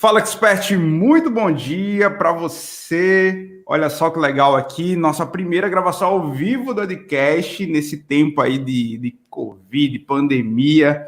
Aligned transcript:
Fala, 0.00 0.18
expert, 0.18 0.74
muito 0.78 1.30
bom 1.30 1.52
dia 1.52 2.10
para 2.10 2.32
você. 2.32 3.62
Olha 3.66 3.90
só 3.90 4.08
que 4.08 4.18
legal 4.18 4.56
aqui, 4.56 4.96
nossa 4.96 5.26
primeira 5.26 5.68
gravação 5.68 6.08
ao 6.08 6.32
vivo 6.32 6.72
do 6.72 6.80
podcast 6.80 7.66
nesse 7.66 7.98
tempo 7.98 8.40
aí 8.40 8.56
de, 8.56 8.96
de 8.96 9.18
Covid, 9.28 9.98
pandemia. 9.98 11.06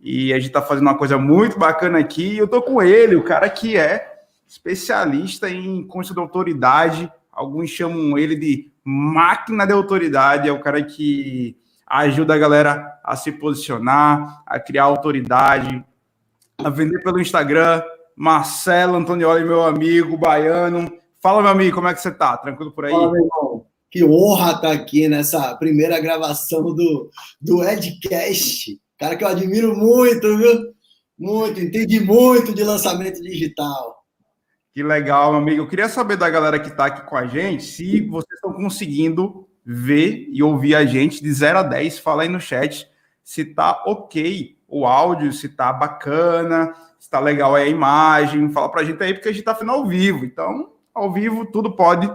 E 0.00 0.32
a 0.32 0.38
gente 0.38 0.48
está 0.48 0.60
fazendo 0.60 0.88
uma 0.88 0.98
coisa 0.98 1.16
muito 1.16 1.56
bacana 1.56 2.00
aqui. 2.00 2.36
Eu 2.36 2.48
tô 2.48 2.60
com 2.60 2.82
ele, 2.82 3.14
o 3.14 3.22
cara 3.22 3.48
que 3.48 3.76
é 3.76 4.24
especialista 4.44 5.48
em 5.48 5.86
construção 5.86 6.24
de 6.24 6.28
autoridade. 6.28 7.12
Alguns 7.30 7.70
chamam 7.70 8.18
ele 8.18 8.34
de 8.34 8.72
máquina 8.82 9.64
de 9.64 9.72
autoridade. 9.72 10.48
É 10.48 10.52
o 10.52 10.60
cara 10.60 10.82
que 10.82 11.56
ajuda 11.86 12.34
a 12.34 12.38
galera 12.38 12.98
a 13.04 13.14
se 13.14 13.30
posicionar, 13.30 14.42
a 14.44 14.58
criar 14.58 14.82
autoridade, 14.82 15.84
a 16.58 16.68
vender 16.68 17.04
pelo 17.04 17.20
Instagram 17.20 17.80
Marcelo 18.16 18.96
Antonioli, 18.96 19.44
meu 19.44 19.62
amigo 19.62 20.16
baiano. 20.16 20.92
Fala, 21.20 21.42
meu 21.42 21.50
amigo, 21.50 21.76
como 21.76 21.88
é 21.88 21.94
que 21.94 22.00
você 22.00 22.10
tá? 22.10 22.36
Tranquilo 22.36 22.72
por 22.72 22.84
aí? 22.84 22.92
Fala, 22.92 23.10
meu 23.12 23.22
irmão. 23.22 23.66
Que 23.90 24.04
honra 24.04 24.52
estar 24.52 24.60
tá 24.60 24.72
aqui 24.72 25.06
nessa 25.06 25.54
primeira 25.56 26.00
gravação 26.00 26.62
do, 26.62 27.10
do 27.40 27.62
Edcast. 27.62 28.80
Cara 28.98 29.16
que 29.16 29.24
eu 29.24 29.28
admiro 29.28 29.76
muito, 29.76 30.36
viu? 30.36 30.72
Muito, 31.18 31.60
entendi 31.60 32.00
muito 32.00 32.54
de 32.54 32.64
lançamento 32.64 33.20
digital. 33.20 34.02
Que 34.74 34.82
legal, 34.82 35.32
meu 35.32 35.40
amigo. 35.40 35.62
Eu 35.62 35.68
queria 35.68 35.88
saber 35.88 36.16
da 36.16 36.30
galera 36.30 36.58
que 36.58 36.68
está 36.68 36.86
aqui 36.86 37.06
com 37.06 37.16
a 37.16 37.26
gente 37.26 37.62
se 37.64 38.00
vocês 38.08 38.34
estão 38.36 38.52
conseguindo 38.54 39.46
ver 39.64 40.28
e 40.32 40.42
ouvir 40.42 40.74
a 40.74 40.86
gente 40.86 41.22
de 41.22 41.30
0 41.32 41.58
a 41.58 41.62
10. 41.62 41.98
Fala 41.98 42.22
aí 42.22 42.28
no 42.28 42.40
chat 42.40 42.88
se 43.22 43.44
tá 43.44 43.84
ok 43.86 44.56
o 44.72 44.86
áudio, 44.86 45.30
se 45.34 45.50
tá 45.50 45.70
bacana, 45.70 46.74
se 46.98 47.10
tá 47.10 47.20
legal 47.20 47.54
aí 47.54 47.64
a 47.64 47.68
imagem, 47.68 48.48
fala 48.50 48.70
pra 48.70 48.82
gente 48.82 49.02
aí, 49.02 49.12
porque 49.12 49.28
a 49.28 49.32
gente 49.32 49.44
tá 49.44 49.54
fazendo 49.54 49.72
ao 49.72 49.86
vivo. 49.86 50.24
Então, 50.24 50.72
ao 50.94 51.12
vivo, 51.12 51.44
tudo 51.44 51.76
pode 51.76 52.10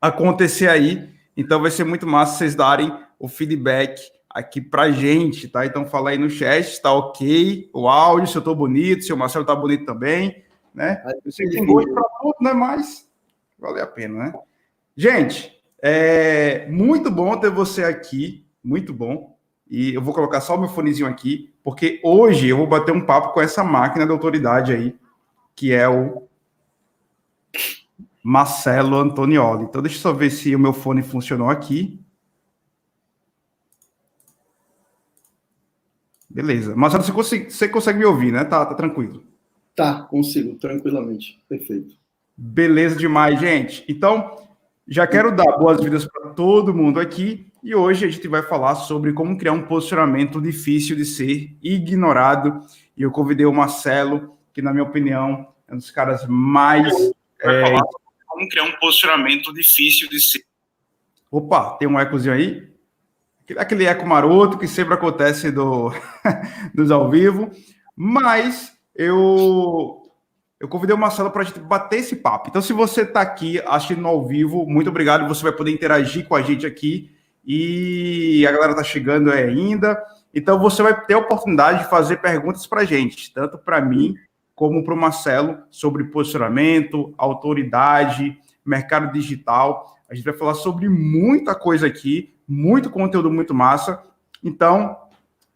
acontecer 0.00 0.68
aí. 0.68 1.10
Então, 1.36 1.60
vai 1.60 1.72
ser 1.72 1.82
muito 1.82 2.06
massa 2.06 2.38
vocês 2.38 2.54
darem 2.54 2.96
o 3.18 3.26
feedback 3.26 4.00
aqui 4.30 4.60
pra 4.60 4.92
gente, 4.92 5.48
tá? 5.48 5.66
Então, 5.66 5.84
fala 5.84 6.10
aí 6.10 6.18
no 6.18 6.30
chat 6.30 6.80
tá 6.80 6.92
ok 6.92 7.68
o 7.74 7.88
áudio, 7.88 8.28
se 8.28 8.38
eu 8.38 8.42
tô 8.42 8.54
bonito, 8.54 9.02
se 9.02 9.12
o 9.12 9.16
Marcelo 9.16 9.44
tá 9.44 9.56
bonito 9.56 9.84
também, 9.84 10.44
né? 10.72 11.02
Eu 11.24 11.32
sei 11.32 11.46
que 11.46 11.56
tem 11.56 11.66
gosto 11.66 11.92
pra 11.92 12.04
tudo, 12.20 12.36
né? 12.40 12.52
Mas 12.52 13.08
vale 13.58 13.80
a 13.80 13.86
pena, 13.86 14.26
né? 14.26 14.34
Gente, 14.96 15.60
é 15.82 16.68
muito 16.68 17.10
bom 17.10 17.36
ter 17.36 17.50
você 17.50 17.82
aqui, 17.82 18.46
muito 18.62 18.92
bom. 18.92 19.33
E 19.74 19.92
eu 19.92 20.00
vou 20.00 20.14
colocar 20.14 20.40
só 20.40 20.54
o 20.54 20.60
meu 20.60 20.68
fonezinho 20.68 21.08
aqui, 21.08 21.52
porque 21.64 22.00
hoje 22.04 22.46
eu 22.46 22.56
vou 22.56 22.66
bater 22.66 22.94
um 22.94 23.04
papo 23.04 23.32
com 23.32 23.40
essa 23.40 23.64
máquina 23.64 24.06
da 24.06 24.12
autoridade 24.12 24.72
aí, 24.72 24.94
que 25.56 25.72
é 25.72 25.88
o 25.88 26.28
Marcelo 28.22 28.96
Antonioli. 28.96 29.64
Então, 29.64 29.82
deixa 29.82 29.98
eu 29.98 30.00
só 30.02 30.12
ver 30.12 30.30
se 30.30 30.54
o 30.54 30.60
meu 30.60 30.72
fone 30.72 31.02
funcionou 31.02 31.50
aqui. 31.50 32.00
Beleza. 36.30 36.76
Marcelo, 36.76 37.02
você 37.02 37.12
consegue, 37.12 37.50
você 37.50 37.68
consegue 37.68 37.98
me 37.98 38.04
ouvir, 38.04 38.30
né? 38.30 38.44
Tá, 38.44 38.64
tá 38.64 38.74
tranquilo. 38.76 39.24
Tá, 39.74 40.02
consigo, 40.02 40.54
tranquilamente. 40.54 41.42
Perfeito. 41.48 41.96
Beleza 42.36 42.94
demais, 42.94 43.40
gente. 43.40 43.84
Então, 43.88 44.36
já 44.86 45.04
quero 45.04 45.34
dar 45.34 45.58
boas-vindas 45.58 46.06
para 46.06 46.30
todo 46.30 46.72
mundo 46.72 47.00
aqui. 47.00 47.52
E 47.64 47.74
hoje 47.74 48.04
a 48.04 48.10
gente 48.10 48.28
vai 48.28 48.42
falar 48.42 48.74
sobre 48.74 49.14
como 49.14 49.38
criar 49.38 49.52
um 49.52 49.62
posicionamento 49.62 50.38
difícil 50.38 50.94
de 50.94 51.06
ser 51.06 51.56
ignorado. 51.62 52.60
E 52.94 53.00
eu 53.00 53.10
convidei 53.10 53.46
o 53.46 53.54
Marcelo, 53.54 54.36
que, 54.52 54.60
na 54.60 54.70
minha 54.70 54.84
opinião, 54.84 55.48
é 55.66 55.72
um 55.72 55.78
dos 55.78 55.90
caras 55.90 56.26
mais. 56.28 56.92
É... 57.40 57.72
como 58.26 58.48
criar 58.50 58.64
um 58.64 58.72
posicionamento 58.72 59.50
difícil 59.54 60.10
de 60.10 60.20
ser. 60.20 60.44
Opa, 61.30 61.78
tem 61.78 61.88
um 61.88 61.98
ecozinho 61.98 62.34
aí? 62.34 62.70
Aquele 63.56 63.86
eco 63.86 64.06
maroto 64.06 64.58
que 64.58 64.68
sempre 64.68 64.92
acontece 64.92 65.50
do, 65.50 65.90
dos 66.74 66.90
ao 66.90 67.10
vivo. 67.10 67.50
Mas 67.96 68.76
eu 68.94 70.02
eu 70.60 70.68
convidei 70.68 70.94
o 70.94 70.98
Marcelo 70.98 71.30
para 71.30 71.40
a 71.40 71.44
gente 71.46 71.60
bater 71.60 72.00
esse 72.00 72.16
papo. 72.16 72.50
Então, 72.50 72.60
se 72.60 72.74
você 72.74 73.02
está 73.02 73.22
aqui 73.22 73.58
assistindo 73.64 74.06
ao 74.06 74.26
vivo, 74.26 74.66
muito 74.66 74.90
obrigado. 74.90 75.26
Você 75.28 75.42
vai 75.42 75.52
poder 75.52 75.70
interagir 75.70 76.28
com 76.28 76.36
a 76.36 76.42
gente 76.42 76.66
aqui 76.66 77.13
e 77.46 78.46
a 78.46 78.52
galera 78.52 78.72
está 78.72 78.84
chegando 78.84 79.30
ainda. 79.30 80.02
Então 80.34 80.58
você 80.58 80.82
vai 80.82 81.04
ter 81.04 81.14
a 81.14 81.18
oportunidade 81.18 81.84
de 81.84 81.90
fazer 81.90 82.16
perguntas 82.16 82.66
para 82.66 82.84
gente, 82.84 83.32
tanto 83.32 83.58
para 83.58 83.80
mim 83.80 84.16
como 84.54 84.84
para 84.84 84.94
o 84.94 84.96
Marcelo, 84.96 85.58
sobre 85.70 86.04
posicionamento, 86.04 87.12
autoridade, 87.18 88.38
mercado 88.64 89.12
digital. 89.12 89.96
A 90.08 90.14
gente 90.14 90.24
vai 90.24 90.34
falar 90.34 90.54
sobre 90.54 90.88
muita 90.88 91.54
coisa 91.54 91.86
aqui, 91.86 92.34
muito 92.46 92.90
conteúdo 92.90 93.30
muito 93.30 93.52
massa. 93.52 94.00
Então, 94.42 94.96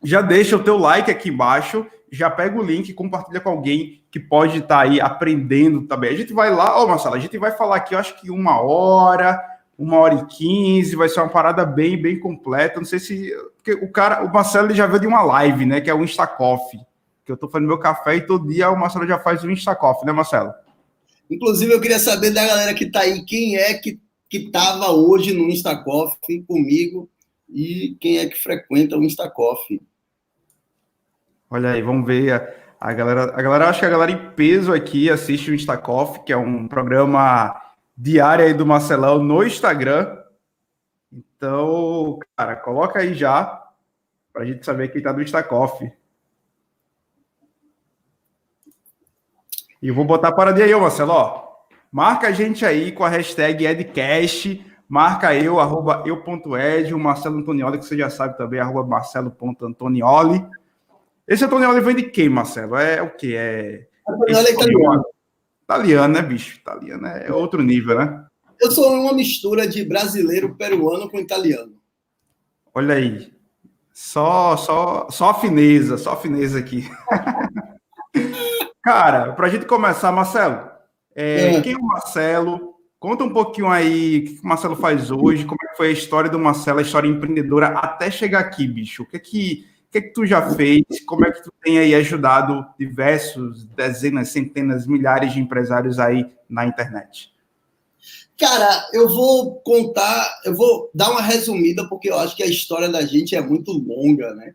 já 0.02 0.20
deixa 0.20 0.56
o 0.56 0.62
teu 0.62 0.76
like 0.76 1.10
aqui 1.10 1.28
embaixo, 1.28 1.86
já 2.10 2.30
pega 2.30 2.58
o 2.58 2.62
link 2.62 2.92
compartilha 2.94 3.40
com 3.40 3.50
alguém 3.50 4.02
que 4.10 4.18
pode 4.18 4.58
estar 4.58 4.76
tá 4.76 4.80
aí 4.80 5.00
aprendendo 5.00 5.82
também. 5.82 6.10
A 6.10 6.16
gente 6.16 6.32
vai 6.32 6.50
lá, 6.50 6.80
ó, 6.80 6.86
Marcelo, 6.86 7.14
a 7.14 7.20
gente 7.20 7.36
vai 7.38 7.52
falar 7.52 7.76
aqui, 7.76 7.94
acho 7.94 8.20
que 8.20 8.30
uma 8.30 8.60
hora, 8.60 9.40
uma 9.78 9.96
hora 9.98 10.14
e 10.16 10.26
quinze, 10.26 10.96
vai 10.96 11.08
ser 11.08 11.20
uma 11.20 11.28
parada 11.28 11.64
bem, 11.64 11.96
bem 11.96 12.18
completa. 12.18 12.80
Não 12.80 12.84
sei 12.84 12.98
se. 12.98 13.32
Porque 13.56 13.72
o 13.72 13.92
cara, 13.92 14.24
o 14.24 14.32
Marcelo 14.32 14.74
já 14.74 14.86
veio 14.88 15.00
de 15.00 15.06
uma 15.06 15.22
live, 15.22 15.64
né? 15.64 15.80
Que 15.80 15.88
é 15.88 15.94
o 15.94 16.02
Instacoff. 16.02 16.76
Que 17.24 17.30
eu 17.30 17.36
tô 17.36 17.48
fazendo 17.48 17.68
meu 17.68 17.78
café 17.78 18.16
e 18.16 18.26
todo 18.26 18.48
dia 18.48 18.70
o 18.70 18.78
Marcelo 18.78 19.06
já 19.06 19.20
faz 19.20 19.44
o 19.44 19.50
Instacoff, 19.50 20.04
né, 20.04 20.10
Marcelo? 20.10 20.52
Inclusive, 21.30 21.72
eu 21.72 21.80
queria 21.80 21.98
saber 21.98 22.30
da 22.30 22.44
galera 22.44 22.74
que 22.74 22.90
tá 22.90 23.00
aí, 23.00 23.24
quem 23.24 23.56
é 23.56 23.74
que, 23.74 24.00
que 24.28 24.50
tava 24.50 24.90
hoje 24.90 25.32
no 25.32 25.48
Instacoff 25.48 26.16
comigo 26.46 27.08
e 27.48 27.96
quem 28.00 28.18
é 28.18 28.26
que 28.26 28.38
frequenta 28.38 28.96
o 28.96 29.04
Instacoff. 29.04 29.80
Olha 31.50 31.72
aí, 31.72 31.82
vamos 31.82 32.06
ver. 32.06 32.32
A, 32.32 32.48
a 32.80 32.92
galera, 32.92 33.24
a 33.34 33.42
galera, 33.42 33.68
acho 33.68 33.80
que 33.80 33.86
a 33.86 33.90
galera 33.90 34.10
em 34.10 34.30
peso 34.32 34.72
aqui 34.72 35.08
assiste 35.08 35.50
o 35.50 35.54
Instacoff, 35.54 36.24
que 36.24 36.32
é 36.32 36.36
um 36.36 36.66
programa 36.66 37.54
diária 37.98 38.44
aí 38.44 38.54
do 38.54 38.64
Marcelão 38.64 39.18
no 39.18 39.42
Instagram. 39.42 40.16
Então, 41.12 42.20
cara, 42.36 42.54
coloca 42.54 43.00
aí 43.00 43.12
já 43.12 43.64
para 44.32 44.42
a 44.42 44.44
gente 44.44 44.64
saber 44.64 44.88
quem 44.88 45.02
tá 45.02 45.10
do 45.10 45.20
Instacoff. 45.20 45.90
E 49.82 49.90
vou 49.90 50.04
botar 50.04 50.30
para 50.32 50.52
dia 50.52 50.64
aí, 50.64 50.74
Marcelo. 50.74 51.12
Ó, 51.12 51.48
marca 51.90 52.28
a 52.28 52.32
gente 52.32 52.64
aí 52.64 52.92
com 52.92 53.04
a 53.04 53.08
hashtag 53.08 53.66
Edcast. 53.66 54.64
Marca 54.88 55.34
eu, 55.34 55.60
arroba 55.60 56.02
eu.ed, 56.06 56.94
o 56.94 56.98
Marcelo 56.98 57.38
Antonioli, 57.38 57.78
que 57.78 57.84
você 57.84 57.96
já 57.98 58.08
sabe 58.08 58.38
também, 58.38 58.60
arroba 58.60 58.84
marcelo.antonioli. 58.84 60.44
Esse 61.26 61.44
Antonioli 61.44 61.80
vem 61.80 61.96
de 61.96 62.04
quem, 62.04 62.28
Marcelo? 62.28 62.76
É 62.76 63.02
o 63.02 63.10
que? 63.10 63.36
É. 63.36 63.86
Antonioli 64.08 64.46
é 64.46 64.52
italiano. 64.52 65.04
Italiano, 65.68 66.14
né, 66.14 66.22
bicho? 66.22 66.56
Italiano 66.56 67.06
é 67.06 67.30
outro 67.30 67.62
nível, 67.62 67.98
né? 67.98 68.24
Eu 68.58 68.70
sou 68.70 68.90
uma 68.90 69.12
mistura 69.12 69.68
de 69.68 69.84
brasileiro 69.84 70.54
peruano 70.54 71.10
com 71.10 71.20
italiano. 71.20 71.74
Olha 72.74 72.94
aí. 72.94 73.30
Só, 73.92 74.56
só, 74.56 75.10
só 75.10 75.38
fineza, 75.38 75.98
só 75.98 76.16
fineza 76.16 76.58
aqui. 76.58 76.88
Cara, 78.82 79.34
para 79.34 79.46
a 79.46 79.50
gente 79.50 79.66
começar, 79.66 80.10
Marcelo, 80.10 80.70
é, 81.14 81.56
é. 81.56 81.60
quem 81.60 81.74
é 81.74 81.76
o 81.76 81.82
Marcelo? 81.82 82.74
Conta 82.98 83.24
um 83.24 83.30
pouquinho 83.30 83.68
aí 83.68 84.18
o 84.20 84.24
que 84.24 84.40
o 84.42 84.48
Marcelo 84.48 84.74
faz 84.74 85.10
hoje, 85.10 85.44
como 85.44 85.58
é 85.62 85.68
que 85.68 85.76
foi 85.76 85.88
a 85.88 85.92
história 85.92 86.30
do 86.30 86.38
Marcelo, 86.38 86.78
a 86.78 86.82
história 86.82 87.06
empreendedora 87.06 87.68
até 87.68 88.10
chegar 88.10 88.40
aqui, 88.40 88.66
bicho. 88.66 89.02
O 89.02 89.06
que 89.06 89.16
é 89.16 89.20
que 89.20 89.66
o 89.88 89.90
que, 89.90 89.98
é 89.98 90.00
que 90.02 90.12
tu 90.12 90.26
já 90.26 90.50
fez? 90.50 90.84
Como 91.06 91.24
é 91.24 91.32
que 91.32 91.42
tu 91.42 91.50
tem 91.64 91.78
aí 91.78 91.94
ajudado 91.94 92.66
diversos, 92.78 93.64
dezenas, 93.74 94.28
centenas, 94.28 94.86
milhares 94.86 95.32
de 95.32 95.40
empresários 95.40 95.98
aí 95.98 96.26
na 96.48 96.66
internet? 96.66 97.32
Cara, 98.38 98.86
eu 98.92 99.08
vou 99.08 99.56
contar, 99.60 100.40
eu 100.44 100.54
vou 100.54 100.90
dar 100.94 101.10
uma 101.10 101.22
resumida, 101.22 101.88
porque 101.88 102.10
eu 102.10 102.18
acho 102.18 102.36
que 102.36 102.42
a 102.42 102.46
história 102.46 102.88
da 102.88 103.04
gente 103.04 103.34
é 103.34 103.40
muito 103.40 103.72
longa, 103.72 104.34
né? 104.34 104.52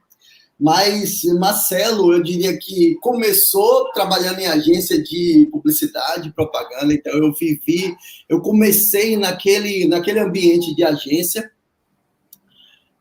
Mas 0.60 1.24
Marcelo, 1.40 2.14
eu 2.14 2.22
diria 2.22 2.56
que 2.58 2.96
começou 3.02 3.92
trabalhando 3.92 4.40
em 4.40 4.46
agência 4.46 5.02
de 5.02 5.50
publicidade, 5.52 6.32
propaganda, 6.32 6.94
então 6.94 7.12
eu 7.12 7.34
vivi, 7.34 7.94
eu 8.30 8.40
comecei 8.40 9.18
naquele, 9.18 9.88
naquele 9.88 10.20
ambiente 10.20 10.76
de 10.76 10.84
agência, 10.84 11.52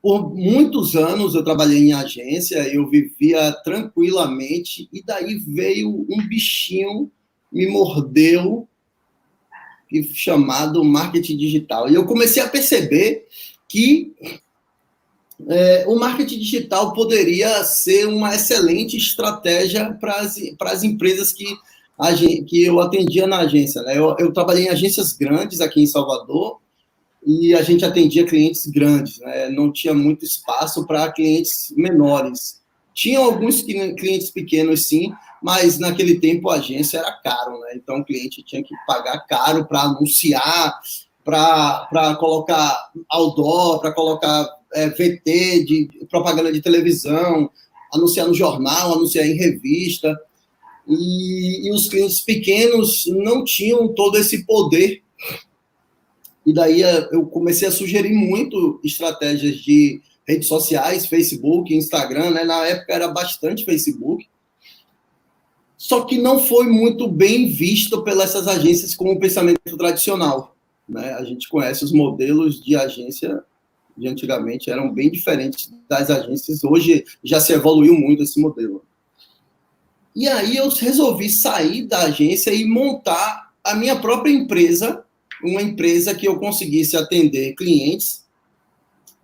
por 0.03 0.35
muitos 0.35 0.97
anos 0.97 1.37
eu 1.37 1.45
trabalhei 1.45 1.79
em 1.79 1.93
agência, 1.93 2.57
eu 2.75 2.91
vivia 2.91 3.53
tranquilamente, 3.63 4.89
e 4.93 5.01
daí 5.01 5.39
veio 5.39 6.05
um 6.11 6.27
bichinho, 6.27 7.09
me 7.53 7.69
mordeu, 7.69 8.69
chamado 10.13 10.83
marketing 10.83 11.37
digital. 11.37 11.89
E 11.89 11.95
eu 11.95 12.05
comecei 12.05 12.43
a 12.43 12.49
perceber 12.49 13.27
que 13.69 14.13
é, 15.49 15.85
o 15.87 15.97
marketing 15.97 16.39
digital 16.39 16.93
poderia 16.93 17.63
ser 17.63 18.09
uma 18.09 18.35
excelente 18.35 18.97
estratégia 18.97 19.93
para 20.01 20.21
as, 20.21 20.83
empresas 20.83 21.33
que 21.33 21.45
que 22.49 22.65
eu 22.65 22.81
atendia 22.81 23.29
na 23.29 23.41
agência. 23.41 23.81
Né? 23.83 23.97
Eu, 23.97 24.17
eu 24.19 24.33
trabalhei 24.33 24.65
em 24.65 24.71
agências 24.71 25.13
grandes 25.13 25.61
aqui 25.61 25.81
em 25.81 25.87
Salvador 25.87 26.59
e 27.25 27.55
a 27.55 27.63
gente 27.63 27.85
atendia 27.85 28.27
clientes 28.27 28.67
grandes, 28.67 29.19
né? 29.21 29.49
não 29.51 29.73
tinha 29.73 29.95
muito 29.95 30.25
espaço 30.25 30.87
para 30.87 31.13
clientes 31.13 31.73
menores. 31.77 32.61
Tinha 32.93 33.21
alguns 33.21 33.63
clientes 33.63 34.31
pequenos, 34.31 34.87
sim, 34.87 35.13
mas 35.43 35.79
naquele 35.79 36.19
tempo 36.19 36.51
a 36.51 36.57
agência 36.57 36.99
era 36.99 37.13
caro, 37.13 37.59
né? 37.61 37.73
Então 37.75 37.99
o 38.01 38.05
cliente 38.05 38.43
tinha 38.43 38.63
que 38.63 38.75
pagar 38.87 39.27
caro 39.27 39.65
para 39.65 39.83
anunciar, 39.83 40.79
para 41.25 42.17
colocar 42.19 42.91
outdoor, 43.09 43.81
para 43.81 43.93
colocar 43.93 44.47
é, 44.75 44.89
VT 44.89 45.65
de 45.65 45.89
propaganda 46.11 46.53
de 46.53 46.61
televisão, 46.61 47.51
anunciar 47.93 48.27
no 48.27 48.35
jornal, 48.35 48.95
anunciar 48.95 49.27
em 49.27 49.37
revista. 49.37 50.15
E, 50.87 51.69
e 51.69 51.73
os 51.73 51.89
clientes 51.89 52.21
pequenos 52.21 53.05
não 53.07 53.45
tinham 53.45 53.89
todo 53.89 54.19
esse 54.19 54.45
poder. 54.45 55.03
E 56.45 56.53
daí 56.53 56.83
é, 56.83 57.09
eu 57.13 57.27
comecei 57.27 57.69
a 57.69 57.73
sugerir 57.73 58.13
muito 58.13 58.81
estratégias 58.85 59.57
de 59.57 60.01
redes 60.27 60.49
sociais, 60.49 61.07
Facebook, 61.07 61.75
Instagram, 61.75 62.31
né? 62.31 62.45
Na 62.45 62.67
época 62.67 62.93
era 62.93 63.09
bastante 63.09 63.65
Facebook. 63.65 64.27
Só 65.77 66.05
que 66.05 66.17
não 66.17 66.39
foi 66.39 66.67
muito 66.67 67.09
bem 67.09 67.49
visto 67.49 68.03
pelas 68.03 68.35
agências 68.47 68.95
com 68.95 69.13
o 69.13 69.19
pensamento 69.19 69.77
tradicional. 69.77 70.55
Né? 70.89 71.13
A 71.15 71.25
gente 71.25 71.49
conhece 71.49 71.85
os 71.85 71.93
modelos 71.93 72.63
de 72.63 72.77
agência 72.77 73.43
de 73.97 74.09
antigamente 74.09 74.71
eram 74.71 74.93
bem 74.93 75.11
diferentes 75.11 75.73
das 75.89 76.11
agências. 76.11 76.65
Hoje 76.65 77.05
já 77.23 77.41
se 77.41 77.53
evoluiu 77.53 77.95
muito 77.95 78.23
esse 78.23 78.41
modelo. 78.41 78.85
E 80.15 80.29
aí 80.29 80.57
eu 80.57 80.69
resolvi 80.69 81.31
sair 81.31 81.87
da 81.87 82.03
agência 82.03 82.53
e 82.53 82.65
montar 82.65 83.51
a 83.65 83.75
minha 83.75 83.97
própria 83.97 84.31
empresa, 84.31 85.05
uma 85.43 85.63
empresa 85.63 86.15
que 86.15 86.27
eu 86.27 86.39
conseguisse 86.39 86.97
atender 86.97 87.55
clientes 87.55 88.23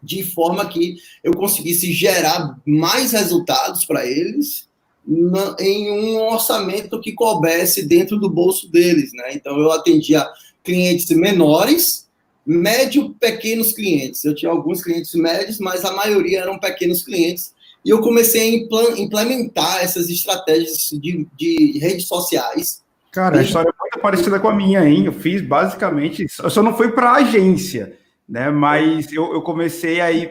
de 0.02 0.22
forma 0.22 0.68
que 0.68 0.96
eu 1.24 1.32
conseguisse 1.34 1.92
gerar 1.92 2.58
mais 2.64 3.12
resultados 3.12 3.84
para 3.84 4.06
eles 4.06 4.68
na, 5.06 5.56
em 5.58 5.90
um 5.90 6.20
orçamento 6.20 7.00
que 7.00 7.12
coubesse 7.12 7.82
dentro 7.82 8.18
do 8.18 8.28
bolso 8.28 8.70
deles, 8.70 9.12
né? 9.12 9.32
Então 9.32 9.58
eu 9.58 9.72
atendia 9.72 10.26
clientes 10.62 11.08
menores, 11.10 12.06
médio, 12.44 13.14
pequenos 13.18 13.72
clientes. 13.72 14.24
Eu 14.24 14.34
tinha 14.34 14.50
alguns 14.50 14.82
clientes 14.82 15.14
médios, 15.14 15.58
mas 15.58 15.84
a 15.84 15.92
maioria 15.92 16.40
eram 16.40 16.58
pequenos 16.58 17.02
clientes. 17.02 17.54
E 17.84 17.90
eu 17.90 18.00
comecei 18.00 18.66
a 18.70 19.00
implementar 19.00 19.82
essas 19.82 20.10
estratégias 20.10 20.90
de, 20.92 21.26
de 21.36 21.78
redes 21.78 22.06
sociais. 22.06 22.82
Cara, 23.18 23.38
a 23.38 23.42
história 23.42 23.68
é 23.68 23.82
muito 23.82 23.98
parecida 24.00 24.38
com 24.38 24.48
a 24.48 24.54
minha, 24.54 24.88
hein? 24.88 25.06
Eu 25.06 25.12
fiz 25.12 25.42
basicamente, 25.42 26.26
eu 26.42 26.50
só 26.50 26.62
não 26.62 26.76
fui 26.76 26.92
para 26.92 27.10
a 27.10 27.16
agência 27.16 27.98
né? 28.28 28.50
Mas 28.50 29.10
eu, 29.12 29.32
eu 29.32 29.40
comecei 29.40 30.00
aí 30.00 30.30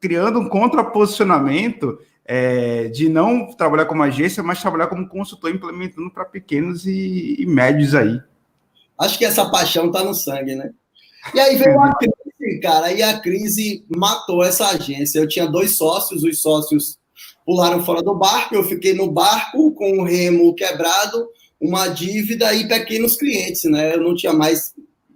criando 0.00 0.38
um 0.38 0.48
contraposicionamento 0.48 1.98
é, 2.24 2.88
de 2.88 3.08
não 3.08 3.52
trabalhar 3.52 3.86
como 3.86 4.02
agência, 4.02 4.42
mas 4.42 4.60
trabalhar 4.60 4.86
como 4.86 5.08
consultor 5.08 5.50
implementando 5.50 6.10
para 6.10 6.24
pequenos 6.24 6.86
e, 6.86 7.36
e, 7.38 7.46
médios 7.46 7.94
aí. 7.94 8.20
Acho 8.98 9.18
que 9.18 9.24
essa 9.24 9.50
paixão 9.50 9.86
está 9.86 10.04
no 10.04 10.14
sangue, 10.14 10.54
né? 10.54 10.70
E 11.34 11.40
aí 11.40 11.56
veio 11.56 11.80
a 11.80 11.92
crise, 11.94 12.60
cara, 12.62 12.92
e 12.92 13.02
a 13.02 13.18
crise 13.18 13.84
matou 13.94 14.44
essa 14.44 14.68
agência. 14.68 15.18
Eu 15.18 15.28
tinha 15.28 15.46
dois 15.46 15.72
sócios, 15.76 16.22
os 16.22 16.40
sócios 16.40 16.98
pularam 17.44 17.84
fora 17.84 18.02
do 18.02 18.14
barco, 18.14 18.54
eu 18.54 18.62
fiquei 18.62 18.94
no 18.94 19.10
barco 19.10 19.72
com 19.72 19.98
o 19.98 20.04
remo 20.04 20.54
quebrado, 20.54 21.28
uma 21.60 21.88
dívida 21.88 22.54
e 22.54 22.66
pequenos 22.66 23.16
clientes, 23.16 23.64
né? 23.64 23.94
Eu 23.94 24.02
não 24.02 24.14
tinha 24.14 24.32
mais, 24.32 24.74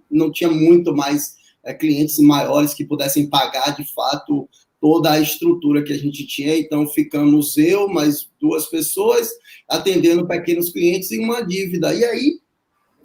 não 0.09 0.31
tinha 0.31 0.49
muito 0.49 0.95
mais 0.95 1.35
é, 1.63 1.73
clientes 1.73 2.19
maiores 2.19 2.73
que 2.73 2.85
pudessem 2.85 3.27
pagar 3.27 3.75
de 3.75 3.91
fato 3.93 4.47
toda 4.79 5.11
a 5.11 5.19
estrutura 5.19 5.83
que 5.83 5.91
a 5.91 5.97
gente 5.97 6.27
tinha. 6.27 6.55
Então, 6.55 6.87
ficamos 6.87 7.57
eu, 7.57 7.87
mais 7.87 8.29
duas 8.39 8.67
pessoas, 8.67 9.29
atendendo 9.67 10.27
pequenos 10.27 10.69
clientes 10.69 11.11
em 11.11 11.23
uma 11.23 11.41
dívida. 11.41 11.93
E 11.93 12.05
aí 12.05 12.39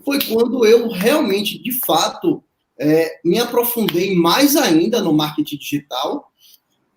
foi 0.05 0.19
quando 0.27 0.67
eu 0.67 0.89
realmente, 0.89 1.59
de 1.63 1.73
fato, 1.85 2.45
é, 2.79 3.21
me 3.25 3.39
aprofundei 3.39 4.15
mais 4.15 4.57
ainda 4.57 5.01
no 5.01 5.13
marketing 5.13 5.57
digital 5.57 6.30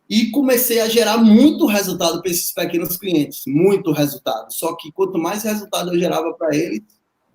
e 0.10 0.30
comecei 0.32 0.80
a 0.80 0.88
gerar 0.88 1.18
muito 1.18 1.66
resultado 1.66 2.22
para 2.22 2.32
esses 2.32 2.52
pequenos 2.52 2.98
clientes, 2.98 3.44
muito 3.48 3.92
resultado. 3.92 4.52
Só 4.52 4.76
que 4.76 4.92
quanto 4.92 5.18
mais 5.18 5.44
resultado 5.44 5.94
eu 5.94 6.00
gerava 6.00 6.34
para 6.34 6.56
eles, 6.56 6.82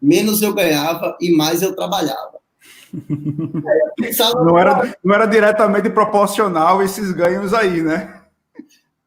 menos 0.00 0.42
eu 0.42 0.54
ganhava 0.54 1.16
e 1.20 1.34
mais 1.34 1.62
eu 1.62 1.74
trabalhava. 1.74 2.38
não, 4.44 4.58
era, 4.58 4.96
não 5.04 5.14
era 5.14 5.26
diretamente 5.26 5.90
proporcional 5.90 6.82
esses 6.82 7.12
ganhos 7.12 7.52
aí, 7.52 7.82
né? 7.82 8.22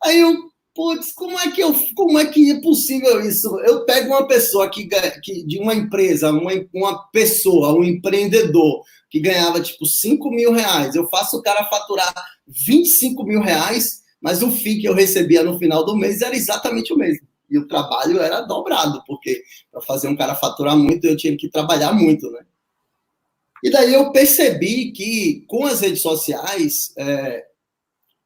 Aí 0.03 0.19
eu, 0.19 0.50
putz, 0.73 1.11
como 1.13 1.37
é 1.39 1.51
que 1.51 1.61
eu, 1.61 1.73
como 1.95 2.17
é 2.17 2.25
que 2.25 2.51
é 2.51 2.61
possível 2.61 3.21
isso? 3.21 3.59
Eu 3.61 3.85
pego 3.85 4.09
uma 4.09 4.27
pessoa 4.27 4.69
que, 4.69 4.87
que 5.21 5.45
de 5.45 5.59
uma 5.59 5.73
empresa, 5.73 6.31
uma, 6.31 6.51
uma 6.73 7.07
pessoa, 7.09 7.73
um 7.73 7.83
empreendedor 7.83 8.83
que 9.09 9.19
ganhava 9.19 9.61
tipo 9.61 9.85
5 9.85 10.29
mil 10.29 10.53
reais, 10.53 10.95
eu 10.95 11.07
faço 11.09 11.37
o 11.37 11.41
cara 11.41 11.65
faturar 11.65 12.13
25 12.47 13.23
mil 13.23 13.41
reais, 13.41 14.01
mas 14.21 14.41
o 14.41 14.51
FII 14.51 14.81
que 14.81 14.87
eu 14.87 14.93
recebia 14.93 15.43
no 15.43 15.57
final 15.57 15.85
do 15.85 15.95
mês 15.95 16.21
era 16.21 16.35
exatamente 16.35 16.93
o 16.93 16.97
mesmo. 16.97 17.27
E 17.49 17.57
o 17.57 17.67
trabalho 17.67 18.19
era 18.19 18.39
dobrado, 18.41 19.03
porque 19.05 19.43
para 19.69 19.81
fazer 19.81 20.07
um 20.07 20.15
cara 20.15 20.35
faturar 20.35 20.77
muito, 20.77 21.05
eu 21.05 21.17
tinha 21.17 21.35
que 21.35 21.49
trabalhar 21.49 21.91
muito, 21.91 22.31
né? 22.31 22.45
E 23.63 23.69
daí 23.69 23.93
eu 23.93 24.11
percebi 24.11 24.91
que 24.91 25.43
com 25.47 25.65
as 25.65 25.81
redes 25.81 26.01
sociais, 26.01 26.93
é, 26.97 27.45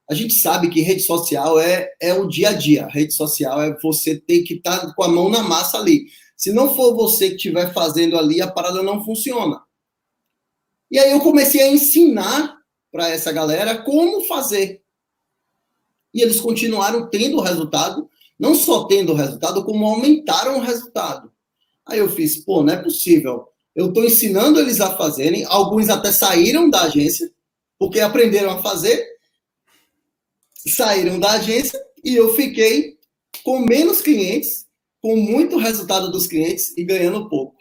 a 0.10 0.14
gente 0.14 0.34
sabe 0.36 0.70
que 0.70 0.82
rede 0.82 1.02
social 1.02 1.60
é, 1.60 1.92
é 2.00 2.14
o 2.14 2.28
dia 2.28 2.50
a 2.50 2.54
dia. 2.54 2.88
rede 2.88 3.14
social 3.14 3.62
é 3.62 3.76
você 3.82 4.20
ter 4.20 4.44
que 4.44 4.56
estar 4.56 4.80
tá 4.80 4.94
com 4.94 5.04
a 5.04 5.08
mão 5.08 5.30
na 5.30 5.42
massa 5.42 5.78
ali. 5.78 6.06
Se 6.38 6.52
não 6.52 6.76
for 6.76 6.96
você 6.96 7.30
que 7.30 7.36
estiver 7.36 7.74
fazendo 7.74 8.18
ali, 8.18 8.42
a 8.42 8.52
parada 8.52 8.84
não 8.84 9.04
funciona. 9.04 9.62
E 10.92 11.00
aí 11.00 11.12
eu 11.12 11.20
comecei 11.20 11.62
a 11.62 11.72
ensinar 11.72 12.58
para 12.92 13.10
essa 13.10 13.32
galera 13.32 13.82
como 13.82 14.26
fazer. 14.26 14.82
E 16.14 16.22
eles 16.22 16.40
continuaram 16.40 17.10
tendo 17.10 17.42
resultado, 17.42 18.10
não 18.40 18.54
só 18.54 18.86
tendo 18.86 19.14
resultado, 19.14 19.66
como 19.66 19.86
aumentaram 19.86 20.60
o 20.60 20.62
resultado. 20.62 21.32
Aí 21.86 22.00
eu 22.00 22.10
fiz, 22.10 22.38
pô, 22.38 22.64
não 22.64 22.74
é 22.74 22.78
possível 22.78 23.48
eu 23.76 23.90
estou 23.90 24.06
ensinando 24.06 24.60
eles 24.60 24.80
a 24.80 24.96
fazerem. 24.96 25.44
Alguns 25.46 25.90
até 25.90 26.12
saíram 26.12 26.70
da 26.70 26.84
agência, 26.84 27.30
porque 27.78 28.00
aprenderam 28.00 28.52
a 28.52 28.62
fazer, 28.64 29.06
saíram 30.70 31.20
da 31.20 31.34
agência 31.34 31.80
e 32.04 32.16
eu 32.16 32.34
fiquei 32.36 32.98
com 33.44 33.60
menos 33.60 34.02
clientes, 34.02 34.66
com 35.02 35.16
muito 35.16 35.58
resultado 35.58 36.12
dos 36.12 36.28
clientes 36.28 36.76
e 36.78 36.84
ganhando 36.84 37.30
pouco. 37.30 37.58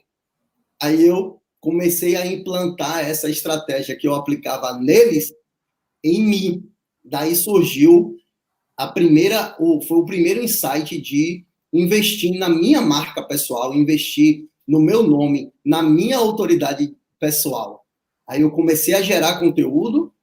Aí 0.80 1.06
eu 1.06 1.40
comecei 1.60 2.16
a 2.16 2.26
implantar 2.26 3.08
essa 3.08 3.28
estratégia 3.28 3.96
que 3.96 4.06
eu 4.06 4.14
aplicava 4.14 4.78
neles 4.78 5.32
em 6.02 6.22
mim. 6.22 6.70
Daí 7.02 7.34
surgiu 7.34 8.16
a 8.76 8.86
primeira, 8.86 9.56
foi 9.58 9.98
o 9.98 10.04
primeiro 10.04 10.42
insight 10.42 11.00
de 11.00 11.44
investir 11.72 12.38
na 12.38 12.48
minha 12.48 12.80
marca 12.80 13.22
pessoal, 13.22 13.74
investir 13.74 14.48
no 14.66 14.80
meu 14.80 15.02
nome, 15.02 15.52
na 15.64 15.82
minha 15.82 16.18
autoridade 16.18 16.96
pessoal. 17.18 17.84
Aí 18.28 18.42
eu 18.42 18.50
comecei 18.50 18.94
a 18.94 19.02
gerar 19.02 19.38
conteúdo, 19.38 20.13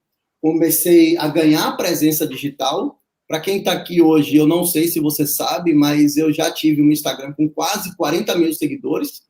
comecei 0.41 1.17
a 1.17 1.27
ganhar 1.27 1.77
presença 1.77 2.27
digital. 2.27 2.99
Para 3.27 3.39
quem 3.39 3.59
está 3.59 3.71
aqui 3.71 4.01
hoje, 4.01 4.35
eu 4.35 4.47
não 4.47 4.65
sei 4.65 4.87
se 4.87 4.99
você 4.99 5.25
sabe, 5.25 5.73
mas 5.73 6.17
eu 6.17 6.33
já 6.33 6.51
tive 6.51 6.81
um 6.81 6.91
Instagram 6.91 7.33
com 7.33 7.47
quase 7.47 7.95
40 7.95 8.35
mil 8.35 8.53
seguidores. 8.53 9.21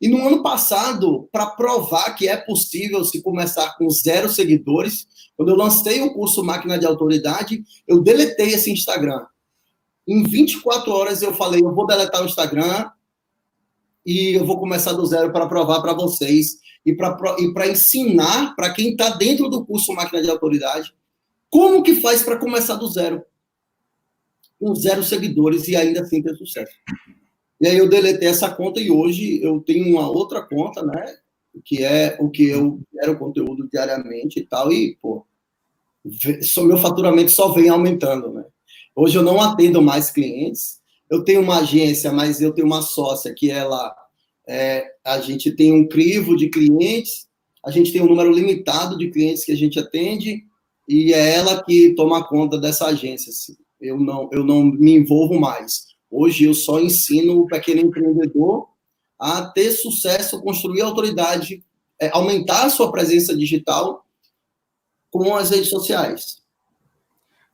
E 0.00 0.08
no 0.08 0.26
ano 0.26 0.42
passado, 0.42 1.28
para 1.30 1.46
provar 1.46 2.14
que 2.14 2.26
é 2.28 2.36
possível 2.36 3.04
se 3.04 3.20
começar 3.20 3.76
com 3.76 3.90
zero 3.90 4.28
seguidores, 4.28 5.06
quando 5.36 5.50
eu 5.50 5.56
lancei 5.56 6.00
o 6.00 6.12
curso 6.12 6.42
Máquina 6.42 6.78
de 6.78 6.86
Autoridade, 6.86 7.62
eu 7.86 8.00
deletei 8.00 8.48
esse 8.48 8.70
Instagram. 8.70 9.24
Em 10.06 10.22
24 10.22 10.90
horas 10.90 11.20
eu 11.20 11.34
falei, 11.34 11.60
eu 11.60 11.74
vou 11.74 11.86
deletar 11.86 12.22
o 12.22 12.26
Instagram, 12.26 12.90
e 14.08 14.34
eu 14.34 14.46
vou 14.46 14.58
começar 14.58 14.94
do 14.94 15.04
zero 15.04 15.30
para 15.30 15.46
provar 15.46 15.82
para 15.82 15.92
vocês 15.92 16.60
e 16.86 16.94
para 16.94 17.68
ensinar 17.68 18.56
para 18.56 18.72
quem 18.72 18.92
está 18.92 19.10
dentro 19.10 19.50
do 19.50 19.66
curso 19.66 19.92
Máquina 19.92 20.22
de 20.22 20.30
Autoridade 20.30 20.94
como 21.50 21.82
que 21.82 21.96
faz 21.96 22.22
para 22.22 22.38
começar 22.38 22.76
do 22.76 22.88
zero. 22.88 23.22
Com 24.58 24.74
zero 24.74 25.04
seguidores 25.04 25.68
e 25.68 25.76
ainda 25.76 26.00
assim 26.00 26.22
ter 26.22 26.34
sucesso. 26.36 26.72
E 27.60 27.68
aí 27.68 27.76
eu 27.76 27.86
deletei 27.86 28.28
essa 28.28 28.50
conta 28.50 28.80
e 28.80 28.90
hoje 28.90 29.42
eu 29.42 29.60
tenho 29.60 29.86
uma 29.94 30.08
outra 30.08 30.40
conta, 30.40 30.82
né? 30.82 31.16
Que 31.62 31.84
é 31.84 32.16
o 32.18 32.30
que 32.30 32.48
eu 32.48 32.80
quero 32.90 33.18
conteúdo 33.18 33.68
diariamente 33.70 34.40
e 34.40 34.46
tal. 34.46 34.72
E, 34.72 34.96
pô, 35.02 35.26
meu 36.64 36.78
faturamento 36.78 37.30
só 37.30 37.48
vem 37.52 37.68
aumentando, 37.68 38.32
né? 38.32 38.44
Hoje 38.96 39.18
eu 39.18 39.22
não 39.22 39.38
atendo 39.38 39.82
mais 39.82 40.10
clientes, 40.10 40.80
eu 41.10 41.24
tenho 41.24 41.40
uma 41.40 41.58
agência, 41.58 42.12
mas 42.12 42.40
eu 42.40 42.52
tenho 42.52 42.66
uma 42.66 42.82
sócia 42.82 43.32
que 43.34 43.50
ela, 43.50 43.94
é, 44.46 44.86
a 45.04 45.20
gente 45.20 45.50
tem 45.52 45.72
um 45.72 45.86
crivo 45.86 46.36
de 46.36 46.48
clientes, 46.48 47.28
a 47.64 47.70
gente 47.70 47.92
tem 47.92 48.02
um 48.02 48.06
número 48.08 48.30
limitado 48.30 48.96
de 48.96 49.10
clientes 49.10 49.44
que 49.44 49.52
a 49.52 49.56
gente 49.56 49.78
atende 49.78 50.44
e 50.88 51.12
é 51.12 51.34
ela 51.34 51.62
que 51.62 51.94
toma 51.94 52.26
conta 52.26 52.58
dessa 52.58 52.86
agência. 52.86 53.30
Assim. 53.30 53.56
Eu 53.80 53.98
não, 53.98 54.28
eu 54.32 54.44
não 54.44 54.64
me 54.64 54.96
envolvo 54.96 55.38
mais. 55.38 55.86
Hoje 56.10 56.44
eu 56.44 56.54
só 56.54 56.80
ensino 56.80 57.40
o 57.40 57.46
pequeno 57.46 57.80
empreendedor 57.80 58.68
a 59.18 59.42
ter 59.42 59.72
sucesso, 59.72 60.40
construir 60.40 60.80
autoridade, 60.82 61.62
é, 62.00 62.08
aumentar 62.12 62.64
a 62.64 62.70
sua 62.70 62.90
presença 62.90 63.36
digital 63.36 64.06
com 65.10 65.34
as 65.34 65.50
redes 65.50 65.68
sociais. 65.68 66.38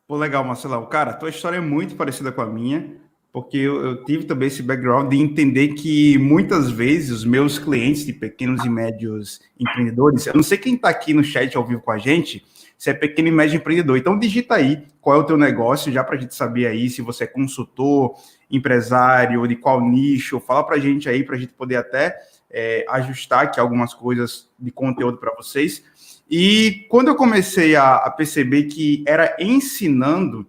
Pô, 0.06 0.16
legal, 0.16 0.44
Marcelão. 0.44 0.86
Cara, 0.86 1.14
tua 1.14 1.30
história 1.30 1.56
é 1.56 1.60
muito 1.60 1.96
parecida 1.96 2.30
com 2.30 2.42
a 2.42 2.46
minha, 2.46 3.00
porque 3.34 3.56
eu, 3.56 3.84
eu, 3.84 4.04
tive 4.04 4.26
também 4.26 4.46
esse 4.46 4.62
background 4.62 5.10
de 5.10 5.18
entender 5.18 5.70
que 5.74 6.16
muitas 6.18 6.70
vezes 6.70 7.10
os 7.10 7.24
meus 7.24 7.58
clientes 7.58 8.06
de 8.06 8.12
pequenos 8.12 8.64
e 8.64 8.68
médios 8.68 9.40
empreendedores, 9.58 10.28
eu 10.28 10.34
não 10.36 10.42
sei 10.44 10.56
quem 10.56 10.76
está 10.76 10.88
aqui 10.88 11.12
no 11.12 11.24
chat 11.24 11.56
ao 11.56 11.66
vivo 11.66 11.82
com 11.82 11.90
a 11.90 11.98
gente, 11.98 12.46
se 12.78 12.90
é 12.90 12.94
pequeno 12.94 13.26
e 13.26 13.32
médio 13.32 13.56
empreendedor. 13.56 13.98
Então 13.98 14.16
digita 14.16 14.54
aí 14.54 14.84
qual 15.00 15.16
é 15.16 15.18
o 15.18 15.24
teu 15.24 15.36
negócio, 15.36 15.90
já 15.90 16.04
para 16.04 16.14
a 16.14 16.20
gente 16.20 16.32
saber 16.32 16.68
aí 16.68 16.88
se 16.88 17.02
você 17.02 17.24
é 17.24 17.26
consultor, 17.26 18.14
empresário, 18.48 19.48
de 19.48 19.56
qual 19.56 19.80
nicho, 19.80 20.38
fala 20.38 20.62
para 20.62 20.76
a 20.76 20.78
gente 20.78 21.08
aí 21.08 21.24
para 21.24 21.34
a 21.34 21.38
gente 21.38 21.54
poder 21.54 21.74
até 21.74 22.16
é, 22.48 22.86
ajustar 22.88 23.46
aqui 23.46 23.58
algumas 23.58 23.92
coisas 23.92 24.48
de 24.56 24.70
conteúdo 24.70 25.18
para 25.18 25.34
vocês. 25.34 25.82
E 26.30 26.86
quando 26.88 27.08
eu 27.08 27.16
comecei 27.16 27.74
a, 27.74 27.96
a 27.96 28.12
perceber 28.12 28.66
que 28.66 29.02
era 29.08 29.36
ensinando 29.40 30.46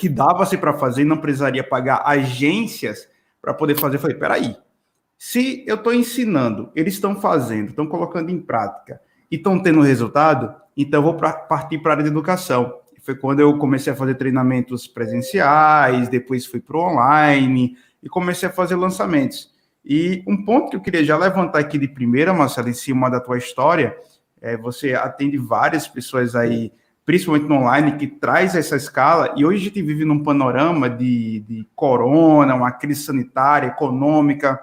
que 0.00 0.08
dava-se 0.08 0.56
para 0.56 0.72
fazer, 0.72 1.04
não 1.04 1.18
precisaria 1.18 1.62
pagar 1.62 2.02
agências 2.06 3.06
para 3.38 3.52
poder 3.52 3.78
fazer, 3.78 3.96
eu 3.96 4.00
falei, 4.00 4.16
peraí, 4.16 4.56
se 5.18 5.62
eu 5.66 5.74
estou 5.74 5.92
ensinando, 5.92 6.72
eles 6.74 6.94
estão 6.94 7.20
fazendo, 7.20 7.68
estão 7.68 7.86
colocando 7.86 8.30
em 8.30 8.40
prática 8.40 8.98
e 9.30 9.36
estão 9.36 9.62
tendo 9.62 9.82
resultado, 9.82 10.54
então 10.74 11.00
eu 11.00 11.04
vou 11.04 11.14
pra, 11.18 11.34
partir 11.34 11.76
para 11.80 11.90
a 11.90 11.94
área 11.96 12.04
de 12.04 12.08
educação. 12.08 12.80
Foi 13.02 13.14
quando 13.14 13.40
eu 13.40 13.58
comecei 13.58 13.92
a 13.92 13.96
fazer 13.96 14.14
treinamentos 14.14 14.86
presenciais, 14.86 16.08
depois 16.08 16.46
fui 16.46 16.60
para 16.60 16.78
o 16.78 16.80
online 16.80 17.76
e 18.02 18.08
comecei 18.08 18.48
a 18.48 18.52
fazer 18.52 18.76
lançamentos. 18.76 19.52
E 19.84 20.24
um 20.26 20.46
ponto 20.46 20.70
que 20.70 20.76
eu 20.76 20.80
queria 20.80 21.04
já 21.04 21.18
levantar 21.18 21.58
aqui 21.58 21.76
de 21.76 21.88
primeira, 21.88 22.32
Marcelo, 22.32 22.70
em 22.70 22.74
cima 22.74 23.10
da 23.10 23.20
tua 23.20 23.36
história, 23.36 23.94
é, 24.40 24.56
você 24.56 24.94
atende 24.94 25.36
várias 25.36 25.86
pessoas 25.86 26.34
aí, 26.34 26.72
principalmente 27.04 27.48
no 27.48 27.56
online, 27.56 27.96
que 27.96 28.06
traz 28.06 28.54
essa 28.54 28.76
escala. 28.76 29.34
E 29.36 29.44
hoje 29.44 29.62
a 29.62 29.64
gente 29.64 29.82
vive 29.82 30.04
num 30.04 30.22
panorama 30.22 30.88
de, 30.88 31.40
de 31.40 31.66
corona, 31.74 32.54
uma 32.54 32.70
crise 32.70 33.02
sanitária, 33.02 33.68
econômica. 33.68 34.60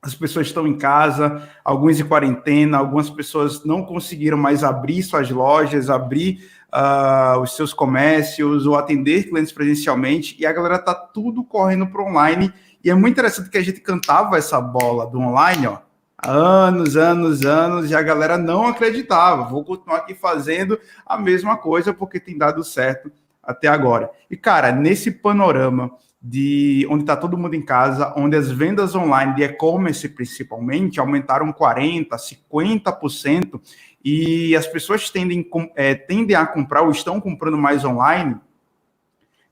As 0.00 0.14
pessoas 0.14 0.48
estão 0.48 0.66
em 0.66 0.76
casa, 0.76 1.48
alguns 1.64 1.98
em 2.00 2.04
quarentena, 2.04 2.78
algumas 2.78 3.08
pessoas 3.08 3.64
não 3.64 3.84
conseguiram 3.84 4.36
mais 4.36 4.64
abrir 4.64 5.02
suas 5.02 5.30
lojas, 5.30 5.88
abrir 5.88 6.44
uh, 6.72 7.40
os 7.40 7.54
seus 7.54 7.72
comércios 7.72 8.66
ou 8.66 8.76
atender 8.76 9.28
clientes 9.28 9.52
presencialmente. 9.52 10.36
E 10.38 10.46
a 10.46 10.52
galera 10.52 10.78
tá 10.78 10.94
tudo 10.94 11.44
correndo 11.44 11.86
para 11.86 12.02
online. 12.02 12.52
E 12.84 12.90
é 12.90 12.94
muito 12.94 13.12
interessante 13.14 13.48
que 13.48 13.58
a 13.58 13.62
gente 13.62 13.80
cantava 13.80 14.36
essa 14.36 14.60
bola 14.60 15.06
do 15.06 15.18
online, 15.20 15.68
ó 15.68 15.91
anos, 16.24 16.96
anos, 16.96 17.44
anos, 17.44 17.90
e 17.90 17.94
a 17.94 18.02
galera 18.02 18.38
não 18.38 18.66
acreditava. 18.66 19.44
Vou 19.44 19.64
continuar 19.64 19.98
aqui 19.98 20.14
fazendo 20.14 20.78
a 21.04 21.18
mesma 21.18 21.56
coisa 21.56 21.92
porque 21.92 22.20
tem 22.20 22.38
dado 22.38 22.62
certo 22.62 23.10
até 23.42 23.66
agora. 23.66 24.10
E, 24.30 24.36
cara, 24.36 24.70
nesse 24.70 25.10
panorama 25.10 25.90
de 26.24 26.86
onde 26.88 27.02
está 27.02 27.16
todo 27.16 27.36
mundo 27.36 27.54
em 27.54 27.62
casa, 27.62 28.14
onde 28.16 28.36
as 28.36 28.48
vendas 28.48 28.94
online 28.94 29.34
de 29.34 29.42
e-commerce 29.42 30.08
principalmente 30.08 31.00
aumentaram 31.00 31.52
40%, 31.52 32.06
50%, 32.10 33.60
e 34.04 34.54
as 34.54 34.66
pessoas 34.66 35.10
tendem, 35.10 35.48
é, 35.74 35.94
tendem 35.94 36.36
a 36.36 36.46
comprar 36.46 36.82
ou 36.82 36.92
estão 36.92 37.20
comprando 37.20 37.58
mais 37.58 37.84
online, 37.84 38.36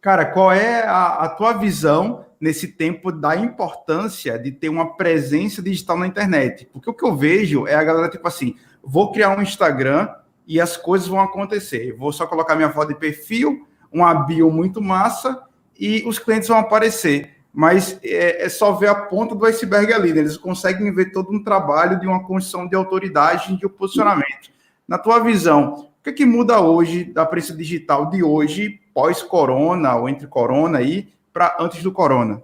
cara, 0.00 0.24
qual 0.24 0.52
é 0.52 0.84
a, 0.84 1.24
a 1.24 1.28
tua 1.28 1.54
visão 1.54 2.24
nesse 2.40 2.68
tempo 2.68 3.12
da 3.12 3.36
importância 3.36 4.38
de 4.38 4.50
ter 4.50 4.70
uma 4.70 4.96
presença 4.96 5.60
digital 5.60 5.98
na 5.98 6.06
internet. 6.06 6.66
Porque 6.72 6.88
o 6.88 6.94
que 6.94 7.04
eu 7.04 7.14
vejo 7.14 7.66
é 7.66 7.74
a 7.74 7.84
galera 7.84 8.08
tipo 8.08 8.26
assim, 8.26 8.56
vou 8.82 9.12
criar 9.12 9.36
um 9.36 9.42
Instagram 9.42 10.08
e 10.46 10.60
as 10.60 10.76
coisas 10.76 11.06
vão 11.06 11.20
acontecer. 11.20 11.94
Vou 11.96 12.12
só 12.12 12.26
colocar 12.26 12.56
minha 12.56 12.70
foto 12.70 12.88
de 12.88 12.94
perfil, 12.94 13.68
uma 13.92 14.14
bio 14.14 14.50
muito 14.50 14.80
massa 14.80 15.42
e 15.78 16.02
os 16.06 16.18
clientes 16.18 16.48
vão 16.48 16.58
aparecer. 16.58 17.36
Mas 17.52 17.98
é, 18.02 18.44
é 18.44 18.48
só 18.48 18.72
ver 18.72 18.88
a 18.88 18.94
ponta 18.94 19.34
do 19.34 19.44
iceberg 19.44 19.92
ali. 19.92 20.12
Né? 20.12 20.20
Eles 20.20 20.36
conseguem 20.36 20.92
ver 20.94 21.12
todo 21.12 21.30
um 21.32 21.42
trabalho 21.42 22.00
de 22.00 22.06
uma 22.06 22.24
construção 22.24 22.66
de 22.66 22.74
autoridade 22.74 23.52
e 23.52 23.56
de 23.58 23.66
um 23.66 23.70
posicionamento. 23.70 24.50
Na 24.88 24.96
tua 24.98 25.20
visão, 25.20 25.90
o 26.00 26.02
que, 26.02 26.10
é 26.10 26.12
que 26.12 26.24
muda 26.24 26.60
hoje 26.60 27.04
da 27.04 27.26
presença 27.26 27.54
digital 27.54 28.08
de 28.08 28.22
hoje, 28.22 28.80
pós-corona 28.94 29.94
ou 29.96 30.08
entre 30.08 30.26
corona 30.26 30.78
aí, 30.78 31.08
para 31.40 31.56
antes 31.58 31.82
do 31.82 31.90
corona? 31.90 32.42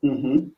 Uhum. 0.00 0.52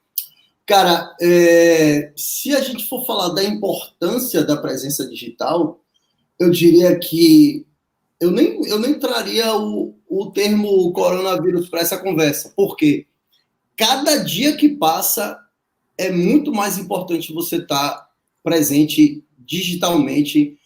Cara, 0.67 1.17
é, 1.19 2.13
se 2.15 2.55
a 2.55 2.61
gente 2.61 2.87
for 2.87 3.07
falar 3.07 3.31
da 3.31 3.43
importância 3.43 4.45
da 4.45 4.55
presença 4.55 5.09
digital, 5.09 5.83
eu 6.39 6.51
diria 6.51 6.99
que 6.99 7.67
eu 8.21 8.31
nem, 8.31 8.63
eu 8.67 8.79
nem 8.79 8.99
traria 8.99 9.57
o, 9.57 9.99
o 10.07 10.31
termo 10.31 10.93
coronavírus 10.93 11.71
para 11.71 11.81
essa 11.81 11.99
conversa, 11.99 12.53
porque 12.55 13.07
cada 13.77 14.19
dia 14.19 14.55
que 14.55 14.69
passa 14.69 15.39
é 15.97 16.11
muito 16.11 16.53
mais 16.53 16.77
importante 16.77 17.33
você 17.33 17.57
estar 17.57 17.93
tá 17.93 18.11
presente 18.43 19.25
digitalmente 19.39 20.59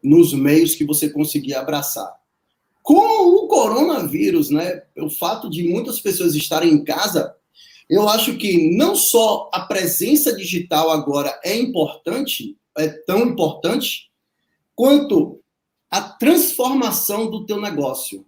nos 0.00 0.32
meios 0.32 0.76
que 0.76 0.84
você 0.84 1.10
conseguir 1.10 1.54
abraçar. 1.54 2.14
Com 2.82 3.36
o 3.36 3.46
coronavírus, 3.46 4.50
né, 4.50 4.82
o 4.98 5.08
fato 5.08 5.48
de 5.48 5.68
muitas 5.68 6.00
pessoas 6.00 6.34
estarem 6.34 6.72
em 6.72 6.84
casa, 6.84 7.34
eu 7.88 8.08
acho 8.08 8.36
que 8.36 8.76
não 8.76 8.96
só 8.96 9.48
a 9.52 9.60
presença 9.60 10.34
digital 10.34 10.90
agora 10.90 11.38
é 11.44 11.56
importante, 11.56 12.56
é 12.76 12.88
tão 12.88 13.20
importante, 13.20 14.10
quanto 14.74 15.40
a 15.90 16.00
transformação 16.00 17.30
do 17.30 17.44
teu 17.44 17.60
negócio. 17.60 18.26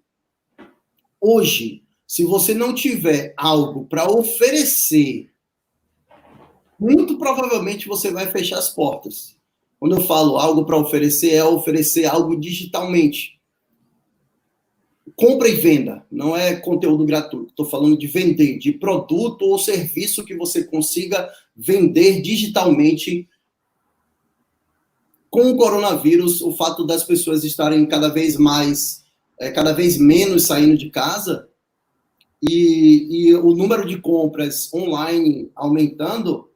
Hoje, 1.21 1.83
se 2.07 2.25
você 2.25 2.55
não 2.55 2.75
tiver 2.75 3.35
algo 3.37 3.87
para 3.87 4.09
oferecer, 4.09 5.31
muito 6.79 7.19
provavelmente 7.19 7.89
você 7.89 8.11
vai 8.11 8.31
fechar 8.31 8.59
as 8.59 8.69
portas. 8.69 9.37
Quando 9.81 9.97
eu 9.97 10.03
falo 10.03 10.37
algo 10.37 10.65
para 10.65 10.77
oferecer, 10.77 11.33
é 11.33 11.45
oferecer 11.45 12.05
algo 12.05 12.39
digitalmente 12.39 13.41
compra 15.17 15.49
e 15.49 15.55
venda, 15.55 16.05
não 16.11 16.37
é 16.37 16.57
conteúdo 16.57 17.05
gratuito. 17.05 17.51
Estou 17.51 17.67
falando 17.67 17.97
de 17.97 18.07
vender, 18.07 18.59
de 18.59 18.73
produto 18.73 19.43
ou 19.43 19.59
serviço 19.59 20.25
que 20.25 20.37
você 20.37 20.65
consiga 20.65 21.31
vender 21.57 22.21
digitalmente. 22.21 23.29
Com 25.31 25.51
o 25.51 25.57
coronavírus, 25.57 26.41
o 26.41 26.53
fato 26.53 26.87
das 26.87 27.05
pessoas 27.05 27.45
estarem 27.45 27.87
cada 27.87 28.09
vez 28.09 28.37
mais, 28.37 29.05
é, 29.39 29.51
cada 29.51 29.73
vez 29.73 29.99
menos 29.99 30.47
saindo 30.47 30.77
de 30.77 30.91
casa 30.91 31.49
e, 32.43 33.09
e 33.11 33.35
o 33.35 33.55
número 33.55 33.87
de 33.87 33.99
compras 34.01 34.73
online 34.73 35.51
aumentando, 35.55 36.51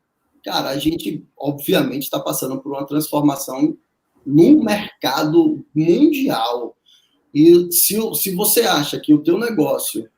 cara, 0.44 0.68
a 0.68 0.78
gente 0.78 1.24
obviamente 1.36 2.04
está 2.04 2.20
passando 2.20 2.60
por 2.60 2.72
uma 2.72 2.86
transformação 2.86 3.76
no 4.24 4.62
mercado 4.62 5.64
mundial 5.74 6.76
e 7.34 7.70
se, 7.72 7.98
se 8.14 8.34
você 8.34 8.62
acha 8.62 8.98
que 8.98 9.12
o 9.12 9.22
teu 9.22 9.38
negócio 9.38 10.08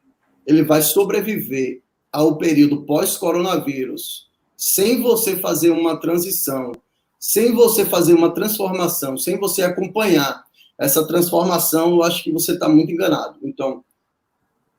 ele 0.47 0.63
vai 0.63 0.83
sobreviver 0.83 1.83
ao 2.13 2.37
período 2.37 2.83
pós-coronavírus 2.83 4.29
sem 4.57 5.01
você 5.01 5.37
fazer 5.37 5.71
uma 5.71 5.99
transição, 5.99 6.73
sem 7.19 7.53
você 7.53 7.85
fazer 7.85 8.15
uma 8.15 8.33
transformação, 8.35 9.17
sem 9.17 9.39
você 9.39 9.63
acompanhar 9.63 10.45
essa 10.79 11.07
transformação, 11.07 11.91
eu 11.91 12.03
acho 12.03 12.23
que 12.25 12.33
você 12.33 12.53
está 12.53 12.69
muito 12.69 12.93
enganado. 12.93 13.39
Então, 13.43 13.85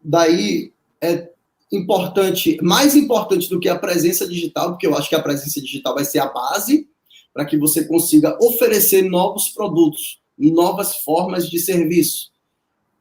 daí 0.03 0.73
é 0.99 1.29
importante, 1.71 2.57
mais 2.61 2.95
importante 2.95 3.49
do 3.49 3.59
que 3.59 3.69
a 3.69 3.77
presença 3.77 4.27
digital, 4.27 4.71
porque 4.71 4.85
eu 4.85 4.95
acho 4.95 5.09
que 5.09 5.15
a 5.15 5.21
presença 5.21 5.61
digital 5.61 5.95
vai 5.95 6.05
ser 6.05 6.19
a 6.19 6.27
base 6.27 6.87
para 7.33 7.45
que 7.45 7.57
você 7.57 7.85
consiga 7.85 8.37
oferecer 8.41 9.03
novos 9.03 9.49
produtos 9.49 10.20
novas 10.49 10.97
formas 10.97 11.49
de 11.49 11.59
serviço. 11.59 12.31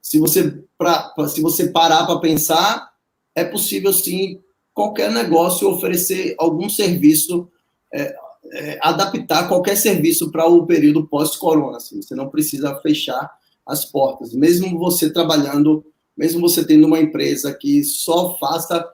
Se 0.02 0.18
você, 0.18 0.62
pra, 0.76 1.14
se 1.28 1.40
você 1.40 1.68
parar 1.68 2.04
para 2.04 2.18
pensar, 2.18 2.90
é 3.34 3.44
possível 3.44 3.92
sim 3.92 4.40
qualquer 4.74 5.10
negócio 5.12 5.68
oferecer 5.68 6.34
algum 6.38 6.68
serviço, 6.68 7.48
é, 7.92 8.14
é, 8.52 8.78
adaptar 8.82 9.48
qualquer 9.48 9.76
serviço 9.76 10.30
para 10.30 10.46
o 10.46 10.66
período 10.66 11.06
pós-corona. 11.06 11.76
Assim, 11.76 12.02
você 12.02 12.14
não 12.14 12.28
precisa 12.28 12.74
fechar 12.80 13.30
as 13.66 13.84
portas. 13.84 14.34
Mesmo 14.34 14.78
você 14.78 15.12
trabalhando, 15.12 15.84
mesmo 16.16 16.40
você 16.40 16.64
tendo 16.64 16.86
uma 16.86 17.00
empresa 17.00 17.54
que 17.54 17.84
só 17.84 18.36
faça 18.38 18.84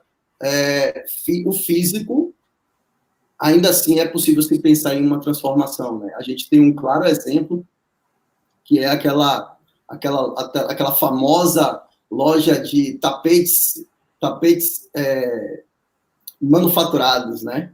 é, 0.42 1.04
o 1.46 1.52
físico, 1.52 2.34
ainda 3.38 3.70
assim 3.70 3.98
é 4.00 4.06
possível 4.06 4.42
se 4.42 4.58
pensar 4.58 4.94
em 4.94 5.06
uma 5.06 5.20
transformação. 5.20 5.98
Né? 5.98 6.12
A 6.16 6.22
gente 6.22 6.48
tem 6.48 6.60
um 6.60 6.74
claro 6.74 7.04
exemplo, 7.04 7.66
que 8.66 8.80
é 8.80 8.88
aquela, 8.88 9.56
aquela, 9.88 10.34
aquela 10.68 10.92
famosa 10.92 11.82
loja 12.10 12.60
de 12.60 12.94
tapetes, 12.98 13.86
tapetes 14.20 14.88
é, 14.94 15.62
manufaturados, 16.40 17.42
né? 17.42 17.72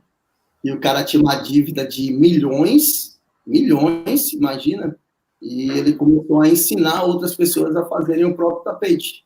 E 0.63 0.71
o 0.71 0.79
cara 0.79 1.03
tinha 1.03 1.21
uma 1.21 1.37
dívida 1.37 1.87
de 1.87 2.13
milhões, 2.13 3.19
milhões, 3.45 4.33
imagina, 4.33 4.97
e 5.41 5.71
ele 5.71 5.95
começou 5.95 6.41
a 6.41 6.49
ensinar 6.49 7.03
outras 7.03 7.35
pessoas 7.35 7.75
a 7.75 7.85
fazerem 7.87 8.25
o 8.25 8.37
próprio 8.37 8.63
tapete. 8.63 9.25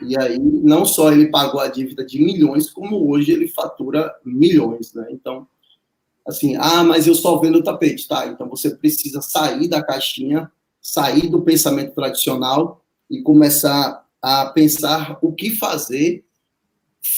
E 0.00 0.18
aí, 0.18 0.38
não 0.38 0.86
só 0.86 1.12
ele 1.12 1.30
pagou 1.30 1.60
a 1.60 1.68
dívida 1.68 2.04
de 2.04 2.20
milhões, 2.22 2.70
como 2.70 3.10
hoje 3.10 3.32
ele 3.32 3.48
fatura 3.48 4.12
milhões, 4.24 4.94
né? 4.94 5.06
Então, 5.10 5.46
assim, 6.26 6.56
ah, 6.56 6.82
mas 6.82 7.06
eu 7.06 7.14
só 7.14 7.38
vendo 7.38 7.62
tapete, 7.62 8.08
tá? 8.08 8.26
Então 8.26 8.48
você 8.48 8.70
precisa 8.70 9.20
sair 9.20 9.68
da 9.68 9.82
caixinha, 9.82 10.50
sair 10.82 11.28
do 11.28 11.42
pensamento 11.42 11.94
tradicional 11.94 12.84
e 13.08 13.22
começar 13.22 14.04
a 14.20 14.46
pensar 14.46 15.18
o 15.22 15.32
que 15.32 15.50
fazer 15.50 16.24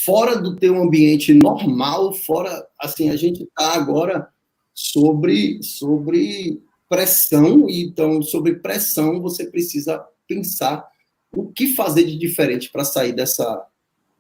fora 0.05 0.37
do 0.37 0.55
teu 0.57 0.81
ambiente 0.81 1.33
normal, 1.33 2.13
fora, 2.13 2.67
assim, 2.79 3.11
a 3.11 3.17
gente 3.17 3.45
está 3.45 3.75
agora 3.75 4.29
sobre 4.75 5.63
sobre 5.63 6.63
pressão, 6.89 7.69
e 7.69 7.85
então, 7.85 8.23
sobre 8.23 8.57
pressão, 8.57 9.21
você 9.21 9.47
precisa 9.47 10.05
pensar 10.29 10.87
o 11.33 11.51
que 11.51 11.75
fazer 11.75 12.05
de 12.05 12.17
diferente 12.17 12.71
para 12.71 12.85
sair 12.85 13.13
dessa, 13.13 13.67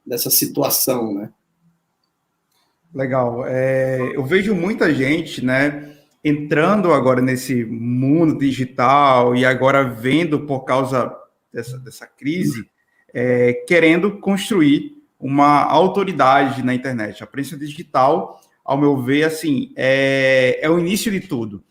dessa 0.04 0.30
situação, 0.30 1.14
né? 1.14 1.30
Legal. 2.92 3.44
É, 3.46 4.12
eu 4.14 4.24
vejo 4.24 4.54
muita 4.54 4.92
gente, 4.94 5.44
né, 5.44 5.93
entrando 6.24 6.92
agora 6.92 7.20
nesse 7.20 7.64
mundo 7.64 8.38
digital 8.38 9.36
e 9.36 9.44
agora 9.44 9.84
vendo 9.84 10.40
por 10.40 10.60
causa 10.64 11.14
dessa, 11.52 11.78
dessa 11.78 12.06
crise, 12.06 12.68
é, 13.12 13.52
querendo 13.68 14.18
construir 14.18 14.94
uma 15.20 15.62
autoridade 15.64 16.64
na 16.64 16.74
internet. 16.74 17.22
A 17.22 17.26
prensa 17.26 17.56
digital, 17.56 18.40
ao 18.64 18.78
meu 18.78 19.00
ver, 19.02 19.24
assim, 19.24 19.72
é, 19.76 20.58
é 20.60 20.70
o 20.70 20.78
início 20.78 21.12
de 21.12 21.20
tudo 21.20 21.62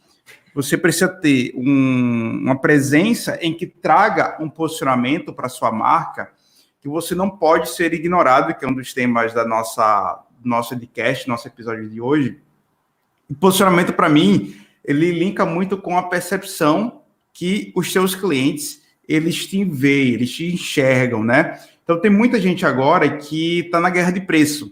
você 0.54 0.78
precisa 0.78 1.08
ter 1.08 1.52
um, 1.56 2.42
uma 2.44 2.60
presença 2.60 3.38
em 3.42 3.54
que 3.54 3.66
traga 3.66 4.38
um 4.40 4.50
posicionamento 4.50 5.34
para 5.34 5.50
sua 5.50 5.72
marca 5.72 6.32
que 6.80 6.88
você 6.88 7.16
não 7.16 7.30
pode 7.30 7.70
ser 7.70 7.94
ignorado, 7.94 8.54
que 8.54 8.64
é 8.66 8.68
um 8.68 8.74
dos 8.74 8.94
temas 8.94 9.34
da 9.34 9.46
nossa 9.46 10.22
nosso 10.44 10.78
podcast, 10.78 11.28
nosso 11.28 11.48
episódio 11.48 11.90
de 11.90 12.02
hoje. 12.02 12.43
O 13.34 13.36
posicionamento 13.36 13.94
para 13.94 14.08
mim, 14.08 14.56
ele 14.86 15.12
linka 15.12 15.46
muito 15.46 15.78
com 15.78 15.98
a 15.98 16.04
percepção 16.04 17.02
que 17.34 17.72
os 17.76 17.92
seus 17.92 18.14
clientes 18.14 18.82
eles 19.08 19.46
te 19.48 19.66
veem, 19.66 20.14
eles 20.14 20.32
te 20.32 20.54
enxergam, 20.54 21.24
né? 21.24 21.60
Então 21.84 22.00
tem 22.00 22.12
muita 22.12 22.40
gente 22.40 22.66
agora 22.66 23.18
que 23.18 23.60
está 23.62 23.80
na 23.80 23.90
guerra 23.90 24.12
de 24.12 24.22
preço 24.22 24.72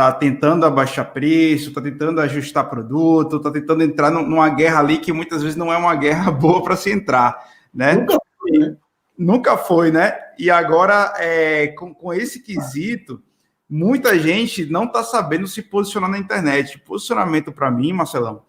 está 0.00 0.12
tentando 0.12 0.64
abaixar 0.64 1.12
preço, 1.12 1.68
está 1.68 1.80
tentando 1.80 2.20
ajustar 2.22 2.70
produto, 2.70 3.36
está 3.36 3.50
tentando 3.50 3.82
entrar 3.82 4.10
numa 4.10 4.48
guerra 4.48 4.78
ali 4.78 4.98
que 4.98 5.12
muitas 5.12 5.42
vezes 5.42 5.56
não 5.56 5.72
é 5.72 5.76
uma 5.76 5.94
guerra 5.94 6.30
boa 6.32 6.62
para 6.62 6.76
se 6.76 6.90
entrar, 6.90 7.46
né? 7.72 7.94
Nunca 7.94 8.18
foi, 8.38 8.58
né? 8.58 8.76
Nunca 9.18 9.56
foi, 9.58 9.90
né? 9.90 10.16
E 10.38 10.50
agora, 10.50 11.12
é, 11.18 11.68
com, 11.68 11.92
com 11.92 12.14
esse 12.14 12.40
quesito, 12.40 13.22
muita 13.70 14.18
gente 14.18 14.66
não 14.66 14.84
está 14.84 15.04
sabendo 15.04 15.46
se 15.46 15.62
posicionar 15.62 16.10
na 16.10 16.18
internet. 16.18 16.78
Posicionamento, 16.80 17.52
para 17.52 17.70
mim, 17.70 17.92
Marcelão, 17.92 18.42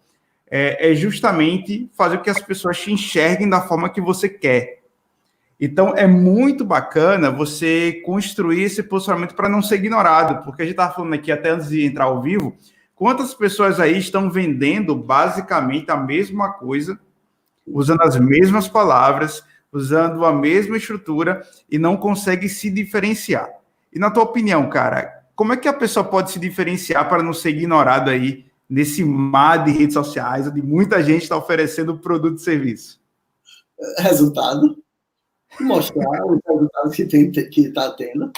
é, 0.50 0.90
é 0.90 0.94
justamente 0.94 1.88
fazer 1.94 2.18
com 2.18 2.24
que 2.24 2.30
as 2.30 2.40
pessoas 2.40 2.78
te 2.80 2.92
enxerguem 2.92 3.48
da 3.48 3.60
forma 3.60 3.88
que 3.88 4.00
você 4.00 4.28
quer. 4.28 4.82
Então, 5.60 5.94
é 5.96 6.08
muito 6.08 6.64
bacana 6.64 7.30
você 7.30 8.02
construir 8.04 8.64
esse 8.64 8.82
posicionamento 8.82 9.36
para 9.36 9.48
não 9.48 9.62
ser 9.62 9.76
ignorado, 9.76 10.42
porque 10.44 10.62
a 10.62 10.64
gente 10.64 10.72
estava 10.72 10.92
falando 10.92 11.14
aqui 11.14 11.30
até 11.30 11.50
antes 11.50 11.68
de 11.68 11.84
entrar 11.84 12.06
ao 12.06 12.20
vivo, 12.20 12.56
quantas 12.96 13.32
pessoas 13.32 13.78
aí 13.78 13.96
estão 13.96 14.28
vendendo 14.28 14.96
basicamente 14.96 15.88
a 15.92 15.96
mesma 15.96 16.52
coisa, 16.54 16.98
usando 17.64 18.02
as 18.02 18.18
mesmas 18.18 18.66
palavras, 18.66 19.44
usando 19.70 20.26
a 20.26 20.34
mesma 20.34 20.76
estrutura 20.76 21.42
e 21.70 21.78
não 21.78 21.96
consegue 21.96 22.48
se 22.48 22.68
diferenciar. 22.68 23.61
E 23.92 23.98
na 23.98 24.10
tua 24.10 24.22
opinião, 24.22 24.68
cara, 24.68 25.24
como 25.34 25.52
é 25.52 25.56
que 25.56 25.68
a 25.68 25.72
pessoa 25.72 26.04
pode 26.04 26.30
se 26.30 26.38
diferenciar 26.38 27.08
para 27.08 27.22
não 27.22 27.32
ser 27.32 27.50
ignorado 27.50 28.10
aí 28.10 28.46
nesse 28.68 29.04
mar 29.04 29.64
de 29.64 29.70
redes 29.70 29.94
sociais, 29.94 30.46
onde 30.46 30.62
muita 30.62 31.02
gente 31.02 31.22
está 31.22 31.36
oferecendo 31.36 31.98
produto 31.98 32.38
e 32.38 32.42
serviço? 32.42 33.00
Resultado 33.98 34.82
mostrar 35.60 36.24
os 36.26 36.40
resultados 36.46 36.96
que 36.96 37.04
tem 37.04 37.30
que 37.30 37.60
está 37.60 37.90
tendo. 37.92 38.32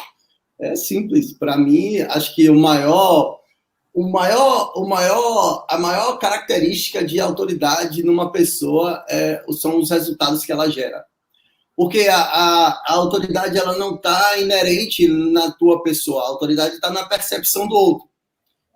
É 0.59 0.77
simples. 0.77 1.33
Para 1.33 1.57
mim, 1.57 1.99
acho 2.01 2.35
que 2.35 2.49
o 2.49 2.59
maior, 2.59 3.40
o 3.93 4.09
maior, 4.09 4.73
o 4.77 4.88
maior, 4.88 5.67
a 5.69 5.79
maior 5.79 6.19
característica 6.19 7.05
de 7.05 7.21
autoridade 7.21 8.03
numa 8.03 8.33
pessoa 8.33 9.05
é, 9.09 9.45
são 9.53 9.79
os 9.79 9.90
resultados 9.90 10.45
que 10.45 10.53
ela 10.53 10.71
gera. 10.71 11.05
Porque 11.77 12.03
a, 12.03 12.21
a, 12.21 12.69
a 12.87 12.93
autoridade 12.93 13.59
ela 13.59 13.77
não 13.77 13.97
está 13.97 14.39
inerente 14.39 15.09
na 15.09 15.51
tua 15.51 15.83
pessoa, 15.83 16.23
a 16.23 16.29
autoridade 16.29 16.77
está 16.77 16.91
na 16.91 17.05
percepção 17.05 17.67
do 17.67 17.75
outro. 17.75 18.09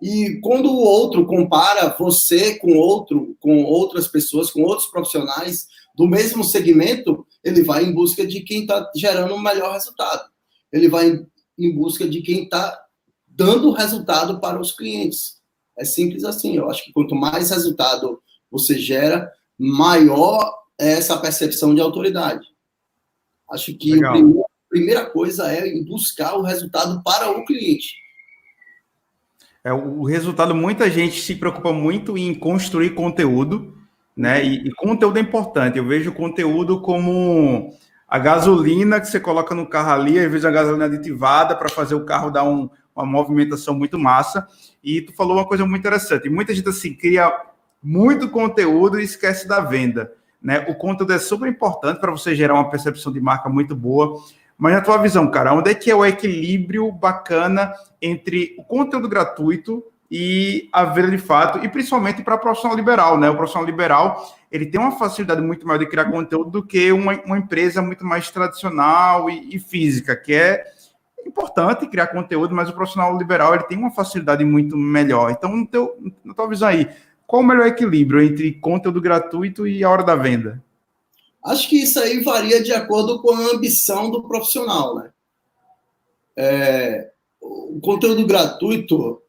E 0.01 0.39
quando 0.41 0.69
o 0.71 0.77
outro 0.77 1.25
compara 1.25 1.95
você 1.97 2.55
com 2.55 2.77
outro, 2.77 3.35
com 3.39 3.63
outras 3.63 4.07
pessoas, 4.07 4.49
com 4.49 4.61
outros 4.61 4.89
profissionais 4.89 5.67
do 5.95 6.07
mesmo 6.07 6.43
segmento, 6.43 7.25
ele 7.43 7.63
vai 7.63 7.83
em 7.83 7.93
busca 7.93 8.25
de 8.25 8.41
quem 8.41 8.61
está 8.61 8.89
gerando 8.95 9.35
o 9.35 9.41
melhor 9.41 9.73
resultado. 9.73 10.29
Ele 10.71 10.87
vai 10.87 11.25
em 11.57 11.75
busca 11.75 12.07
de 12.07 12.21
quem 12.21 12.43
está 12.43 12.79
dando 13.27 13.71
resultado 13.71 14.39
para 14.39 14.59
os 14.59 14.71
clientes. 14.71 15.39
É 15.77 15.83
simples 15.83 16.23
assim. 16.23 16.55
Eu 16.55 16.69
acho 16.69 16.85
que 16.85 16.93
quanto 16.93 17.15
mais 17.15 17.49
resultado 17.49 18.21
você 18.49 18.77
gera, 18.77 19.29
maior 19.57 20.53
é 20.79 20.93
essa 20.93 21.17
percepção 21.17 21.75
de 21.75 21.81
autoridade. 21.81 22.47
Acho 23.51 23.73
que 23.75 24.03
a 24.03 24.11
primeira, 24.11 24.45
primeira 24.69 25.05
coisa 25.05 25.51
é 25.51 25.71
buscar 25.83 26.35
o 26.35 26.41
resultado 26.41 27.01
para 27.03 27.31
o 27.31 27.45
cliente. 27.45 27.95
É, 29.63 29.73
o 29.73 30.03
resultado, 30.03 30.55
muita 30.55 30.89
gente 30.89 31.21
se 31.21 31.35
preocupa 31.35 31.73
muito 31.73 32.17
em 32.17 32.33
construir 32.33 32.91
conteúdo, 32.91 33.77
né? 34.15 34.43
E, 34.43 34.67
e, 34.67 34.71
conteúdo 34.73 35.17
é 35.17 35.21
importante. 35.21 35.77
Eu 35.77 35.85
vejo 35.85 36.11
o 36.11 36.15
conteúdo 36.15 36.81
como 36.81 37.73
a 38.07 38.17
gasolina 38.17 38.99
que 38.99 39.07
você 39.07 39.19
coloca 39.19 39.53
no 39.53 39.67
carro 39.67 39.91
ali, 39.91 40.17
às 40.17 40.31
vezes 40.31 40.45
a 40.45 40.51
gasolina 40.51 40.85
aditivada 40.85 41.55
para 41.55 41.69
fazer 41.69 41.95
o 41.95 42.05
carro 42.05 42.31
dar 42.31 42.43
um, 42.43 42.69
uma 42.95 43.05
movimentação 43.05 43.73
muito 43.73 43.99
massa. 43.99 44.47
E 44.83 45.01
tu 45.01 45.13
falou 45.13 45.37
uma 45.37 45.45
coisa 45.45 45.65
muito 45.65 45.79
interessante. 45.79 46.29
Muita 46.29 46.53
gente 46.53 46.69
assim 46.69 46.93
cria 46.93 47.31
muito 47.81 48.29
conteúdo 48.29 48.99
e 48.99 49.03
esquece 49.03 49.47
da 49.47 49.59
venda. 49.59 50.11
Né? 50.41 50.65
O 50.69 50.75
conteúdo 50.75 51.13
é 51.13 51.19
super 51.19 51.47
importante 51.47 51.99
para 51.99 52.11
você 52.11 52.35
gerar 52.35 52.53
uma 52.53 52.69
percepção 52.69 53.11
de 53.11 53.19
marca 53.19 53.49
muito 53.49 53.75
boa. 53.75 54.21
Mas 54.57 54.73
na 54.73 54.81
tua 54.81 54.97
visão, 54.97 55.29
cara, 55.29 55.53
onde 55.53 55.71
é 55.71 55.73
que 55.73 55.89
é 55.89 55.95
o 55.95 56.05
equilíbrio 56.05 56.91
bacana 56.91 57.73
entre 58.01 58.55
o 58.57 58.63
conteúdo 58.63 59.07
gratuito 59.07 59.83
e 60.11 60.67
a 60.73 60.83
venda 60.85 61.11
de 61.11 61.17
fato, 61.17 61.63
e 61.63 61.69
principalmente 61.69 62.23
para 62.23 62.37
profissional 62.37 62.75
liberal, 62.75 63.17
né? 63.17 63.29
O 63.29 63.35
profissional 63.35 63.65
liberal 63.65 64.27
ele 64.51 64.65
tem 64.65 64.81
uma 64.81 64.97
facilidade 64.97 65.41
muito 65.41 65.67
maior 65.67 65.77
de 65.77 65.85
criar 65.85 66.05
conteúdo 66.05 66.49
do 66.49 66.65
que 66.65 66.91
uma, 66.91 67.13
uma 67.23 67.37
empresa 67.37 67.81
muito 67.81 68.03
mais 68.03 68.31
tradicional 68.31 69.29
e, 69.29 69.55
e, 69.55 69.59
física, 69.59 70.15
que 70.15 70.33
é 70.33 70.63
importante 71.25 71.87
criar 71.87 72.07
conteúdo, 72.07 72.55
mas 72.55 72.67
o 72.67 72.73
profissional 72.73 73.15
liberal 73.15 73.53
ele 73.53 73.63
tem 73.63 73.77
uma 73.77 73.91
facilidade 73.91 74.43
muito 74.43 74.75
melhor. 74.75 75.29
Então, 75.29 75.55
no 75.55 75.67
teu, 75.67 75.95
na 76.23 76.33
tua 76.33 76.47
visão 76.47 76.67
aí, 76.67 76.89
qual 77.29 77.43
o 77.43 77.45
melhor 77.45 77.67
equilíbrio 77.67 78.23
entre 78.23 78.53
conteúdo 78.53 78.99
gratuito 78.99 79.67
e 79.67 79.83
a 79.83 79.89
hora 79.91 80.03
da 80.03 80.15
venda? 80.15 80.63
Acho 81.45 81.69
que 81.69 81.83
isso 81.83 81.99
aí 81.99 82.21
varia 82.21 82.59
de 82.63 82.73
acordo 82.73 83.21
com 83.21 83.29
a 83.29 83.51
ambição 83.53 84.09
do 84.09 84.27
profissional, 84.27 84.95
né? 84.95 85.11
É, 86.35 87.11
o 87.39 87.79
conteúdo 87.81 88.25
gratuito, 88.25 89.21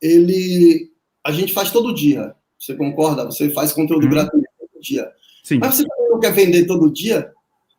ele 0.00 0.92
a 1.24 1.32
gente 1.32 1.52
faz 1.52 1.72
todo 1.72 1.92
dia. 1.92 2.32
Você 2.56 2.76
concorda? 2.76 3.24
Você 3.24 3.50
faz 3.50 3.72
conteúdo 3.72 4.04
uhum. 4.04 4.10
gratuito 4.10 4.48
todo 4.56 4.80
dia. 4.80 5.10
Sim. 5.42 5.58
Mas 5.58 5.74
você 5.74 5.86
não 6.10 6.20
quer 6.20 6.32
vender 6.32 6.64
todo 6.64 6.92
dia? 6.92 7.32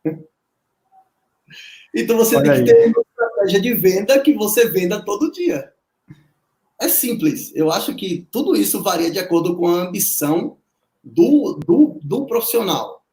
então 1.96 2.18
você 2.18 2.36
Olha 2.36 2.52
tem 2.52 2.64
que 2.66 2.70
ter 2.70 2.86
uma 2.88 3.00
estratégia 3.00 3.60
de 3.62 3.72
venda 3.72 4.20
que 4.20 4.34
você 4.34 4.68
venda 4.68 5.02
todo 5.02 5.32
dia. 5.32 5.72
É 6.80 6.88
simples. 6.88 7.52
Eu 7.54 7.70
acho 7.70 7.94
que 7.94 8.26
tudo 8.32 8.56
isso 8.56 8.82
varia 8.82 9.10
de 9.10 9.18
acordo 9.18 9.56
com 9.56 9.68
a 9.68 9.82
ambição 9.82 10.56
do, 11.04 11.60
do, 11.66 12.00
do 12.02 12.26
profissional. 12.26 13.04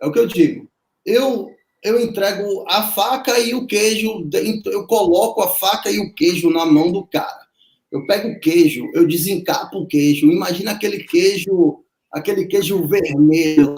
É 0.00 0.06
o 0.06 0.12
que 0.12 0.18
eu 0.18 0.26
digo. 0.26 0.68
Eu 1.04 1.54
eu 1.84 2.00
entrego 2.00 2.64
a 2.66 2.84
faca 2.84 3.38
e 3.38 3.54
o 3.54 3.66
queijo, 3.66 4.26
eu 4.64 4.86
coloco 4.86 5.42
a 5.42 5.48
faca 5.48 5.90
e 5.90 6.00
o 6.00 6.14
queijo 6.14 6.48
na 6.48 6.64
mão 6.64 6.90
do 6.90 7.04
cara. 7.04 7.44
Eu 7.92 8.06
pego 8.06 8.28
o 8.28 8.40
queijo, 8.40 8.90
eu 8.94 9.06
desencapo 9.06 9.80
o 9.80 9.86
queijo. 9.86 10.32
Imagina 10.32 10.70
aquele 10.70 11.04
queijo, 11.04 11.84
aquele 12.10 12.46
queijo 12.46 12.88
vermelho. 12.88 13.76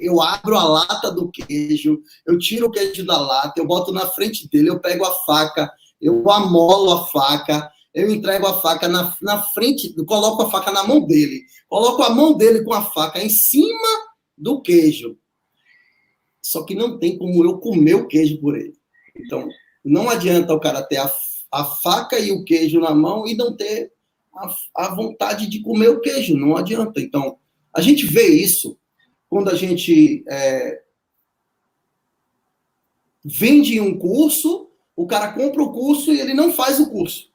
Eu 0.00 0.22
abro 0.22 0.56
a 0.56 0.64
lata 0.64 1.10
do 1.10 1.30
queijo, 1.30 2.00
eu 2.26 2.38
tiro 2.38 2.68
o 2.68 2.70
queijo 2.70 3.04
da 3.04 3.20
lata, 3.20 3.60
eu 3.60 3.66
boto 3.66 3.92
na 3.92 4.06
frente 4.06 4.48
dele, 4.48 4.70
eu 4.70 4.80
pego 4.80 5.04
a 5.04 5.12
faca, 5.26 5.70
eu 6.00 6.28
amolo 6.30 6.90
a 6.90 7.06
faca, 7.08 7.70
eu 7.94 8.10
entrego 8.10 8.46
a 8.46 8.60
faca 8.60 8.88
na, 8.88 9.16
na 9.20 9.42
frente, 9.42 9.92
coloco 10.04 10.42
a 10.42 10.50
faca 10.50 10.70
na 10.70 10.84
mão 10.84 11.06
dele, 11.06 11.42
coloco 11.68 12.02
a 12.02 12.10
mão 12.10 12.32
dele 12.34 12.62
com 12.64 12.72
a 12.72 12.82
faca 12.82 13.22
em 13.22 13.28
cima 13.28 13.88
do 14.36 14.60
queijo. 14.62 15.18
Só 16.42 16.64
que 16.64 16.74
não 16.74 16.98
tem 16.98 17.16
como 17.18 17.44
eu 17.44 17.58
comer 17.58 17.94
o 17.94 18.08
queijo 18.08 18.40
por 18.40 18.56
ele. 18.56 18.74
Então, 19.14 19.48
não 19.84 20.08
adianta 20.08 20.54
o 20.54 20.60
cara 20.60 20.82
ter 20.82 20.96
a, 20.96 21.12
a 21.50 21.64
faca 21.64 22.18
e 22.18 22.32
o 22.32 22.44
queijo 22.44 22.80
na 22.80 22.94
mão 22.94 23.26
e 23.26 23.34
não 23.34 23.56
ter 23.56 23.92
a, 24.34 24.54
a 24.76 24.94
vontade 24.94 25.46
de 25.46 25.60
comer 25.60 25.88
o 25.88 26.00
queijo. 26.00 26.36
Não 26.36 26.56
adianta. 26.56 27.00
Então, 27.00 27.38
a 27.74 27.80
gente 27.80 28.06
vê 28.06 28.26
isso 28.26 28.78
quando 29.28 29.50
a 29.50 29.54
gente 29.54 30.24
é, 30.28 30.82
vende 33.24 33.80
um 33.80 33.98
curso, 33.98 34.70
o 34.96 35.06
cara 35.06 35.32
compra 35.32 35.62
o 35.62 35.72
curso 35.72 36.12
e 36.12 36.20
ele 36.20 36.34
não 36.34 36.52
faz 36.52 36.80
o 36.80 36.90
curso. 36.90 37.31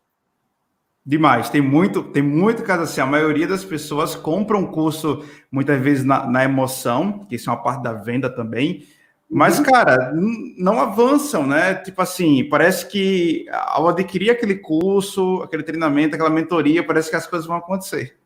Demais, 1.08 1.50
tem 1.50 1.62
muito, 1.62 2.04
tem 2.04 2.22
muito 2.22 2.64
caso 2.64 2.84
assim. 2.84 3.00
A 3.00 3.06
maioria 3.06 3.48
das 3.48 3.64
pessoas 3.64 4.14
compram 4.14 4.60
um 4.60 4.68
curso 4.68 5.24
muitas 5.50 5.82
vezes 5.82 6.04
na, 6.04 6.28
na 6.28 6.44
emoção, 6.44 7.26
que 7.30 7.36
isso 7.38 7.50
é 7.50 7.54
uma 7.54 7.64
parte 7.64 7.82
da 7.82 7.94
venda 7.94 8.30
também, 8.30 8.86
mas, 9.30 9.58
uhum. 9.58 9.64
cara, 9.64 10.12
não 10.14 10.82
avançam, 10.82 11.48
né? 11.48 11.76
Tipo 11.76 12.02
assim, 12.02 12.44
parece 12.50 12.88
que 12.88 13.46
ao 13.50 13.88
adquirir 13.88 14.32
aquele 14.32 14.56
curso, 14.56 15.42
aquele 15.44 15.64
treinamento, 15.64 16.16
aquela 16.16 16.30
mentoria, 16.30 16.86
parece 16.86 17.10
que 17.10 17.16
as 17.16 17.26
coisas 17.26 17.48
vão 17.48 17.56
acontecer. 17.56 18.18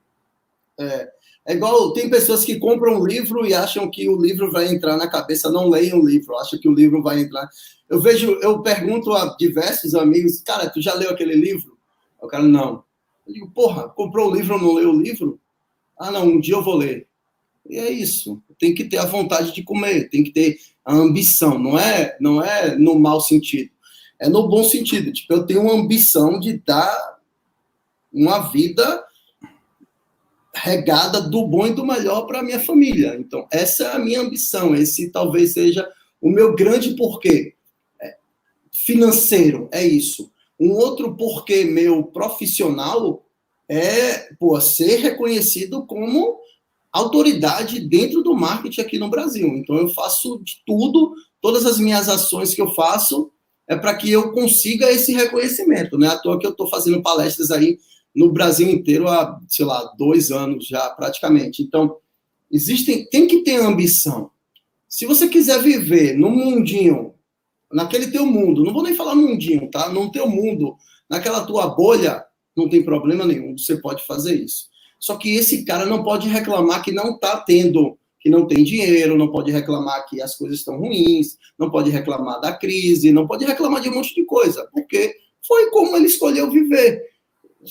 É, 0.79 1.07
é 1.45 1.53
igual, 1.53 1.93
tem 1.93 2.09
pessoas 2.09 2.43
que 2.43 2.57
compram 2.57 2.99
um 2.99 3.05
livro 3.05 3.45
e 3.45 3.53
acham 3.53 3.91
que 3.91 4.09
o 4.09 4.19
livro 4.19 4.51
vai 4.51 4.67
entrar 4.67 4.97
na 4.97 5.07
cabeça, 5.07 5.51
não 5.51 5.69
leem 5.69 5.93
o 5.93 6.03
livro, 6.03 6.35
acham 6.37 6.59
que 6.59 6.67
o 6.67 6.73
livro 6.73 7.03
vai 7.03 7.19
entrar. 7.19 7.47
Eu 7.87 8.01
vejo, 8.01 8.39
eu 8.41 8.63
pergunto 8.63 9.13
a 9.13 9.35
diversos 9.37 9.93
amigos, 9.93 10.41
cara, 10.41 10.67
tu 10.67 10.81
já 10.81 10.95
leu 10.95 11.11
aquele 11.11 11.35
livro? 11.35 11.77
O 12.21 12.27
cara, 12.27 12.43
não. 12.43 12.83
Eu 13.27 13.33
digo, 13.33 13.51
porra, 13.51 13.89
comprou 13.89 14.29
o 14.29 14.35
livro 14.35 14.53
ou 14.55 14.61
não 14.61 14.73
leu 14.73 14.89
o 14.91 15.01
livro? 15.01 15.39
Ah, 15.99 16.11
não, 16.11 16.25
um 16.25 16.39
dia 16.39 16.55
eu 16.55 16.63
vou 16.63 16.75
ler. 16.75 17.07
E 17.69 17.77
é 17.77 17.89
isso. 17.91 18.41
Tem 18.59 18.73
que 18.73 18.85
ter 18.85 18.97
a 18.97 19.05
vontade 19.05 19.53
de 19.53 19.63
comer, 19.63 20.09
tem 20.09 20.23
que 20.23 20.31
ter 20.31 20.59
a 20.83 20.93
ambição. 20.93 21.59
Não 21.59 21.77
é, 21.79 22.17
não 22.19 22.43
é 22.43 22.75
no 22.75 22.99
mau 22.99 23.21
sentido, 23.21 23.71
é 24.19 24.27
no 24.27 24.47
bom 24.47 24.63
sentido. 24.63 25.11
Tipo, 25.11 25.33
eu 25.33 25.45
tenho 25.45 25.61
uma 25.61 25.73
ambição 25.73 26.39
de 26.39 26.57
dar 26.57 27.19
uma 28.11 28.39
vida 28.51 29.05
regada 30.53 31.21
do 31.21 31.47
bom 31.47 31.67
e 31.67 31.73
do 31.73 31.85
melhor 31.85 32.25
para 32.25 32.43
minha 32.43 32.59
família. 32.59 33.15
Então, 33.17 33.47
essa 33.51 33.83
é 33.83 33.95
a 33.95 33.99
minha 33.99 34.21
ambição. 34.21 34.75
Esse 34.75 35.09
talvez 35.09 35.53
seja 35.53 35.87
o 36.19 36.29
meu 36.29 36.53
grande 36.55 36.95
porquê. 36.95 37.55
É, 38.01 38.17
financeiro, 38.71 39.69
é 39.71 39.85
isso. 39.85 40.30
Um 40.61 40.73
outro 40.73 41.17
porquê 41.17 41.65
meu 41.65 42.03
profissional 42.03 43.25
é 43.67 44.31
pô, 44.39 44.61
ser 44.61 44.97
reconhecido 44.97 45.87
como 45.87 46.37
autoridade 46.91 47.79
dentro 47.79 48.21
do 48.21 48.35
marketing 48.35 48.81
aqui 48.81 48.99
no 48.99 49.09
Brasil. 49.09 49.47
Então, 49.47 49.77
eu 49.77 49.87
faço 49.87 50.39
de 50.43 50.61
tudo, 50.63 51.15
todas 51.41 51.65
as 51.65 51.79
minhas 51.79 52.07
ações 52.07 52.53
que 52.53 52.61
eu 52.61 52.69
faço 52.75 53.31
é 53.67 53.75
para 53.75 53.95
que 53.95 54.11
eu 54.11 54.31
consiga 54.33 54.91
esse 54.91 55.13
reconhecimento. 55.13 55.97
Não 55.97 56.05
é 56.05 56.11
à 56.11 56.19
toa 56.19 56.37
que 56.37 56.45
eu 56.45 56.51
estou 56.51 56.69
fazendo 56.69 57.01
palestras 57.01 57.49
aí 57.49 57.79
no 58.13 58.31
Brasil 58.31 58.69
inteiro 58.69 59.07
há, 59.07 59.39
sei 59.47 59.65
lá, 59.65 59.91
dois 59.97 60.29
anos 60.29 60.67
já, 60.67 60.89
praticamente. 60.91 61.63
Então, 61.63 61.97
existem, 62.51 63.07
tem 63.09 63.25
que 63.25 63.41
ter 63.41 63.55
ambição. 63.55 64.29
Se 64.87 65.07
você 65.07 65.27
quiser 65.27 65.59
viver 65.63 66.15
no 66.17 66.29
mundinho, 66.29 67.10
naquele 67.73 68.07
teu 68.07 68.25
mundo, 68.25 68.63
não 68.63 68.73
vou 68.73 68.83
nem 68.83 68.95
falar 68.95 69.15
mundinho, 69.15 69.69
tá? 69.69 69.89
No 69.89 70.11
teu 70.11 70.27
mundo, 70.27 70.75
naquela 71.09 71.45
tua 71.45 71.67
bolha, 71.67 72.23
não 72.55 72.69
tem 72.69 72.83
problema 72.83 73.25
nenhum, 73.25 73.57
você 73.57 73.77
pode 73.77 74.05
fazer 74.05 74.35
isso. 74.35 74.69
Só 74.99 75.15
que 75.17 75.35
esse 75.35 75.65
cara 75.65 75.85
não 75.85 76.03
pode 76.03 76.27
reclamar 76.27 76.83
que 76.83 76.91
não 76.91 77.15
está 77.15 77.37
tendo, 77.37 77.97
que 78.19 78.29
não 78.29 78.45
tem 78.45 78.63
dinheiro, 78.63 79.17
não 79.17 79.31
pode 79.31 79.51
reclamar 79.51 80.07
que 80.07 80.21
as 80.21 80.35
coisas 80.35 80.59
estão 80.59 80.77
ruins, 80.77 81.37
não 81.57 81.71
pode 81.71 81.89
reclamar 81.89 82.39
da 82.39 82.53
crise, 82.53 83.11
não 83.11 83.25
pode 83.27 83.45
reclamar 83.45 83.81
de 83.81 83.89
um 83.89 83.95
monte 83.95 84.13
de 84.13 84.23
coisa, 84.25 84.67
porque 84.71 85.15
foi 85.45 85.71
como 85.71 85.97
ele 85.97 86.05
escolheu 86.05 86.51
viver. 86.51 87.01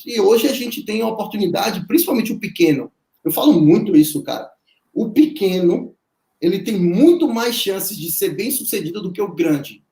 E 0.05 0.21
hoje 0.21 0.49
a 0.49 0.53
gente 0.53 0.85
tem 0.85 1.03
a 1.03 1.09
oportunidade, 1.09 1.87
principalmente 1.87 2.33
o 2.33 2.41
pequeno. 2.41 2.91
Eu 3.25 3.31
falo 3.31 3.61
muito 3.61 3.97
isso, 3.97 4.23
cara. 4.23 4.51
O 4.93 5.11
pequeno, 5.11 5.95
ele 6.41 6.61
tem 6.61 6.79
muito 6.79 7.29
mais 7.29 7.55
chances 7.55 7.97
de 7.97 8.11
ser 8.11 8.31
bem 8.31 8.51
sucedido 8.51 9.01
do 9.01 9.13
que 9.13 9.23
o 9.23 9.35
grande. 9.35 9.85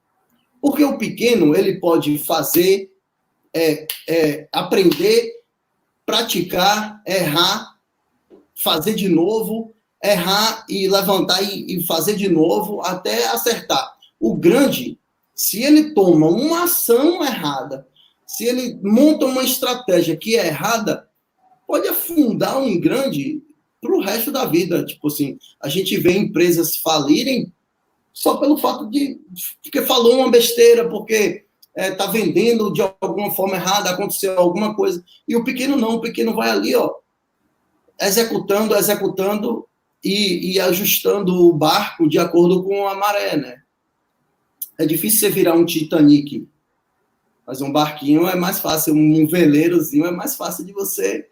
Porque 0.61 0.85
o 0.85 0.99
pequeno, 0.99 1.55
ele 1.55 1.79
pode 1.79 2.19
fazer, 2.19 2.91
é, 3.55 3.87
é, 4.09 4.49
aprender 4.53 5.39
praticar, 6.09 7.03
errar, 7.07 7.77
fazer 8.55 8.95
de 8.95 9.11
novo, 9.11 9.75
errar 10.03 10.65
e 10.67 10.89
levantar 10.89 11.43
e, 11.43 11.77
e 11.77 11.87
fazer 11.87 12.17
de 12.17 12.31
novo 12.31 12.81
até 12.81 13.27
acertar. 13.27 13.93
O 14.19 14.35
grande, 14.35 14.99
se 15.35 15.63
ele 15.63 15.93
toma 15.93 16.27
uma 16.31 16.65
ação 16.65 17.23
errada, 17.23 17.87
se 18.27 18.47
ele 18.47 18.81
monta 18.83 19.27
uma 19.27 19.45
estratégia 19.45 20.17
que 20.17 20.35
é 20.35 20.47
errada, 20.47 21.07
pode 21.67 21.87
afundar 21.87 22.59
um 22.59 22.81
grande 22.81 23.43
para 23.79 23.95
o 23.95 24.01
resto 24.01 24.33
da 24.33 24.47
vida. 24.47 24.87
Tipo 24.87 25.09
assim, 25.09 25.39
a 25.61 25.69
gente 25.69 25.95
vê 25.99 26.17
empresas 26.17 26.79
falirem 26.79 27.53
só 28.19 28.37
pelo 28.37 28.57
fato 28.57 28.91
de 28.91 29.21
porque 29.63 29.81
falou 29.83 30.17
uma 30.17 30.29
besteira, 30.29 30.89
porque 30.89 31.45
está 31.73 31.85
é, 31.85 31.91
tá 31.93 32.07
vendendo 32.07 32.73
de 32.73 32.83
alguma 33.01 33.31
forma 33.31 33.55
errada, 33.55 33.91
aconteceu 33.91 34.37
alguma 34.37 34.75
coisa. 34.75 35.05
E 35.29 35.37
o 35.37 35.45
pequeno 35.45 35.77
não, 35.77 35.95
o 35.95 36.01
pequeno 36.01 36.35
vai 36.35 36.51
ali, 36.51 36.75
ó, 36.75 36.93
executando, 38.01 38.75
executando 38.75 39.69
e, 40.03 40.55
e 40.55 40.61
ajustando 40.61 41.33
o 41.33 41.53
barco 41.53 42.09
de 42.09 42.19
acordo 42.19 42.65
com 42.65 42.89
a 42.89 42.97
maré, 42.97 43.37
né? 43.37 43.63
É 44.77 44.85
difícil 44.85 45.21
você 45.21 45.31
virar 45.31 45.55
um 45.55 45.65
Titanic, 45.65 46.45
mas 47.47 47.61
um 47.61 47.71
barquinho 47.71 48.27
é 48.27 48.35
mais 48.35 48.59
fácil, 48.59 48.95
um 48.95 49.29
veleirozinho 49.29 50.07
é 50.07 50.11
mais 50.11 50.35
fácil 50.35 50.65
de 50.65 50.73
você 50.73 51.29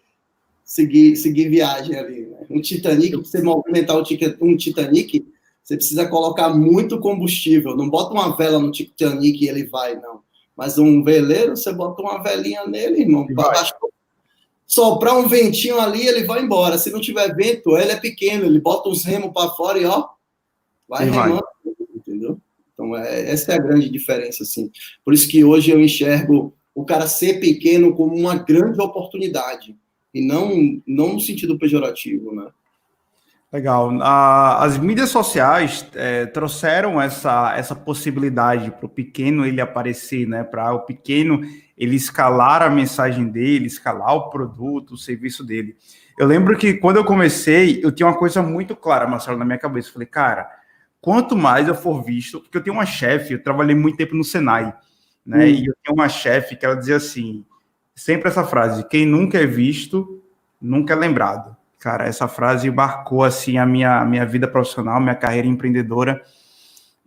seguir, 0.64 1.16
seguir 1.16 1.49
viagem 1.49 1.96
ali. 1.96 2.27
Né? 2.27 2.46
Um 2.49 2.61
Titanic, 2.61 3.16
você 3.16 3.42
movimentar 3.42 3.96
um 4.40 4.57
Titanic, 4.57 5.27
você 5.66 5.76
precisa 5.76 6.07
colocar 6.07 6.50
muito 6.50 7.00
combustível. 7.00 7.76
Não 7.76 7.90
bota 7.90 8.14
uma 8.14 8.37
vela 8.37 8.57
no 8.61 8.70
Titanic 8.70 9.44
e 9.44 9.48
ele 9.48 9.64
vai, 9.64 9.96
não. 9.96 10.20
Mas 10.57 10.79
um 10.79 11.02
veleiro, 11.02 11.57
você 11.57 11.72
bota 11.72 12.00
uma 12.00 12.22
velinha 12.22 12.64
nele, 12.68 13.00
irmão, 13.00 13.26
soprar 14.64 15.16
um 15.16 15.26
ventinho 15.26 15.81
ali, 15.81 16.07
ele 16.07 16.24
vai 16.24 16.40
embora. 16.40 16.79
Se 16.79 16.92
não 16.92 17.00
tiver 17.00 17.35
vento, 17.35 17.76
ele 17.76 17.90
é 17.90 17.96
pequeno, 17.96 18.44
ele 18.44 18.61
bota 18.61 18.88
os 18.88 19.05
remos 19.05 19.33
para 19.33 19.50
fora 19.50 19.76
e 19.76 19.85
ó, 19.85 20.07
vai 20.88 21.09
e 21.09 21.11
remando, 21.11 21.42
vai. 21.64 21.74
entendeu? 21.96 22.38
Então, 22.72 22.96
é, 22.96 23.29
essa 23.29 23.52
é 23.52 23.57
a 23.57 23.61
grande 23.62 23.90
diferença, 23.90 24.44
assim. 24.44 24.70
Por 25.05 25.12
isso 25.12 25.29
que 25.29 25.42
hoje 25.42 25.72
eu 25.72 25.81
enxergo 25.81 26.57
o 26.72 26.85
cara 26.85 27.09
ser 27.09 27.40
pequeno 27.40 27.92
como 27.92 28.14
uma 28.14 28.37
grande 28.37 28.81
oportunidade, 28.81 29.76
e 30.14 30.20
não, 30.20 30.81
não 30.87 31.14
no 31.14 31.20
sentido 31.20 31.59
pejorativo, 31.59 32.33
né? 32.33 32.48
Legal. 33.57 33.90
as 34.03 34.77
mídias 34.77 35.09
sociais 35.09 35.88
é, 35.95 36.27
trouxeram 36.27 37.01
essa, 37.01 37.55
essa 37.57 37.75
possibilidade 37.75 38.71
para 38.71 38.85
o 38.85 38.88
pequeno 38.88 39.47
ele 39.47 39.62
aparecer, 39.62 40.29
né? 40.29 40.45
Para 40.45 40.75
o 40.75 40.81
pequeno 40.81 41.40
ele 41.75 41.97
escalar 41.97 42.61
a 42.61 42.69
mensagem 42.69 43.27
dele, 43.27 43.64
escalar 43.64 44.14
o 44.14 44.29
produto, 44.29 44.92
o 44.92 44.99
serviço 44.99 45.42
dele. 45.42 45.75
Eu 46.19 46.27
lembro 46.27 46.55
que 46.59 46.75
quando 46.75 46.99
eu 46.99 47.05
comecei, 47.07 47.81
eu 47.83 47.90
tinha 47.90 48.07
uma 48.07 48.19
coisa 48.19 48.42
muito 48.42 48.77
clara, 48.77 49.07
Marcelo, 49.07 49.38
na 49.38 49.45
minha 49.47 49.59
cabeça. 49.59 49.88
Eu 49.88 49.95
falei, 49.95 50.09
cara, 50.09 50.51
quanto 51.01 51.35
mais 51.35 51.66
eu 51.66 51.75
for 51.75 52.05
visto, 52.05 52.40
porque 52.40 52.59
eu 52.59 52.62
tenho 52.62 52.77
uma 52.77 52.85
chefe, 52.85 53.33
eu 53.33 53.42
trabalhei 53.42 53.75
muito 53.75 53.97
tempo 53.97 54.14
no 54.14 54.23
Senai, 54.23 54.75
né? 55.25 55.47
Hum. 55.47 55.49
E 55.49 55.64
eu 55.64 55.75
tinha 55.83 55.95
uma 55.95 56.11
chefe 56.11 56.57
que 56.57 56.66
ela 56.66 56.77
dizia 56.77 56.97
assim, 56.97 57.42
sempre 57.95 58.29
essa 58.29 58.45
frase: 58.45 58.87
quem 58.87 59.07
nunca 59.07 59.38
é 59.38 59.47
visto, 59.47 60.23
nunca 60.61 60.92
é 60.92 60.97
lembrado. 60.97 61.56
Cara, 61.87 62.05
essa 62.05 62.27
frase 62.27 62.68
marcou 62.68 63.22
assim 63.22 63.59
a 63.59 63.64
minha, 63.64 64.05
minha 64.05 64.27
vida 64.27 64.49
profissional, 64.49 65.01
minha 65.01 65.14
carreira 65.14 65.46
empreendedora. 65.46 66.20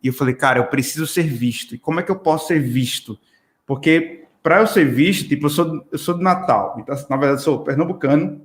E 0.02 0.08
eu 0.08 0.14
falei, 0.14 0.34
cara, 0.34 0.58
eu 0.58 0.68
preciso 0.68 1.06
ser 1.06 1.24
visto. 1.24 1.76
E 1.76 1.78
como 1.78 2.00
é 2.00 2.04
que 2.04 2.10
eu 2.10 2.16
posso 2.16 2.48
ser 2.48 2.62
visto? 2.62 3.20
Porque 3.68 4.24
para 4.42 4.62
eu 4.62 4.68
ser 4.68 4.86
visto, 4.86 5.28
tipo, 5.28 5.48
eu 5.48 5.50
sou, 5.50 5.86
eu 5.92 5.98
sou 5.98 6.16
de 6.16 6.24
Natal. 6.24 6.78
Então, 6.80 6.96
na 7.10 7.18
verdade, 7.18 7.42
sou 7.42 7.62
pernambucano, 7.62 8.42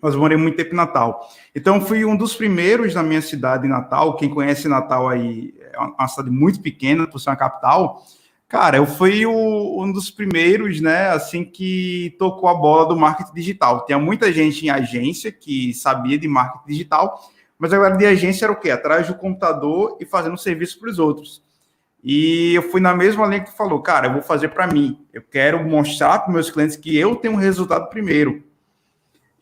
mas 0.00 0.16
morei 0.16 0.38
muito 0.38 0.56
tempo 0.56 0.72
em 0.72 0.76
Natal. 0.76 1.28
Então, 1.54 1.82
fui 1.82 2.02
um 2.02 2.16
dos 2.16 2.34
primeiros 2.34 2.94
na 2.94 3.02
minha 3.02 3.20
cidade, 3.20 3.68
Natal. 3.68 4.16
Quem 4.16 4.30
conhece 4.30 4.68
Natal 4.68 5.06
aí, 5.06 5.54
é 5.70 5.78
uma 5.78 6.08
cidade 6.08 6.30
muito 6.30 6.62
pequena, 6.62 7.06
por 7.06 7.18
ser 7.18 7.28
uma 7.28 7.36
capital. 7.36 8.02
Cara, 8.48 8.78
eu 8.78 8.86
fui 8.86 9.26
o, 9.26 9.84
um 9.84 9.92
dos 9.92 10.10
primeiros, 10.10 10.80
né, 10.80 11.10
assim, 11.10 11.44
que 11.44 12.16
tocou 12.18 12.48
a 12.48 12.54
bola 12.54 12.88
do 12.88 12.96
marketing 12.96 13.34
digital. 13.34 13.84
Tinha 13.84 13.98
muita 13.98 14.32
gente 14.32 14.64
em 14.64 14.70
agência 14.70 15.30
que 15.30 15.74
sabia 15.74 16.18
de 16.18 16.26
marketing 16.26 16.66
digital, 16.66 17.30
mas 17.58 17.74
agora 17.74 17.94
de 17.94 18.06
agência 18.06 18.46
era 18.46 18.52
o 18.52 18.56
quê? 18.56 18.70
Atrás 18.70 19.06
do 19.06 19.14
computador 19.14 19.98
e 20.00 20.06
fazendo 20.06 20.38
serviço 20.38 20.80
para 20.80 20.88
os 20.88 20.98
outros. 20.98 21.42
E 22.02 22.54
eu 22.54 22.62
fui 22.62 22.80
na 22.80 22.96
mesma 22.96 23.26
linha 23.26 23.44
que 23.44 23.54
falou, 23.54 23.82
cara, 23.82 24.06
eu 24.06 24.14
vou 24.14 24.22
fazer 24.22 24.48
para 24.48 24.66
mim. 24.66 25.04
Eu 25.12 25.20
quero 25.20 25.62
mostrar 25.62 26.20
para 26.20 26.32
meus 26.32 26.50
clientes 26.50 26.76
que 26.76 26.96
eu 26.96 27.16
tenho 27.16 27.34
um 27.34 27.38
resultado 27.38 27.90
primeiro. 27.90 28.42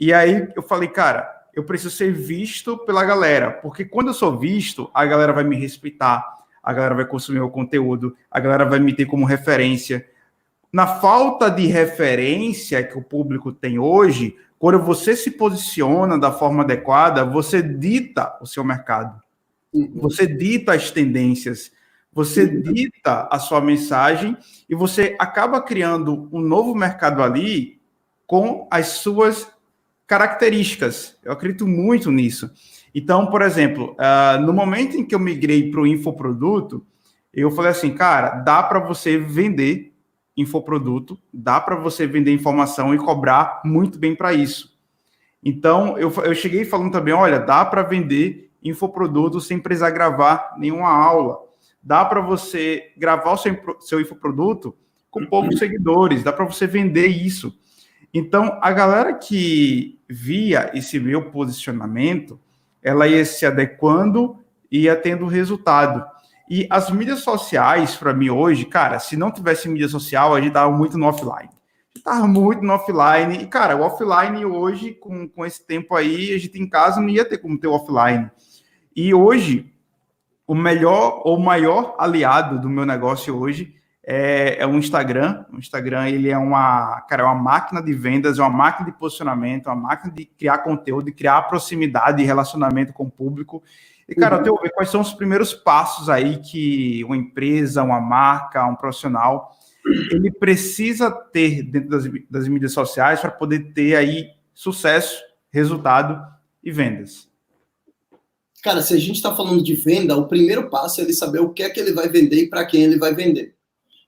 E 0.01 0.13
aí 0.13 0.49
eu 0.57 0.63
falei, 0.63 0.89
cara, 0.89 1.33
eu 1.55 1.63
preciso 1.63 1.95
ser 1.95 2.13
visto 2.13 2.77
pela 2.79 3.05
galera, 3.05 3.53
porque 3.53 3.85
quando 3.85 4.09
eu 4.09 4.15
sou 4.15 4.37
visto, 4.37 4.91
a 4.93 5.07
galera 5.07 5.33
vai 5.33 5.45
me 5.45 5.57
respeitar, 5.57 6.27
a 6.67 6.73
galera 6.73 6.97
vai 6.97 7.05
consumir 7.05 7.39
o 7.39 7.49
conteúdo, 7.49 8.17
a 8.29 8.41
galera 8.41 8.65
vai 8.65 8.81
me 8.81 8.93
ter 8.93 9.07
como 9.07 9.25
referência. 9.25 10.05
Na 10.73 10.85
falta 10.85 11.49
de 11.49 11.65
referência 11.67 12.83
que 12.83 12.99
o 12.99 13.03
público 13.03 13.53
tem 13.53 13.79
hoje, 13.79 14.37
quando 14.59 14.83
você 14.83 15.15
se 15.15 15.31
posiciona 15.31 16.19
da 16.19 16.33
forma 16.33 16.65
adequada, 16.65 17.25
você 17.25 17.63
dita 17.63 18.37
o 18.43 18.47
seu 18.47 18.65
mercado. 18.65 19.23
Uhum. 19.73 19.93
Você 19.95 20.27
dita 20.27 20.75
as 20.75 20.91
tendências, 20.91 21.71
você 22.13 22.43
uhum. 22.43 22.61
dita 22.63 23.29
a 23.31 23.39
sua 23.39 23.61
mensagem 23.61 24.37
e 24.69 24.75
você 24.75 25.15
acaba 25.21 25.63
criando 25.63 26.29
um 26.33 26.41
novo 26.41 26.75
mercado 26.75 27.23
ali 27.23 27.81
com 28.27 28.67
as 28.73 28.89
suas 28.89 29.47
características. 30.05 31.17
Eu 31.23 31.31
acredito 31.31 31.65
muito 31.65 32.11
nisso. 32.11 32.51
Então, 32.99 33.27
por 33.27 33.43
exemplo, 33.43 33.95
uh, 34.01 34.41
no 34.41 34.55
momento 34.55 34.97
em 34.97 35.05
que 35.05 35.15
eu 35.15 35.19
migrei 35.19 35.71
para 35.71 35.83
o 35.83 35.87
infoproduto, 35.87 36.83
eu 37.31 37.51
falei 37.51 37.73
assim, 37.73 37.91
cara, 37.95 38.37
dá 38.37 38.63
para 38.63 38.81
você 38.81 39.19
vender 39.19 39.93
infoproduto, 40.35 41.19
dá 41.31 41.61
para 41.61 41.77
você 41.77 42.07
vender 42.07 42.33
informação 42.33 42.95
e 42.95 42.99
cobrar 42.99 43.61
muito 43.67 43.99
bem 43.99 44.15
para 44.15 44.33
isso. 44.33 44.79
Então, 45.45 45.99
eu, 45.99 46.11
eu 46.25 46.35
cheguei 46.35 46.65
falando 46.65 46.91
também, 46.91 47.13
olha, 47.13 47.39
dá 47.39 47.67
para 47.67 47.83
vender 47.83 48.51
infoproduto 48.65 49.43
sem 49.43 49.59
precisar 49.59 49.91
gravar 49.91 50.55
nenhuma 50.57 50.89
aula. 50.89 51.39
Dá 51.83 52.03
para 52.03 52.23
você 52.23 52.93
gravar 52.97 53.33
o 53.33 53.37
seu, 53.37 53.55
seu 53.79 54.01
infoproduto 54.01 54.75
com 55.11 55.27
poucos 55.27 55.59
seguidores, 55.59 56.25
dá 56.25 56.33
para 56.33 56.47
você 56.47 56.67
vender 56.67 57.09
isso. 57.09 57.59
Então, 58.15 58.59
a 58.63 58.73
galera 58.73 59.13
que 59.13 60.01
via 60.09 60.71
esse 60.73 60.99
meu 60.99 61.31
posicionamento, 61.31 62.41
ela 62.87 63.09
ia 63.09 63.25
se 63.25 63.45
adequando 63.45 64.39
e 64.71 64.83
ia 64.83 64.95
tendo 64.95 65.27
resultado. 65.27 66.07
E 66.49 66.69
as 66.71 66.89
mídias 66.89 67.19
sociais, 67.19 67.97
para 67.97 68.15
mim, 68.15 68.31
hoje, 68.31 68.65
cara, 68.65 69.01
se 69.01 69.17
não 69.17 69.33
tivesse 69.33 69.69
mídia 69.69 69.89
social, 69.89 70.33
a 70.33 70.39
gente 70.39 70.51
estava 70.51 70.71
muito 70.71 70.97
no 70.97 71.07
offline. 71.07 71.51
Estava 71.97 72.29
muito 72.29 72.63
no 72.63 72.73
offline. 72.73 73.43
E, 73.43 73.47
cara, 73.49 73.75
o 73.75 73.81
offline 73.81 74.45
hoje, 74.47 74.93
com, 74.93 75.29
com 75.29 75.45
esse 75.45 75.67
tempo 75.67 75.97
aí, 75.97 76.33
a 76.33 76.39
gente 76.39 76.63
em 76.63 76.69
casa 76.69 77.01
não 77.01 77.09
ia 77.09 77.25
ter 77.25 77.39
como 77.39 77.59
ter 77.59 77.67
o 77.67 77.73
offline. 77.73 78.31
E 78.95 79.13
hoje, 79.13 79.75
o 80.47 80.55
melhor 80.55 81.23
ou 81.25 81.41
maior 81.41 81.97
aliado 81.99 82.61
do 82.61 82.71
meu 82.71 82.87
negócio 82.87 83.37
hoje 83.37 83.75
é, 84.07 84.59
é 84.61 84.67
o 84.67 84.77
Instagram. 84.77 85.45
O 85.53 85.59
Instagram 85.59 86.09
ele 86.09 86.31
é 86.31 86.39
uma, 86.39 87.01
cara, 87.03 87.25
é 87.25 87.27
uma 87.27 87.35
máquina 87.35 87.83
de 87.83 87.93
vendas, 87.93 88.39
é 88.39 88.43
uma 88.43 88.51
máquina 88.51 88.89
de 88.89 88.97
posicionamento, 88.97 89.69
é 89.69 89.73
uma 89.73 89.89
máquina 89.89 90.15
de 90.15 90.25
criar 90.25 90.59
conteúdo, 90.59 91.07
de 91.07 91.13
criar 91.13 91.43
proximidade 91.43 92.23
e 92.23 92.27
relacionamento 92.27 92.93
com 92.93 93.05
o 93.05 93.11
público. 93.11 93.63
E, 94.09 94.15
cara, 94.15 94.39
uhum. 94.39 94.47
eu 94.47 94.61
ver 94.63 94.71
quais 94.71 94.89
são 94.89 95.01
os 95.01 95.13
primeiros 95.13 95.53
passos 95.53 96.09
aí 96.09 96.39
que 96.39 97.03
uma 97.03 97.17
empresa, 97.17 97.83
uma 97.83 98.01
marca, 98.01 98.65
um 98.65 98.77
profissional, 98.77 99.51
ele 99.85 100.31
precisa 100.31 101.11
ter 101.11 101.65
dentro 101.65 101.91
das, 101.91 102.05
das 102.31 102.47
mídias 102.47 102.73
sociais 102.73 103.21
para 103.21 103.33
poder 103.33 103.73
ter 103.73 103.97
aí 103.97 104.31
sucesso, 104.55 105.21
resultado 105.51 106.25
e 106.63 106.71
vendas. 106.71 107.29
Cara, 108.63 108.83
se 108.83 108.95
a 108.95 108.99
gente 108.99 109.17
está 109.17 109.35
falando 109.35 109.63
de 109.63 109.75
venda, 109.75 110.17
o 110.17 110.29
primeiro 110.29 110.71
passo 110.71 111.01
é 111.01 111.05
ele 111.05 111.13
saber 111.13 111.41
o 111.41 111.51
que 111.51 111.63
é 111.65 111.71
que 111.71 111.81
ele 111.81 111.93
vai 111.93 112.09
vender 112.09 112.45
e 112.45 112.49
para 112.49 112.65
quem 112.65 112.83
ele 112.83 112.99
vai 112.99 113.13
vender. 113.13 113.56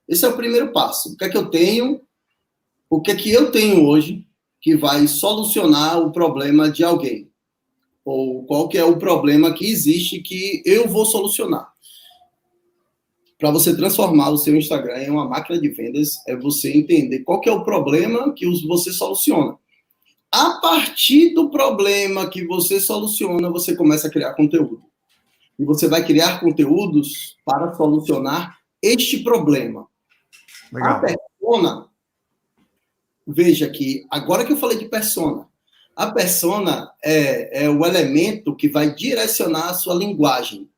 Esse 0.08 0.24
é 0.24 0.28
o 0.28 0.36
primeiro 0.36 0.72
passo. 0.72 1.12
O 1.12 1.16
que 1.16 1.24
é 1.24 1.28
que 1.28 1.36
eu 1.36 1.50
tenho? 1.50 2.00
O 2.88 3.00
que 3.02 3.10
é 3.10 3.14
que 3.14 3.30
eu 3.30 3.50
tenho 3.50 3.86
hoje 3.86 4.26
que 4.60 4.76
vai 4.76 5.06
solucionar 5.06 6.00
o 6.00 6.10
problema 6.10 6.70
de 6.70 6.82
alguém? 6.82 7.30
Ou 8.04 8.44
qual 8.46 8.68
que 8.68 8.78
é 8.78 8.84
o 8.84 8.96
problema 8.96 9.52
que 9.52 9.66
existe 9.66 10.20
que 10.20 10.62
eu 10.64 10.88
vou 10.88 11.04
solucionar? 11.04 11.70
Para 13.38 13.50
você 13.50 13.76
transformar 13.76 14.30
o 14.30 14.38
seu 14.38 14.56
Instagram 14.56 14.98
em 14.98 15.10
uma 15.10 15.28
máquina 15.28 15.60
de 15.60 15.68
vendas, 15.68 16.16
é 16.26 16.34
você 16.34 16.72
entender 16.72 17.20
qual 17.20 17.40
que 17.40 17.48
é 17.48 17.52
o 17.52 17.62
problema 17.62 18.32
que 18.32 18.46
você 18.66 18.90
soluciona. 18.92 19.56
A 20.32 20.58
partir 20.60 21.34
do 21.34 21.50
problema 21.50 22.28
que 22.28 22.46
você 22.46 22.80
soluciona, 22.80 23.50
você 23.50 23.76
começa 23.76 24.08
a 24.08 24.10
criar 24.10 24.34
conteúdo. 24.34 24.82
E 25.58 25.64
você 25.64 25.86
vai 25.86 26.04
criar 26.04 26.40
conteúdos 26.40 27.36
para 27.44 27.74
solucionar 27.74 28.58
este 28.82 29.18
problema. 29.18 29.87
Legal. 30.72 30.92
A 30.92 31.00
persona, 31.00 31.88
veja 33.26 33.68
que, 33.68 34.06
agora 34.10 34.44
que 34.44 34.52
eu 34.52 34.56
falei 34.56 34.78
de 34.78 34.86
persona, 34.86 35.46
a 35.96 36.10
persona 36.10 36.90
é, 37.02 37.64
é 37.64 37.70
o 37.70 37.84
elemento 37.84 38.54
que 38.54 38.68
vai 38.68 38.94
direcionar 38.94 39.70
a 39.70 39.74
sua 39.74 39.94
linguagem. 39.94 40.68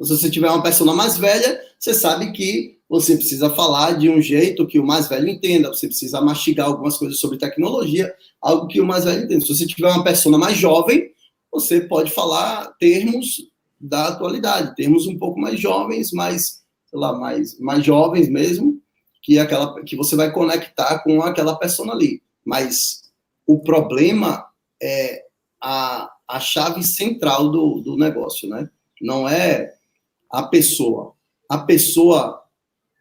Se 0.00 0.08
você 0.08 0.30
tiver 0.30 0.50
uma 0.50 0.62
persona 0.62 0.92
mais 0.92 1.16
velha, 1.16 1.60
você 1.78 1.94
sabe 1.94 2.32
que 2.32 2.78
você 2.88 3.16
precisa 3.16 3.48
falar 3.48 3.92
de 3.92 4.10
um 4.10 4.20
jeito 4.20 4.66
que 4.66 4.78
o 4.78 4.84
mais 4.84 5.08
velho 5.08 5.28
entenda, 5.28 5.68
você 5.68 5.86
precisa 5.86 6.20
mastigar 6.20 6.66
algumas 6.66 6.98
coisas 6.98 7.18
sobre 7.18 7.38
tecnologia, 7.38 8.12
algo 8.40 8.66
que 8.66 8.80
o 8.80 8.86
mais 8.86 9.04
velho 9.04 9.24
entenda. 9.24 9.40
Se 9.40 9.54
você 9.54 9.66
tiver 9.66 9.88
uma 9.88 10.04
persona 10.04 10.36
mais 10.36 10.58
jovem, 10.58 11.10
você 11.50 11.80
pode 11.80 12.10
falar 12.10 12.66
termos 12.78 13.48
da 13.80 14.08
atualidade, 14.08 14.74
termos 14.76 15.06
um 15.06 15.18
pouco 15.18 15.40
mais 15.40 15.58
jovens, 15.58 16.12
mais 16.12 16.61
sei 16.92 17.00
lá, 17.00 17.14
mais, 17.14 17.58
mais 17.58 17.82
jovens 17.82 18.28
mesmo, 18.28 18.78
que, 19.22 19.38
é 19.38 19.40
aquela, 19.40 19.82
que 19.82 19.96
você 19.96 20.14
vai 20.14 20.30
conectar 20.30 20.98
com 20.98 21.22
aquela 21.22 21.56
pessoa 21.56 21.90
ali. 21.92 22.22
Mas 22.44 23.10
o 23.46 23.60
problema 23.60 24.46
é 24.80 25.24
a, 25.58 26.10
a 26.28 26.38
chave 26.38 26.82
central 26.82 27.48
do, 27.48 27.80
do 27.80 27.96
negócio, 27.96 28.46
né? 28.48 28.68
Não 29.00 29.26
é 29.26 29.72
a 30.30 30.42
pessoa. 30.42 31.14
A 31.48 31.58
pessoa, 31.58 32.42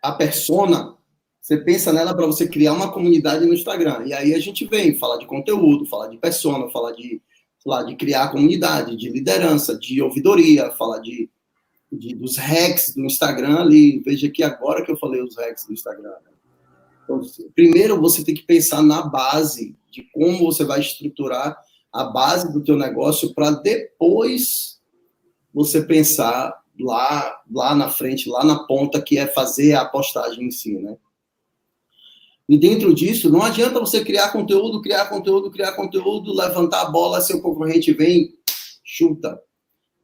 a 0.01 0.13
persona, 0.13 0.95
você 1.41 1.57
pensa 1.57 1.91
nela 1.91 2.15
para 2.15 2.25
você 2.25 2.47
criar 2.47 2.73
uma 2.73 2.91
comunidade 2.91 3.45
no 3.45 3.53
Instagram. 3.53 4.03
E 4.05 4.13
aí 4.13 4.33
a 4.33 4.39
gente 4.39 4.65
vem 4.65 4.97
falar 4.97 5.17
de 5.17 5.25
conteúdo, 5.25 5.85
falar 5.85 6.07
de 6.07 6.17
persona, 6.17 6.69
falar 6.69 6.93
de, 6.93 7.21
falar 7.61 7.83
de 7.83 7.95
criar 7.95 8.29
comunidade, 8.29 8.95
de 8.95 9.09
liderança, 9.09 9.77
de 9.77 10.01
ouvidoria, 10.01 10.71
falar 10.71 10.99
de 10.99 11.29
de, 11.91 12.15
dos 12.15 12.37
hacks 12.37 12.93
do 12.95 13.05
Instagram 13.05 13.59
ali. 13.59 13.99
Veja 13.99 14.29
que 14.29 14.43
agora 14.43 14.83
que 14.83 14.91
eu 14.91 14.97
falei 14.97 15.21
os 15.21 15.35
hacks 15.37 15.65
do 15.65 15.73
Instagram. 15.73 16.09
Né? 16.09 16.31
Então, 17.03 17.21
primeiro 17.53 17.99
você 17.99 18.23
tem 18.23 18.35
que 18.35 18.43
pensar 18.43 18.81
na 18.81 19.01
base 19.01 19.75
de 19.91 20.03
como 20.13 20.39
você 20.39 20.63
vai 20.63 20.79
estruturar 20.79 21.57
a 21.91 22.05
base 22.05 22.51
do 22.53 22.63
teu 22.63 22.77
negócio 22.77 23.33
para 23.33 23.51
depois 23.51 24.79
você 25.53 25.81
pensar 25.81 26.61
lá, 26.79 27.41
lá 27.51 27.75
na 27.75 27.89
frente, 27.89 28.29
lá 28.29 28.43
na 28.43 28.63
ponta, 28.65 29.01
que 29.01 29.17
é 29.17 29.27
fazer 29.27 29.73
a 29.73 29.85
postagem 29.85 30.45
em 30.45 30.51
si, 30.51 30.77
né? 30.77 30.95
E 32.47 32.57
dentro 32.57 32.93
disso, 32.93 33.29
não 33.29 33.41
adianta 33.43 33.79
você 33.79 34.03
criar 34.03 34.31
conteúdo, 34.31 34.81
criar 34.81 35.07
conteúdo, 35.07 35.49
criar 35.51 35.73
conteúdo, 35.73 36.33
levantar 36.33 36.81
a 36.81 36.89
bola, 36.89 37.21
seu 37.21 37.41
concorrente 37.41 37.93
vem, 37.93 38.33
chuta. 38.83 39.41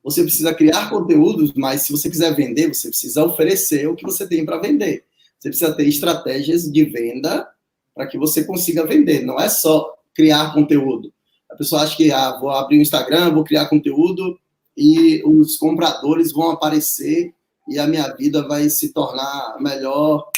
Você 0.07 0.23
precisa 0.23 0.53
criar 0.53 0.89
conteúdos, 0.89 1.51
mas 1.53 1.81
se 1.81 1.91
você 1.91 2.09
quiser 2.09 2.33
vender, 2.33 2.73
você 2.73 2.87
precisa 2.87 3.25
oferecer 3.25 3.89
o 3.89 3.95
que 3.95 4.05
você 4.05 4.25
tem 4.25 4.45
para 4.45 4.57
vender. 4.57 5.03
Você 5.37 5.49
precisa 5.49 5.75
ter 5.75 5.85
estratégias 5.85 6.63
de 6.71 6.85
venda 6.85 7.45
para 7.93 8.07
que 8.07 8.17
você 8.17 8.45
consiga 8.45 8.85
vender. 8.85 9.25
Não 9.25 9.37
é 9.37 9.49
só 9.49 9.97
criar 10.15 10.53
conteúdo. 10.53 11.13
A 11.51 11.55
pessoa 11.57 11.81
acha 11.81 11.97
que 11.97 12.09
ah, 12.09 12.39
vou 12.39 12.49
abrir 12.49 12.77
um 12.77 12.81
Instagram, 12.81 13.33
vou 13.33 13.43
criar 13.43 13.67
conteúdo 13.67 14.39
e 14.77 15.21
os 15.25 15.57
compradores 15.57 16.31
vão 16.31 16.51
aparecer 16.51 17.33
e 17.67 17.77
a 17.77 17.85
minha 17.85 18.07
vida 18.15 18.47
vai 18.47 18.69
se 18.69 18.93
tornar 18.93 19.57
melhor 19.59 20.29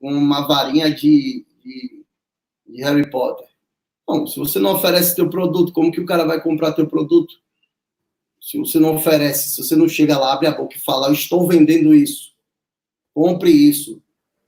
uma 0.00 0.46
varinha 0.46 0.88
de, 0.88 1.44
de, 1.64 2.04
de 2.64 2.80
Harry 2.80 3.10
Potter. 3.10 3.48
Bom, 4.06 4.24
se 4.24 4.38
você 4.38 4.60
não 4.60 4.74
oferece 4.74 5.16
teu 5.16 5.28
produto, 5.28 5.72
como 5.72 5.90
que 5.90 6.00
o 6.00 6.06
cara 6.06 6.24
vai 6.24 6.40
comprar 6.40 6.74
teu 6.74 6.86
produto? 6.86 7.44
Se 8.46 8.56
você 8.58 8.78
não 8.78 8.94
oferece, 8.94 9.50
se 9.50 9.60
você 9.60 9.74
não 9.74 9.88
chega 9.88 10.16
lá, 10.16 10.32
abre 10.32 10.46
a 10.46 10.52
boca 10.52 10.76
e 10.76 10.80
fala, 10.80 11.08
eu 11.08 11.12
estou 11.12 11.48
vendendo 11.48 11.92
isso, 11.92 12.32
compre 13.12 13.50
isso. 13.50 14.00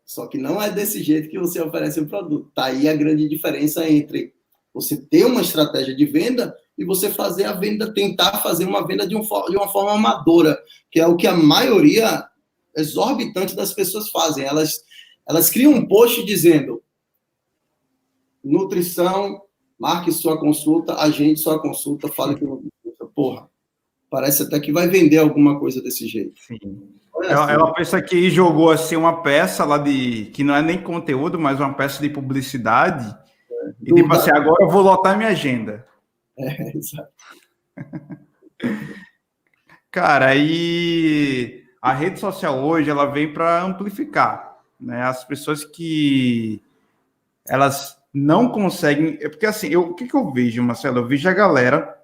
Só 0.05 0.29
que 0.29 0.39
não 0.39 0.63
é 0.63 0.71
desse 0.71 1.03
jeito 1.03 1.29
que 1.29 1.37
você 1.37 1.61
oferece 1.61 1.99
o 1.99 2.07
produto. 2.07 2.49
Tá 2.55 2.67
aí 2.67 2.89
a 2.89 2.95
grande 2.95 3.29
diferença 3.29 3.91
entre 3.91 4.33
você 4.73 4.97
ter 4.97 5.25
uma 5.25 5.41
estratégia 5.41 5.97
de 5.97 6.07
venda 6.07 6.57
e 6.79 6.85
você 6.85 7.11
fazer 7.11 7.43
a 7.47 7.55
venda, 7.55 7.93
tentar 7.93 8.39
fazer 8.39 8.67
uma 8.67 8.87
venda 8.87 9.05
de, 9.05 9.17
um, 9.17 9.23
de 9.23 9.57
uma 9.57 9.67
forma 9.67 9.91
amadora, 9.91 10.57
que 10.93 11.01
é 11.01 11.07
o 11.09 11.17
que 11.17 11.27
a 11.27 11.35
maioria 11.35 12.25
exorbitante 12.77 13.57
das 13.57 13.75
pessoas 13.75 14.11
fazem. 14.11 14.45
Elas, 14.45 14.81
elas 15.29 15.51
criam 15.51 15.73
um 15.73 15.85
post 15.85 16.25
dizendo 16.25 16.85
nutrição, 18.45 19.43
marque 19.77 20.13
sua 20.13 20.39
consulta, 20.39 20.95
agende 21.01 21.41
sua 21.41 21.61
consulta, 21.61 22.07
fale 22.07 22.39
com 22.39 22.47
o 22.47 23.09
Porra, 23.13 23.51
parece 24.11 24.42
até 24.42 24.59
que 24.61 24.73
vai 24.73 24.88
vender 24.88 25.18
alguma 25.18 25.59
coisa 25.59 25.83
desse 25.83 26.07
jeito. 26.07 26.40
Sim. 26.40 26.59
Ela, 27.25 27.44
assim. 27.44 27.53
ela 27.53 27.73
pensa 27.75 28.01
que 28.01 28.31
jogou 28.31 28.71
assim 28.71 28.97
uma 28.97 29.23
peça 29.23 29.64
lá 29.64 29.77
de 29.77 30.27
que 30.27 30.44
não 30.44 30.55
é 30.55 30.62
nem 30.62 30.81
conteúdo, 30.81 31.38
mas 31.38 31.59
uma 31.59 31.75
peça 31.75 32.01
de 32.01 32.09
publicidade. 32.09 33.14
É, 33.51 33.73
e 33.83 33.94
tipo 33.94 34.12
assim, 34.12 34.31
agora 34.31 34.64
eu 34.64 34.71
vou 34.71 34.83
lotar 34.83 35.16
minha 35.16 35.31
agenda. 35.31 35.87
É, 36.38 36.77
exato. 36.79 37.09
Cara, 39.90 40.35
e 40.37 41.64
a 41.83 41.92
rede 41.92 42.21
social 42.21 42.62
hoje 42.62 42.90
ela 42.90 43.07
vem 43.07 43.33
para 43.33 43.62
amplificar, 43.62 44.59
né? 44.79 45.03
As 45.03 45.25
pessoas 45.25 45.64
que 45.64 46.62
elas 47.49 47.97
não 48.12 48.49
conseguem, 48.49 49.18
é 49.21 49.29
porque 49.29 49.47
assim, 49.47 49.68
eu, 49.68 49.83
o 49.90 49.94
que, 49.94 50.07
que 50.07 50.14
eu 50.14 50.31
vejo, 50.31 50.62
Marcelo? 50.62 50.99
Eu 50.99 51.07
vejo 51.07 51.29
a 51.29 51.33
galera 51.33 51.98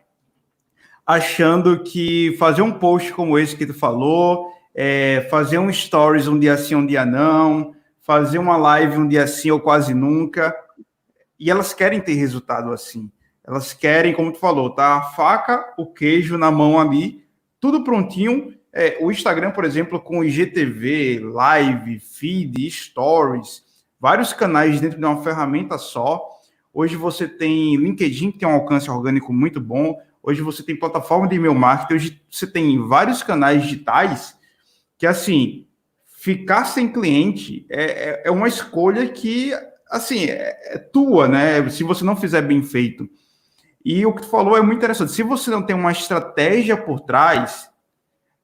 achando 1.07 1.83
que 1.83 2.35
fazer 2.38 2.62
um 2.62 2.73
post 2.73 3.12
como 3.12 3.38
esse 3.38 3.57
que 3.57 3.67
tu 3.67 3.75
falou, 3.75 4.51
é, 4.75 5.27
fazer 5.31 5.59
um 5.59 5.73
stories 5.73 6.27
um 6.27 6.38
dia 6.38 6.57
sim, 6.57 6.75
um 6.75 6.87
dia 6.87 7.05
não, 7.05 7.75
fazer 8.01 8.38
uma 8.38 8.57
live 8.57 8.99
um 8.99 9.09
dia 9.09 9.27
sim 9.27 9.51
ou 9.51 9.61
quase 9.61 9.95
nunca, 9.95 10.55
e 11.38 11.51
elas 11.51 11.75
querem 11.75 12.01
ter 12.01 12.14
resultado 12.14 12.73
assim. 12.73 13.11
Elas 13.47 13.75
querem, 13.75 14.14
como 14.14 14.33
tu 14.33 14.38
falou, 14.38 14.71
tá 14.71 14.97
a 14.97 15.03
faca, 15.03 15.75
o 15.77 15.87
queijo 15.87 16.38
na 16.38 16.51
mão 16.51 16.81
ali, 16.81 17.23
tudo 17.61 17.85
prontinho. 17.85 18.55
É, 18.73 18.97
o 19.01 19.12
Instagram, 19.12 19.51
por 19.51 19.64
exemplo, 19.64 20.01
com 20.01 20.25
IGTV, 20.25 21.21
live, 21.21 22.01
feed, 22.01 22.71
stories, 22.71 23.62
vários 24.01 24.33
canais 24.33 24.81
dentro 24.81 24.99
de 24.99 25.05
uma 25.05 25.23
ferramenta 25.23 25.77
só. 25.77 26.29
Hoje 26.73 26.97
você 26.97 27.29
tem 27.29 27.77
LinkedIn, 27.77 28.33
que 28.33 28.38
tem 28.38 28.49
um 28.49 28.55
alcance 28.55 28.90
orgânico 28.90 29.33
muito 29.33 29.61
bom. 29.61 29.97
Hoje 30.27 30.41
você 30.41 30.63
tem 30.63 30.75
plataforma 30.75 31.29
de 31.29 31.37
e-mail 31.37 31.55
marketing. 31.55 31.95
Hoje 31.95 32.23
você 32.31 32.47
tem 32.47 32.81
vários 32.89 33.23
canais 33.23 33.63
digitais 33.63 34.35
que, 34.97 35.07
assim, 35.07 35.67
ficar 36.17 36.65
sem 36.65 36.91
cliente 36.91 37.67
é, 37.69 37.85
é, 37.85 38.23
é 38.25 38.31
uma 38.31 38.49
escolha 38.49 39.07
que, 39.07 39.53
assim, 39.91 40.25
é, 40.25 40.77
é 40.77 40.79
tua, 40.79 41.29
né? 41.29 41.69
Se 41.69 41.85
você 41.85 42.03
não 42.03 42.17
fizer 42.17 42.41
bem 42.41 42.63
feito. 42.63 43.07
E 43.85 44.07
o 44.07 44.15
que 44.15 44.23
tu 44.23 44.29
falou 44.29 44.57
é 44.57 44.63
muito 44.63 44.79
interessante. 44.79 45.13
Se 45.13 45.23
você 45.23 45.51
não 45.51 45.61
tem 45.61 45.77
uma 45.77 45.93
estratégia 45.93 46.75
por 46.75 47.01
trás, 47.01 47.69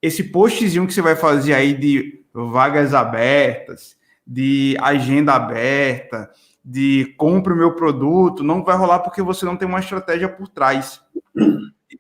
esse 0.03 0.25
postzinho 0.25 0.87
que 0.87 0.93
você 0.93 1.01
vai 1.01 1.17
fazer 1.17 1.55
aí 1.55 1.73
de 1.73 2.23
vagas 2.31 2.93
abertas, 2.93 3.97
de 4.27 4.77
agenda 4.83 5.33
aberta, 5.33 6.31
de 6.71 7.15
compre 7.17 7.53
o 7.53 7.57
meu 7.57 7.75
produto, 7.75 8.45
não 8.45 8.63
vai 8.63 8.77
rolar 8.77 9.01
porque 9.01 9.21
você 9.21 9.45
não 9.45 9.57
tem 9.57 9.67
uma 9.67 9.81
estratégia 9.81 10.29
por 10.29 10.47
trás. 10.47 11.01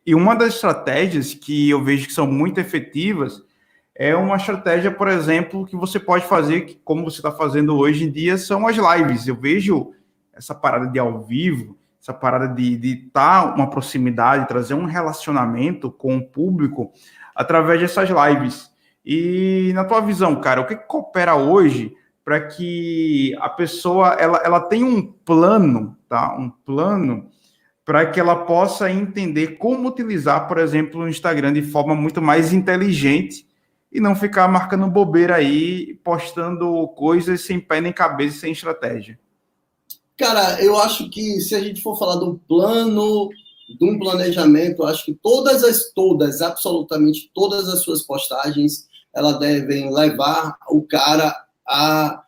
E 0.06 0.14
uma 0.14 0.36
das 0.36 0.54
estratégias 0.54 1.34
que 1.34 1.68
eu 1.68 1.82
vejo 1.82 2.06
que 2.06 2.12
são 2.12 2.24
muito 2.24 2.60
efetivas 2.60 3.42
é 3.94 4.14
uma 4.14 4.36
estratégia, 4.36 4.92
por 4.92 5.08
exemplo, 5.08 5.66
que 5.66 5.74
você 5.74 5.98
pode 5.98 6.24
fazer, 6.24 6.60
que, 6.62 6.74
como 6.84 7.02
você 7.02 7.16
está 7.18 7.32
fazendo 7.32 7.76
hoje 7.76 8.04
em 8.04 8.10
dia, 8.10 8.38
são 8.38 8.66
as 8.68 8.76
lives. 8.76 9.26
Eu 9.26 9.34
vejo 9.34 9.92
essa 10.32 10.54
parada 10.54 10.86
de 10.86 11.00
ao 11.00 11.20
vivo, 11.20 11.76
essa 12.00 12.14
parada 12.14 12.46
de 12.54 12.76
estar 13.06 13.42
tá 13.42 13.54
uma 13.54 13.68
proximidade, 13.68 14.46
trazer 14.46 14.74
um 14.74 14.86
relacionamento 14.86 15.90
com 15.90 16.16
o 16.16 16.24
público 16.24 16.92
através 17.34 17.80
dessas 17.80 18.08
lives. 18.08 18.70
E 19.04 19.72
na 19.74 19.84
tua 19.84 20.00
visão, 20.00 20.40
cara, 20.40 20.60
o 20.60 20.66
que, 20.66 20.76
que 20.76 20.86
coopera 20.86 21.34
hoje 21.34 21.92
para 22.24 22.46
que 22.46 23.34
a 23.40 23.48
pessoa 23.48 24.14
ela, 24.14 24.40
ela 24.44 24.60
tenha 24.60 24.86
um 24.86 25.02
plano, 25.02 25.96
tá? 26.08 26.36
Um 26.36 26.50
plano 26.50 27.30
para 27.84 28.06
que 28.06 28.20
ela 28.20 28.44
possa 28.44 28.90
entender 28.90 29.56
como 29.58 29.88
utilizar, 29.88 30.46
por 30.46 30.58
exemplo, 30.58 31.00
o 31.00 31.08
Instagram 31.08 31.52
de 31.52 31.62
forma 31.62 31.94
muito 31.94 32.22
mais 32.22 32.52
inteligente 32.52 33.46
e 33.90 34.00
não 34.00 34.14
ficar 34.14 34.46
marcando 34.46 34.86
bobeira 34.86 35.36
aí, 35.36 35.94
postando 36.04 36.86
coisas 36.88 37.40
sem 37.40 37.58
pé 37.58 37.80
nem 37.80 37.92
cabeça, 37.92 38.40
sem 38.40 38.52
estratégia. 38.52 39.18
Cara, 40.16 40.62
eu 40.62 40.78
acho 40.78 41.10
que 41.10 41.40
se 41.40 41.54
a 41.54 41.60
gente 41.60 41.80
for 41.80 41.98
falar 41.98 42.16
do 42.16 42.38
plano, 42.46 43.30
de 43.78 43.84
um 43.84 43.98
planejamento, 43.98 44.84
acho 44.84 45.06
que 45.06 45.14
todas 45.14 45.64
as, 45.64 45.90
todas, 45.92 46.42
absolutamente 46.42 47.30
todas 47.34 47.68
as 47.68 47.82
suas 47.82 48.02
postagens, 48.02 48.86
elas 49.14 49.38
devem 49.38 49.92
levar 49.92 50.56
o 50.68 50.82
cara 50.82 51.34
a, 51.70 52.24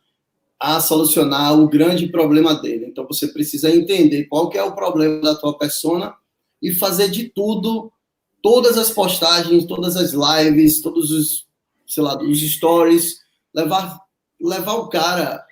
a 0.60 0.80
solucionar 0.80 1.58
o 1.58 1.68
grande 1.68 2.06
problema 2.06 2.54
dele. 2.54 2.86
Então 2.86 3.04
você 3.06 3.26
precisa 3.26 3.68
entender 3.68 4.26
qual 4.26 4.48
que 4.48 4.56
é 4.56 4.62
o 4.62 4.74
problema 4.74 5.20
da 5.20 5.34
tua 5.34 5.58
persona 5.58 6.14
e 6.62 6.72
fazer 6.72 7.10
de 7.10 7.28
tudo, 7.28 7.92
todas 8.40 8.78
as 8.78 8.90
postagens, 8.90 9.66
todas 9.66 9.96
as 9.96 10.12
lives, 10.12 10.80
todos 10.80 11.10
os, 11.10 11.46
sei 11.86 12.02
lá, 12.02 12.16
os 12.22 12.40
stories, 12.40 13.18
levar, 13.52 13.98
levar 14.40 14.74
o 14.74 14.88
cara 14.88 15.44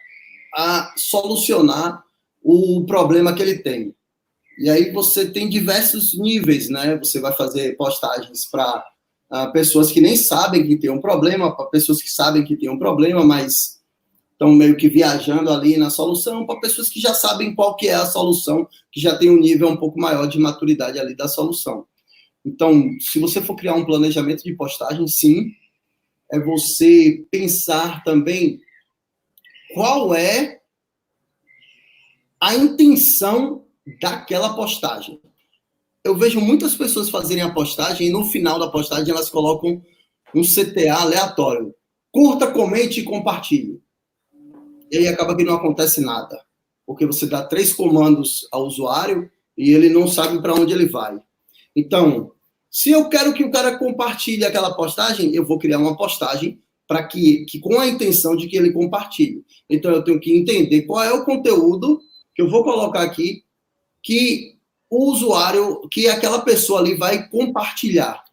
a 0.55 0.95
solucionar 0.97 2.03
o 2.43 2.85
problema 2.87 3.35
que 3.35 3.43
ele 3.43 3.59
tem. 3.59 3.95
E 4.59 4.69
aí 4.69 4.93
você 4.93 5.29
tem 5.29 5.49
diversos 5.49 6.17
níveis, 6.17 6.69
né? 6.69 6.97
Você 6.99 7.19
vai 7.19 7.33
fazer 7.33 7.77
postagens 7.77 8.49
para 8.51 8.79
uh, 8.79 8.83
ah, 9.31 9.47
pessoas 9.51 9.91
que 9.91 10.01
nem 10.01 10.17
sabem 10.17 10.67
que 10.67 10.77
tem 10.77 10.91
um 10.91 11.01
problema, 11.01 11.57
para 11.57 11.67
pessoas 11.67 12.03
que 12.03 12.11
sabem 12.11 12.45
que 12.45 12.57
tem 12.57 12.69
um 12.69 12.79
problema, 12.79 13.25
mas 13.25 13.80
estão 14.41 14.53
meio 14.53 14.75
que 14.75 14.89
viajando 14.89 15.51
ali 15.51 15.77
na 15.77 15.91
solução, 15.91 16.47
para 16.47 16.59
pessoas 16.61 16.89
que 16.89 16.99
já 16.99 17.13
sabem 17.13 17.55
qual 17.55 17.77
que 17.77 17.89
é 17.89 17.95
a 17.95 18.07
solução, 18.07 18.67
que 18.91 18.99
já 18.99 19.15
tem 19.15 19.29
um 19.29 19.39
nível 19.39 19.69
um 19.69 19.77
pouco 19.77 20.01
maior 20.01 20.27
de 20.27 20.39
maturidade 20.39 20.99
ali 20.99 21.15
da 21.15 21.29
solução. 21.29 21.85
Então, 22.43 22.97
se 23.01 23.19
você 23.19 23.43
for 23.43 23.55
criar 23.55 23.75
um 23.75 23.85
planejamento 23.85 24.43
de 24.43 24.55
postagem, 24.55 25.07
sim, 25.07 25.51
é 26.33 26.41
você 26.41 27.23
pensar 27.31 28.03
também 28.03 28.59
qual 29.75 30.15
é 30.15 30.63
a 32.41 32.55
intenção 32.55 33.67
daquela 34.01 34.57
postagem. 34.57 35.21
Eu 36.03 36.17
vejo 36.17 36.41
muitas 36.41 36.75
pessoas 36.75 37.11
fazerem 37.11 37.43
a 37.43 37.53
postagem 37.53 38.09
e 38.09 38.11
no 38.11 38.25
final 38.25 38.59
da 38.59 38.71
postagem 38.71 39.11
elas 39.11 39.29
colocam 39.29 39.83
um 40.35 40.41
CTA 40.41 40.95
aleatório. 40.95 41.75
Curta, 42.11 42.51
comente 42.51 43.01
e 43.01 43.05
compartilhe. 43.05 43.83
E 44.91 44.99
aí 44.99 45.09
acaba 45.09 45.37
que 45.37 45.45
não 45.45 45.55
acontece 45.55 46.01
nada. 46.01 46.41
Porque 46.87 47.07
você 47.07 47.27
dá 47.27 47.45
três 47.45 47.73
comandos 47.73 48.49
ao 48.51 48.67
usuário 48.67 49.31
e 49.57 49.73
ele 49.73 49.89
não 49.89 50.09
sabe 50.09 50.41
para 50.41 50.55
onde 50.55 50.73
ele 50.73 50.87
vai. 50.87 51.21
Então, 51.75 52.33
se 52.71 52.91
eu 52.91 53.09
quero 53.09 53.33
que 53.33 53.45
o 53.45 53.51
cara 53.51 53.79
compartilhe 53.79 54.45
aquela 54.45 54.75
postagem, 54.75 55.35
eu 55.35 55.45
vou 55.45 55.59
criar 55.59 55.79
uma 55.79 55.97
postagem 55.97 56.61
para 56.87 57.05
que, 57.05 57.45
que 57.45 57.61
com 57.61 57.79
a 57.79 57.87
intenção 57.87 58.35
de 58.35 58.49
que 58.49 58.57
ele 58.57 58.73
compartilhe. 58.73 59.45
Então 59.69 59.93
eu 59.93 60.03
tenho 60.03 60.19
que 60.19 60.37
entender 60.37 60.83
qual 60.83 61.05
é 61.05 61.13
o 61.13 61.25
conteúdo 61.25 62.01
que 62.35 62.43
eu 62.43 62.51
vou 62.51 62.65
colocar 62.65 63.03
aqui 63.03 63.45
que 64.03 64.57
o 64.91 65.05
usuário, 65.05 65.87
que 65.89 66.09
aquela 66.09 66.41
pessoa 66.41 66.81
ali 66.81 66.97
vai 66.97 67.29
compartilhar. 67.29 68.25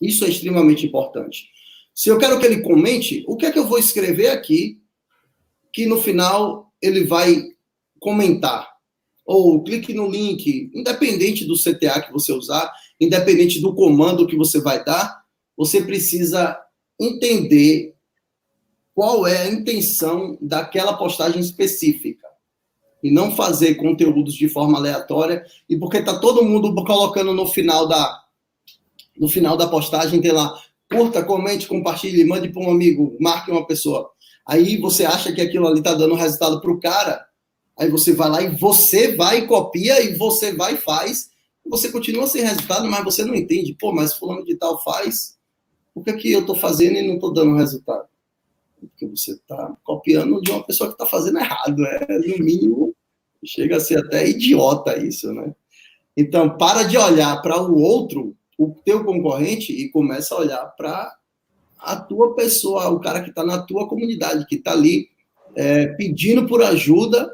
Isso 0.00 0.24
é 0.24 0.28
extremamente 0.28 0.86
importante. 0.86 1.48
Se 1.92 2.08
eu 2.08 2.18
quero 2.18 2.38
que 2.38 2.46
ele 2.46 2.62
comente, 2.62 3.24
o 3.26 3.36
que 3.36 3.46
é 3.46 3.50
que 3.50 3.58
eu 3.58 3.66
vou 3.66 3.78
escrever 3.78 4.28
aqui 4.28 4.80
que 5.74 5.86
no 5.86 6.00
final 6.00 6.72
ele 6.80 7.04
vai 7.04 7.42
comentar? 7.98 8.72
Ou 9.26 9.62
clique 9.64 9.92
no 9.92 10.08
link, 10.08 10.70
independente 10.72 11.44
do 11.44 11.58
CTA 11.58 12.00
que 12.00 12.12
você 12.12 12.32
usar, 12.32 12.72
independente 13.00 13.60
do 13.60 13.74
comando 13.74 14.26
que 14.26 14.36
você 14.36 14.60
vai 14.60 14.84
dar, 14.84 15.24
você 15.56 15.82
precisa 15.82 16.56
entender 17.00 17.94
qual 18.94 19.26
é 19.26 19.42
a 19.42 19.50
intenção 19.50 20.38
daquela 20.40 20.96
postagem 20.96 21.40
específica 21.40 22.28
e 23.02 23.10
não 23.10 23.34
fazer 23.34 23.74
conteúdos 23.74 24.34
de 24.34 24.48
forma 24.48 24.78
aleatória 24.78 25.44
e 25.68 25.76
porque 25.76 26.00
tá 26.00 26.20
todo 26.20 26.44
mundo 26.44 26.72
colocando 26.84 27.34
no 27.34 27.46
final 27.46 27.88
da 27.88 28.22
no 29.16 29.28
final 29.28 29.56
da 29.56 29.66
postagem 29.66 30.20
tem 30.20 30.32
lá 30.32 30.60
curta, 30.90 31.24
comente, 31.24 31.66
compartilhe, 31.66 32.24
mande 32.24 32.48
para 32.48 32.62
um 32.62 32.70
amigo, 32.70 33.16
marque 33.20 33.50
uma 33.50 33.66
pessoa. 33.66 34.10
Aí 34.46 34.76
você 34.78 35.04
acha 35.04 35.32
que 35.32 35.40
aquilo 35.40 35.66
ali 35.66 35.82
tá 35.82 35.94
dando 35.94 36.14
resultado 36.14 36.60
para 36.60 36.70
o 36.70 36.80
cara, 36.80 37.26
aí 37.78 37.88
você 37.88 38.12
vai 38.12 38.28
lá 38.28 38.42
e 38.42 38.56
você 38.56 39.16
vai 39.16 39.46
copia 39.46 40.02
e 40.02 40.16
você 40.16 40.52
vai 40.52 40.74
e 40.74 40.78
faz, 40.78 41.30
você 41.64 41.90
continua 41.90 42.26
sem 42.26 42.42
resultado, 42.42 42.86
mas 42.88 43.04
você 43.04 43.24
não 43.24 43.34
entende, 43.34 43.74
pô, 43.78 43.92
mas 43.92 44.12
fulano 44.14 44.44
de 44.44 44.54
tal 44.56 44.82
faz, 44.84 45.38
por 45.94 46.04
que, 46.04 46.12
que 46.12 46.32
eu 46.32 46.40
estou 46.40 46.54
fazendo 46.54 46.96
e 46.96 47.06
não 47.06 47.14
estou 47.14 47.32
dando 47.32 47.56
resultado? 47.56 48.06
Porque 48.78 49.06
você 49.06 49.32
está 49.32 49.74
copiando 49.82 50.42
de 50.42 50.50
uma 50.50 50.62
pessoa 50.62 50.88
que 50.88 50.94
está 50.94 51.06
fazendo 51.06 51.38
errado, 51.38 51.84
é 51.86 52.18
no 52.18 52.44
mínimo 52.44 52.94
Chega 53.44 53.76
a 53.76 53.80
ser 53.80 53.98
até 53.98 54.26
idiota 54.26 54.98
isso, 54.98 55.32
né? 55.32 55.54
Então, 56.16 56.56
para 56.56 56.84
de 56.84 56.96
olhar 56.96 57.42
para 57.42 57.60
o 57.60 57.78
outro, 57.78 58.34
o 58.56 58.74
teu 58.84 59.04
concorrente, 59.04 59.72
e 59.72 59.90
começa 59.90 60.34
a 60.34 60.38
olhar 60.38 60.64
para 60.76 61.14
a 61.84 61.96
tua 61.96 62.34
pessoa, 62.34 62.88
o 62.88 63.00
cara 63.00 63.22
que 63.22 63.30
está 63.30 63.44
na 63.44 63.62
tua 63.62 63.88
comunidade, 63.88 64.46
que 64.46 64.56
está 64.56 64.72
ali 64.72 65.08
é, 65.54 65.86
pedindo 65.88 66.46
por 66.46 66.62
ajuda, 66.62 67.30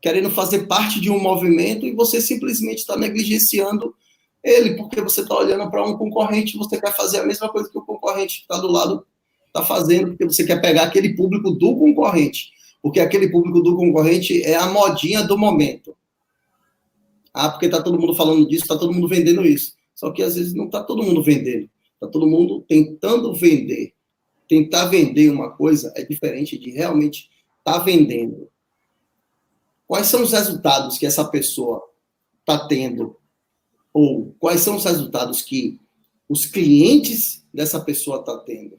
querendo 0.00 0.30
fazer 0.30 0.66
parte 0.66 1.00
de 1.00 1.10
um 1.10 1.20
movimento 1.20 1.86
e 1.86 1.92
você 1.92 2.20
simplesmente 2.20 2.78
está 2.78 2.96
negligenciando 2.96 3.94
ele, 4.42 4.76
porque 4.76 5.00
você 5.00 5.22
está 5.22 5.36
olhando 5.36 5.68
para 5.70 5.84
um 5.84 5.96
concorrente, 5.96 6.56
você 6.56 6.80
quer 6.80 6.94
fazer 6.94 7.20
a 7.20 7.26
mesma 7.26 7.48
coisa 7.48 7.68
que 7.68 7.76
o 7.78 7.82
concorrente 7.82 8.36
que 8.36 8.42
está 8.42 8.58
do 8.58 8.70
lado 8.70 9.04
está 9.46 9.64
fazendo, 9.64 10.08
porque 10.08 10.24
você 10.24 10.44
quer 10.44 10.60
pegar 10.60 10.84
aquele 10.84 11.14
público 11.14 11.50
do 11.50 11.76
concorrente, 11.76 12.52
porque 12.80 13.00
aquele 13.00 13.28
público 13.28 13.60
do 13.60 13.74
concorrente 13.74 14.42
é 14.44 14.54
a 14.54 14.66
modinha 14.66 15.24
do 15.24 15.36
momento. 15.36 15.96
Ah, 17.34 17.48
porque 17.48 17.66
está 17.66 17.82
todo 17.82 17.98
mundo 17.98 18.14
falando 18.14 18.46
disso, 18.48 18.62
está 18.62 18.78
todo 18.78 18.92
mundo 18.92 19.08
vendendo 19.08 19.44
isso. 19.44 19.74
Só 19.94 20.10
que 20.10 20.22
às 20.22 20.36
vezes 20.36 20.54
não 20.54 20.66
está 20.66 20.82
todo 20.82 21.02
mundo 21.02 21.22
vendendo, 21.22 21.68
está 21.96 22.06
todo 22.06 22.26
mundo 22.26 22.64
tentando 22.68 23.34
vender. 23.34 23.94
Tentar 24.48 24.86
vender 24.86 25.30
uma 25.30 25.50
coisa 25.50 25.92
é 25.96 26.04
diferente 26.04 26.56
de 26.56 26.70
realmente 26.70 27.30
estar 27.58 27.78
tá 27.78 27.84
vendendo. 27.84 28.48
Quais 29.86 30.06
são 30.06 30.22
os 30.22 30.32
resultados 30.32 30.98
que 30.98 31.06
essa 31.06 31.24
pessoa 31.24 31.82
está 32.40 32.66
tendo? 32.66 33.16
Ou 33.92 34.34
quais 34.38 34.60
são 34.60 34.76
os 34.76 34.84
resultados 34.84 35.42
que 35.42 35.80
os 36.28 36.46
clientes 36.46 37.44
dessa 37.52 37.80
pessoa 37.80 38.22
tá 38.22 38.36
tendo? 38.38 38.78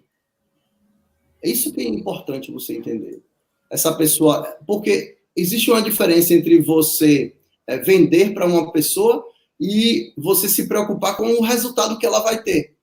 É 1.41 1.49
isso 1.49 1.71
que 1.73 1.81
é 1.81 1.87
importante 1.87 2.51
você 2.51 2.77
entender. 2.77 3.23
Essa 3.69 3.93
pessoa, 3.95 4.43
porque 4.65 5.17
existe 5.35 5.69
uma 5.69 5.81
diferença 5.81 6.33
entre 6.33 6.61
você 6.61 7.35
é, 7.65 7.77
vender 7.77 8.33
para 8.33 8.45
uma 8.45 8.71
pessoa 8.71 9.25
e 9.59 10.13
você 10.17 10.47
se 10.47 10.67
preocupar 10.67 11.17
com 11.17 11.27
o 11.33 11.41
resultado 11.41 11.97
que 11.97 12.05
ela 12.05 12.19
vai 12.19 12.41
ter. 12.41 12.76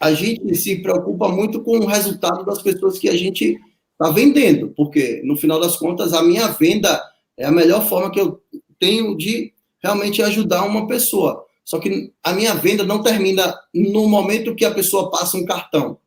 A 0.00 0.12
gente 0.14 0.54
se 0.54 0.76
preocupa 0.82 1.28
muito 1.28 1.60
com 1.62 1.78
o 1.78 1.86
resultado 1.86 2.44
das 2.44 2.62
pessoas 2.62 2.98
que 2.98 3.08
a 3.08 3.16
gente 3.16 3.58
está 3.92 4.12
vendendo, 4.12 4.72
porque 4.76 5.20
no 5.24 5.36
final 5.36 5.58
das 5.58 5.76
contas 5.76 6.12
a 6.12 6.22
minha 6.22 6.46
venda 6.48 7.02
é 7.36 7.44
a 7.46 7.50
melhor 7.50 7.86
forma 7.88 8.10
que 8.10 8.20
eu 8.20 8.40
tenho 8.78 9.16
de 9.16 9.52
realmente 9.82 10.22
ajudar 10.22 10.64
uma 10.64 10.86
pessoa. 10.86 11.44
Só 11.64 11.78
que 11.78 12.12
a 12.22 12.32
minha 12.32 12.54
venda 12.54 12.84
não 12.84 13.02
termina 13.02 13.54
no 13.74 14.08
momento 14.08 14.54
que 14.54 14.64
a 14.64 14.74
pessoa 14.74 15.10
passa 15.10 15.36
um 15.36 15.44
cartão. 15.44 15.98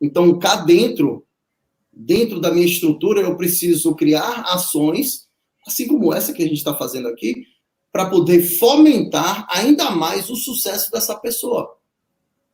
Então, 0.00 0.38
cá 0.38 0.56
dentro, 0.56 1.24
dentro 1.92 2.40
da 2.40 2.52
minha 2.52 2.66
estrutura, 2.66 3.20
eu 3.20 3.36
preciso 3.36 3.94
criar 3.94 4.42
ações, 4.48 5.28
assim 5.66 5.86
como 5.86 6.12
essa 6.12 6.32
que 6.32 6.42
a 6.42 6.46
gente 6.46 6.58
está 6.58 6.74
fazendo 6.74 7.08
aqui, 7.08 7.46
para 7.92 8.06
poder 8.06 8.42
fomentar 8.42 9.46
ainda 9.50 9.90
mais 9.90 10.30
o 10.30 10.36
sucesso 10.36 10.90
dessa 10.90 11.14
pessoa. 11.14 11.76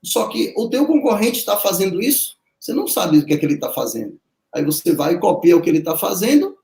Só 0.02 0.28
que 0.28 0.54
o 0.56 0.68
teu 0.68 0.86
concorrente 0.86 1.38
está 1.38 1.56
fazendo 1.56 2.00
isso, 2.00 2.36
você 2.58 2.72
não 2.72 2.86
sabe 2.86 3.18
o 3.18 3.26
que 3.26 3.34
é 3.34 3.36
que 3.36 3.44
ele 3.44 3.54
está 3.54 3.72
fazendo. 3.72 4.18
Aí 4.52 4.64
você 4.64 4.94
vai 4.94 5.14
e 5.14 5.20
copia 5.20 5.56
o 5.56 5.60
que 5.60 5.68
ele 5.68 5.78
está 5.78 5.96
fazendo 5.96 6.56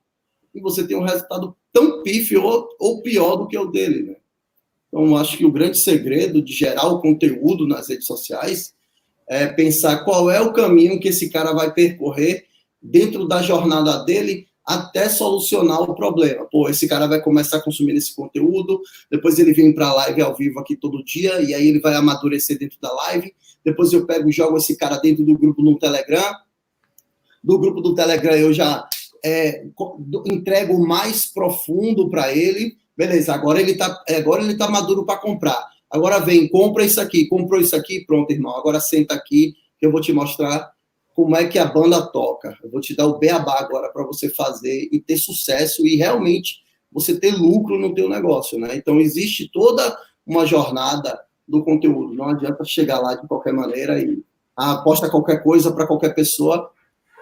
e 0.54 0.60
você 0.60 0.86
tem 0.86 0.96
um 0.96 1.04
resultado 1.04 1.56
tão 1.72 2.02
pífio 2.02 2.42
ou, 2.42 2.68
ou 2.78 3.02
pior 3.02 3.36
do 3.36 3.46
que 3.46 3.58
o 3.58 3.66
dele. 3.66 4.02
Né? 4.04 4.16
Então, 4.88 5.16
acho 5.16 5.36
que 5.36 5.44
o 5.44 5.52
grande 5.52 5.78
segredo 5.78 6.40
de 6.40 6.52
gerar 6.52 6.86
o 6.86 7.00
conteúdo 7.00 7.66
nas 7.66 7.88
redes 7.88 8.06
sociais 8.06 8.72
é 9.26 9.46
pensar 9.46 10.04
qual 10.04 10.30
é 10.30 10.40
o 10.40 10.52
caminho 10.52 11.00
que 11.00 11.08
esse 11.08 11.30
cara 11.30 11.52
vai 11.52 11.72
percorrer 11.72 12.46
dentro 12.80 13.26
da 13.26 13.42
jornada 13.42 14.04
dele 14.04 14.46
até 14.66 15.08
solucionar 15.08 15.82
o 15.82 15.94
problema. 15.94 16.46
Pô, 16.50 16.68
esse 16.68 16.88
cara 16.88 17.06
vai 17.06 17.20
começar 17.20 17.58
a 17.58 17.62
consumir 17.62 17.94
esse 17.94 18.14
conteúdo, 18.14 18.80
depois 19.10 19.38
ele 19.38 19.52
vem 19.52 19.74
para 19.74 19.88
a 19.88 19.94
live 19.94 20.22
ao 20.22 20.34
vivo 20.34 20.58
aqui 20.58 20.74
todo 20.76 21.04
dia, 21.04 21.40
e 21.42 21.52
aí 21.52 21.68
ele 21.68 21.80
vai 21.80 21.94
amadurecer 21.94 22.58
dentro 22.58 22.78
da 22.80 22.92
live. 22.92 23.34
Depois 23.64 23.92
eu 23.92 24.06
pego 24.06 24.28
e 24.28 24.32
jogo 24.32 24.56
esse 24.56 24.76
cara 24.76 24.96
dentro 24.96 25.24
do 25.24 25.36
grupo 25.36 25.62
no 25.62 25.78
Telegram. 25.78 26.34
Do 27.42 27.58
grupo 27.58 27.80
do 27.80 27.94
Telegram 27.94 28.34
eu 28.34 28.52
já 28.52 28.86
é, 29.24 29.64
entrego 30.26 30.78
mais 30.86 31.26
profundo 31.26 32.08
para 32.08 32.34
ele. 32.34 32.76
Beleza, 32.96 33.34
agora 33.34 33.60
ele 33.60 33.72
está 33.72 34.02
agora 34.08 34.42
ele 34.42 34.56
tá 34.56 34.68
maduro 34.68 35.04
para 35.04 35.18
comprar. 35.18 35.66
Agora 35.90 36.18
vem, 36.18 36.48
compra 36.48 36.84
isso 36.84 37.00
aqui, 37.00 37.26
comprou 37.26 37.60
isso 37.60 37.76
aqui, 37.76 38.04
pronto, 38.04 38.30
irmão. 38.30 38.56
Agora 38.56 38.80
senta 38.80 39.14
aqui 39.14 39.54
que 39.78 39.86
eu 39.86 39.92
vou 39.92 40.00
te 40.00 40.12
mostrar 40.12 40.73
como 41.14 41.36
é 41.36 41.46
que 41.46 41.58
a 41.58 41.64
banda 41.64 42.02
toca. 42.10 42.58
Eu 42.62 42.70
vou 42.70 42.80
te 42.80 42.94
dar 42.94 43.06
o 43.06 43.18
beabá 43.18 43.60
agora 43.60 43.88
para 43.88 44.04
você 44.04 44.28
fazer 44.28 44.88
e 44.90 45.00
ter 45.00 45.16
sucesso 45.16 45.86
e 45.86 45.96
realmente 45.96 46.64
você 46.90 47.18
ter 47.18 47.32
lucro 47.32 47.78
no 47.78 47.94
teu 47.94 48.08
negócio, 48.08 48.58
né? 48.58 48.76
Então 48.76 49.00
existe 49.00 49.48
toda 49.52 49.96
uma 50.26 50.44
jornada 50.44 51.20
do 51.46 51.62
conteúdo. 51.62 52.14
Não 52.14 52.28
adianta 52.28 52.64
chegar 52.64 53.00
lá 53.00 53.14
de 53.14 53.26
qualquer 53.26 53.52
maneira 53.52 53.98
e 53.98 54.22
ah, 54.56 54.72
aposta 54.72 55.10
qualquer 55.10 55.42
coisa 55.42 55.72
para 55.72 55.86
qualquer 55.86 56.14
pessoa, 56.14 56.70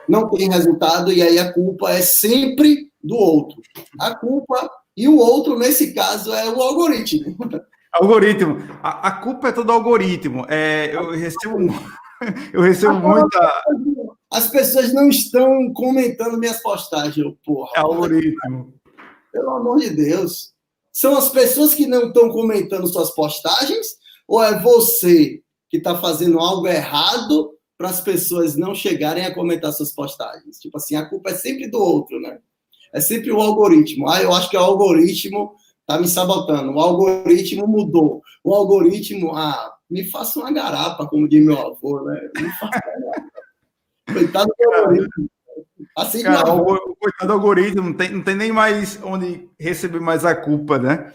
não 0.08 0.28
tem 0.28 0.50
resultado 0.50 1.12
e 1.12 1.22
aí 1.22 1.38
a 1.38 1.52
culpa 1.52 1.90
é 1.90 2.02
sempre 2.02 2.90
do 3.02 3.16
outro. 3.16 3.60
A 4.00 4.14
culpa 4.14 4.70
e 4.96 5.08
o 5.08 5.18
outro 5.18 5.58
nesse 5.58 5.94
caso 5.94 6.32
é 6.32 6.48
o 6.50 6.60
algoritmo. 6.60 7.36
Algoritmo. 7.92 8.56
A, 8.82 9.08
a 9.08 9.10
culpa 9.12 9.48
é 9.48 9.52
todo 9.52 9.70
algoritmo. 9.70 10.46
É, 10.48 10.94
eu 10.94 11.10
recebo 11.10 11.58
Eu 12.52 12.62
recebo 12.62 12.94
muita. 12.94 13.64
As 14.30 14.48
pessoas 14.48 14.92
não 14.92 15.08
estão 15.08 15.72
comentando 15.72 16.38
minhas 16.38 16.62
postagens, 16.62 17.26
porra. 17.44 17.72
É 17.76 17.80
algoritmo. 17.80 18.74
Pelo 19.32 19.50
amor 19.50 19.80
de 19.80 19.90
Deus. 19.90 20.52
São 20.92 21.16
as 21.16 21.30
pessoas 21.30 21.74
que 21.74 21.86
não 21.86 22.08
estão 22.08 22.28
comentando 22.30 22.86
suas 22.86 23.14
postagens? 23.14 23.86
Ou 24.28 24.42
é 24.42 24.58
você 24.60 25.40
que 25.70 25.78
está 25.78 25.96
fazendo 25.96 26.38
algo 26.38 26.66
errado 26.66 27.50
para 27.78 27.88
as 27.88 28.00
pessoas 28.00 28.56
não 28.56 28.74
chegarem 28.74 29.24
a 29.24 29.34
comentar 29.34 29.72
suas 29.72 29.92
postagens? 29.92 30.58
Tipo 30.58 30.76
assim, 30.76 30.96
a 30.96 31.08
culpa 31.08 31.30
é 31.30 31.34
sempre 31.34 31.70
do 31.70 31.78
outro, 31.78 32.20
né? 32.20 32.38
É 32.92 33.00
sempre 33.00 33.32
o 33.32 33.40
algoritmo. 33.40 34.08
Ah, 34.08 34.22
eu 34.22 34.32
acho 34.34 34.50
que 34.50 34.56
o 34.56 34.60
algoritmo 34.60 35.54
está 35.80 35.98
me 35.98 36.06
sabotando. 36.06 36.72
O 36.72 36.80
algoritmo 36.80 37.66
mudou. 37.66 38.22
O 38.44 38.54
algoritmo, 38.54 39.34
ah, 39.34 39.72
me 39.92 40.04
faça 40.04 40.38
uma 40.40 40.50
garapa, 40.50 41.06
como 41.06 41.28
diz 41.28 41.44
meu 41.44 41.58
avô, 41.58 42.02
né? 42.04 42.30
Me 42.34 42.50
faça 42.52 42.80
Coitado 44.10 44.50
do 44.58 44.74
algoritmo. 44.74 45.30
Assim 45.96 46.22
Cara, 46.22 46.54
o, 46.54 46.96
coitado 46.96 47.26
do 47.26 47.32
algoritmo, 47.34 47.82
não 47.82 47.92
tem, 47.92 48.10
não 48.10 48.22
tem 48.22 48.34
nem 48.34 48.50
mais 48.50 48.98
onde 49.02 49.48
receber 49.60 50.00
mais 50.00 50.24
a 50.24 50.34
culpa, 50.34 50.78
né? 50.78 51.12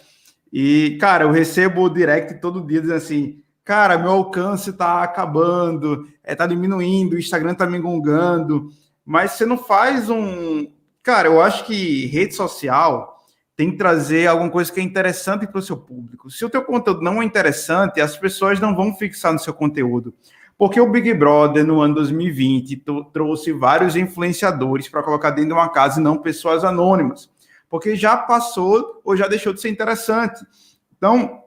E, 0.54 0.98
cara, 1.02 1.26
eu 1.26 1.32
recebo 1.32 1.90
direct 1.90 2.36
todo 2.36 2.66
dia 2.66 2.80
dizendo 2.80 2.98
assim, 2.98 3.42
cara, 3.66 3.98
meu 3.98 4.12
alcance 4.12 4.72
tá 4.74 5.02
acabando, 5.02 6.08
é, 6.24 6.36
tá 6.36 6.46
diminuindo, 6.46 7.16
o 7.16 7.20
Instagram 7.20 7.56
tá 7.56 7.66
me 7.66 7.78
engongando, 7.78 8.70
mas 9.04 9.32
você 9.32 9.46
não 9.46 9.58
faz 9.58 10.10
um... 10.10 10.72
Cara, 11.02 11.28
eu 11.28 11.42
acho 11.42 11.66
que 11.66 12.06
rede 12.08 12.36
social 12.36 13.17
tem 13.58 13.72
que 13.72 13.78
trazer 13.78 14.28
alguma 14.28 14.52
coisa 14.52 14.72
que 14.72 14.80
é 14.80 14.84
interessante 14.84 15.48
para 15.48 15.58
o 15.58 15.64
seu 15.64 15.76
público. 15.76 16.30
Se 16.30 16.46
o 16.46 16.50
teu 16.50 16.64
conteúdo 16.64 17.02
não 17.02 17.20
é 17.20 17.26
interessante, 17.26 18.00
as 18.00 18.16
pessoas 18.16 18.60
não 18.60 18.76
vão 18.76 18.94
fixar 18.94 19.34
no 19.34 19.40
seu 19.40 19.52
conteúdo. 19.52 20.14
Porque 20.56 20.80
o 20.80 20.90
Big 20.90 21.12
Brother, 21.16 21.66
no 21.66 21.82
ano 21.82 21.96
2020, 21.96 22.84
trouxe 23.12 23.52
vários 23.52 23.96
influenciadores 23.96 24.88
para 24.88 25.02
colocar 25.02 25.32
dentro 25.32 25.50
de 25.50 25.54
uma 25.54 25.70
casa 25.70 26.00
e 26.00 26.04
não 26.04 26.18
pessoas 26.18 26.64
anônimas. 26.64 27.32
Porque 27.68 27.96
já 27.96 28.16
passou 28.16 29.02
ou 29.04 29.18
já 29.18 29.28
deixou 29.28 29.52
de 29.52 29.60
ser 29.60 29.70
interessante. 29.70 30.40
Então, 30.96 31.42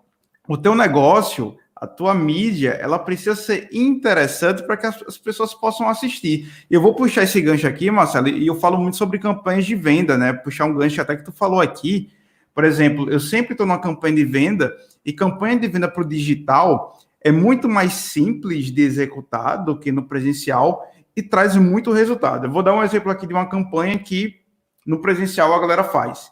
o 0.48 0.58
teu 0.58 0.74
negócio, 0.74 1.56
a 1.80 1.86
tua 1.86 2.14
mídia, 2.14 2.72
ela 2.80 2.98
precisa 2.98 3.34
ser 3.34 3.68
interessante 3.72 4.62
para 4.64 4.76
que 4.76 4.86
as, 4.86 5.02
as, 5.08 5.16
pessoas 5.16 5.54
possam 5.54 5.88
assistir. 5.88 6.52
Eu 6.70 6.82
vou 6.82 6.94
puxar 6.94 7.22
esse 7.22 7.40
gancho 7.40 7.66
aqui, 7.66 7.90
Marcelo, 7.90 8.28
e 8.28 8.46
eu 8.46 8.54
falo 8.56 8.76
muito 8.76 8.96
sobre 8.96 9.18
campanhas 9.18 9.64
de 9.64 9.74
venda, 9.74 10.18
né? 10.18 10.32
Puxar 10.32 10.66
um 10.66 10.74
gancho 10.74 11.00
até 11.00 11.16
que 11.16 11.24
tu 11.24 11.32
falou 11.32 11.60
aqui. 11.60 12.10
Por 12.52 12.64
exemplo, 12.64 13.10
eu 13.10 13.18
sempre 13.18 13.52
estou 13.52 13.66
numa 13.66 13.80
campanha 13.80 14.16
de 14.16 14.24
venda, 14.24 14.76
e 15.04 15.12
campanha 15.12 15.58
de 15.58 15.68
venda 15.68 15.88
para 15.88 16.02
o 16.02 16.08
digital 16.08 16.98
é 17.22 17.30
muito 17.30 17.68
mais 17.68 17.92
simples 17.92 18.70
de 18.70 18.82
executar 18.82 19.64
do 19.64 19.78
que 19.78 19.92
no 19.92 20.06
presencial 20.06 20.86
e 21.16 21.22
traz 21.22 21.56
muito 21.56 21.92
resultado. 21.92 22.46
Eu 22.46 22.50
vou 22.50 22.62
dar 22.62 22.74
um 22.74 22.82
exemplo 22.82 23.10
aqui 23.10 23.26
de 23.26 23.34
uma 23.34 23.48
campanha 23.48 23.98
que 23.98 24.40
no 24.86 25.00
presencial 25.00 25.52
a 25.52 25.60
galera 25.60 25.84
faz. 25.84 26.30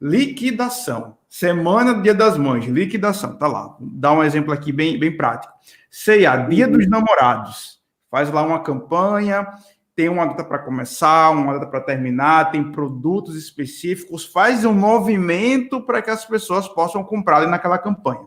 Liquidação. 0.00 1.17
Semana 1.28 2.00
Dia 2.00 2.14
das 2.14 2.38
Mães, 2.38 2.64
liquidação, 2.64 3.36
tá 3.36 3.46
lá. 3.46 3.76
Dá 3.78 4.12
um 4.12 4.24
exemplo 4.24 4.52
aqui 4.52 4.72
bem, 4.72 4.98
bem 4.98 5.14
prático. 5.14 5.52
Ceia, 5.90 6.36
Dia 6.36 6.66
dos 6.66 6.88
Namorados. 6.88 7.78
Faz 8.10 8.30
lá 8.32 8.42
uma 8.42 8.60
campanha, 8.60 9.46
tem 9.94 10.08
uma 10.08 10.24
data 10.24 10.42
para 10.42 10.60
começar, 10.60 11.30
uma 11.30 11.54
data 11.54 11.66
para 11.66 11.80
terminar, 11.80 12.50
tem 12.50 12.72
produtos 12.72 13.36
específicos, 13.36 14.24
faz 14.24 14.64
um 14.64 14.72
movimento 14.72 15.82
para 15.82 16.00
que 16.00 16.08
as 16.08 16.24
pessoas 16.24 16.66
possam 16.68 17.04
comprar 17.04 17.38
ali 17.38 17.50
naquela 17.50 17.76
campanha. 17.76 18.26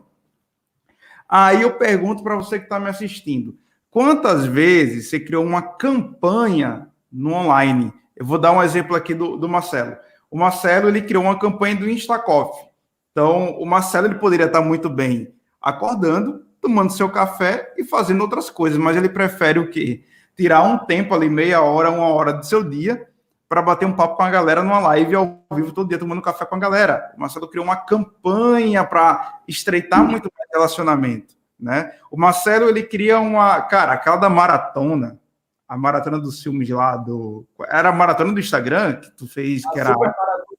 Aí 1.28 1.62
eu 1.62 1.72
pergunto 1.78 2.22
para 2.22 2.36
você 2.36 2.58
que 2.58 2.66
está 2.66 2.78
me 2.78 2.88
assistindo: 2.88 3.58
quantas 3.90 4.44
vezes 4.46 5.08
você 5.08 5.18
criou 5.18 5.44
uma 5.44 5.62
campanha 5.62 6.88
no 7.10 7.32
online? 7.32 7.92
Eu 8.14 8.26
vou 8.26 8.38
dar 8.38 8.52
um 8.52 8.62
exemplo 8.62 8.94
aqui 8.94 9.14
do, 9.14 9.36
do 9.36 9.48
Marcelo. 9.48 9.96
O 10.30 10.38
Marcelo 10.38 10.88
ele 10.88 11.02
criou 11.02 11.24
uma 11.24 11.38
campanha 11.38 11.74
do 11.74 11.90
Instacoff. 11.90 12.71
Então, 13.12 13.52
o 13.58 13.64
Marcelo 13.64 14.08
ele 14.08 14.16
poderia 14.16 14.46
estar 14.46 14.60
muito 14.60 14.88
bem 14.88 15.32
acordando, 15.60 16.44
tomando 16.60 16.92
seu 16.92 17.08
café 17.08 17.72
e 17.76 17.84
fazendo 17.84 18.22
outras 18.22 18.50
coisas, 18.50 18.78
mas 18.78 18.96
ele 18.96 19.08
prefere 19.08 19.58
o 19.58 19.70
quê? 19.70 20.02
tirar 20.36 20.62
um 20.62 20.78
tempo 20.78 21.14
ali, 21.14 21.28
meia 21.28 21.62
hora, 21.62 21.90
uma 21.90 22.08
hora 22.08 22.32
do 22.32 22.44
seu 22.44 22.62
dia, 22.62 23.06
para 23.48 23.62
bater 23.62 23.86
um 23.86 23.92
papo 23.92 24.16
com 24.16 24.22
a 24.22 24.30
galera 24.30 24.62
numa 24.62 24.80
live 24.80 25.14
ao 25.14 25.44
vivo 25.54 25.72
todo 25.72 25.88
dia, 25.88 25.98
tomando 25.98 26.22
café 26.22 26.44
com 26.44 26.54
a 26.54 26.58
galera. 26.58 27.12
O 27.16 27.20
Marcelo 27.20 27.48
criou 27.48 27.64
uma 27.64 27.76
campanha 27.76 28.84
para 28.84 29.40
estreitar 29.46 30.02
muito 30.02 30.30
mais 30.36 30.48
relacionamento, 30.52 31.34
né? 31.58 31.92
O 32.10 32.18
Marcelo, 32.18 32.68
ele 32.68 32.82
cria 32.82 33.20
uma... 33.20 33.60
Cara, 33.62 33.92
aquela 33.92 34.16
da 34.16 34.30
maratona, 34.30 35.20
a 35.68 35.76
maratona 35.76 36.18
dos 36.18 36.42
filmes 36.42 36.68
lá 36.70 36.96
do... 36.96 37.46
Era 37.68 37.90
a 37.90 37.92
maratona 37.92 38.32
do 38.32 38.40
Instagram 38.40 38.96
que 38.96 39.10
tu 39.10 39.28
fez, 39.28 39.62
que 39.70 39.78
era... 39.78 39.94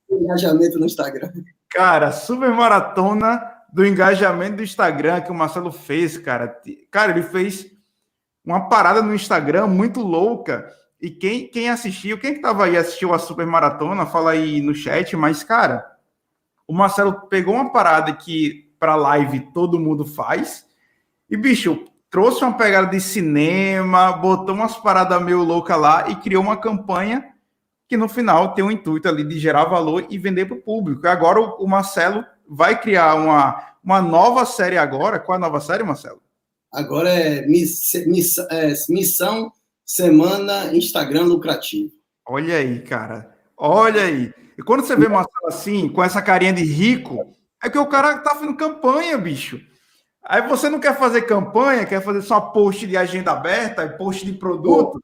Engajamento 0.10 0.78
no 0.78 0.86
Instagram. 0.86 1.32
Cara, 1.74 2.12
super 2.12 2.52
maratona 2.52 3.52
do 3.72 3.84
engajamento 3.84 4.58
do 4.58 4.64
Instagram 4.64 5.22
que 5.22 5.32
o 5.32 5.36
Marcelo 5.36 5.72
fez, 5.72 6.20
cara. 6.20 6.62
Cara, 6.92 7.12
ele 7.12 7.24
fez 7.24 7.66
uma 8.46 8.70
parada 8.70 9.02
no 9.02 9.16
Instagram 9.16 9.66
muito 9.66 10.00
louca. 10.00 10.72
E 11.02 11.10
quem, 11.10 11.48
quem 11.48 11.70
assistiu, 11.70 12.20
quem 12.20 12.36
que 12.36 12.42
tava 12.42 12.66
aí 12.66 12.78
assistiu 12.78 13.12
a 13.12 13.18
super 13.18 13.48
maratona, 13.48 14.06
fala 14.06 14.32
aí 14.32 14.62
no 14.62 14.76
chat, 14.76 15.18
mas, 15.18 15.44
cara, 15.44 15.84
o 16.68 16.74
Marcelo 16.74 17.28
pegou 17.28 17.56
uma 17.56 17.74
parada 17.74 18.14
que 18.14 18.72
para 18.80 18.96
live 18.96 19.52
todo 19.52 19.80
mundo 19.80 20.06
faz. 20.06 20.68
E, 21.28 21.36
bicho, 21.36 21.86
trouxe 22.08 22.44
uma 22.44 22.54
pegada 22.54 22.88
de 22.88 23.02
cinema, 23.02 24.12
botou 24.14 24.54
umas 24.54 24.78
paradas 24.78 25.20
meio 25.24 25.44
louca 25.44 25.76
lá 25.76 26.08
e 26.08 26.16
criou 26.18 26.44
uma 26.44 26.56
campanha 26.56 27.33
que 27.94 27.98
no 27.98 28.10
final 28.10 28.56
tem 28.56 28.66
o 28.66 28.72
intuito 28.72 29.08
ali 29.08 29.24
de 29.24 29.38
gerar 29.38 29.66
valor 29.66 30.08
e 30.10 30.18
vender 30.18 30.48
para 30.48 30.58
o 30.58 30.62
público. 30.62 31.08
Agora 31.08 31.40
o, 31.40 31.68
Marcelo 31.68 32.26
vai 32.50 32.82
criar 32.82 33.14
uma, 33.14 33.76
uma 33.84 34.02
nova 34.02 34.46
série 34.46 34.80
agora. 34.80 35.20
Qual 35.20 35.36
é 35.36 35.38
a 35.38 35.40
nova 35.40 35.62
série, 35.62 35.84
Marcelo? 35.84 36.20
Agora 36.74 37.08
é, 37.08 37.46
miss, 37.46 37.92
miss, 38.08 38.40
é 38.50 38.74
Missão 38.90 39.52
Semana 39.86 40.76
Instagram 40.76 41.26
Lucrativo. 41.26 41.92
Olha 42.28 42.56
aí, 42.56 42.80
cara. 42.80 43.32
Olha 43.56 44.02
aí. 44.02 44.34
E 44.58 44.64
quando 44.64 44.84
você 44.84 44.96
vê 44.96 45.08
Marcelo 45.08 45.48
assim, 45.48 45.88
com 45.88 46.04
essa 46.04 46.20
carinha 46.20 46.52
de 46.52 46.64
rico, 46.64 47.32
é 47.64 47.70
que 47.70 47.78
o 47.78 47.86
cara 47.86 48.18
tá 48.18 48.34
fazendo 48.34 48.58
campanha, 48.58 49.20
bicho. 49.20 49.62
Aí 50.24 50.42
você 50.48 50.68
não 50.68 50.80
quer 50.80 50.98
fazer 50.98 51.22
campanha, 51.28 51.86
quer 51.86 52.02
fazer 52.02 52.24
só 52.24 52.42
post 52.42 52.88
de 52.88 52.98
agenda 52.98 53.34
aberta, 53.34 53.88
post 53.88 54.26
de 54.26 54.34
produto. 54.34 55.00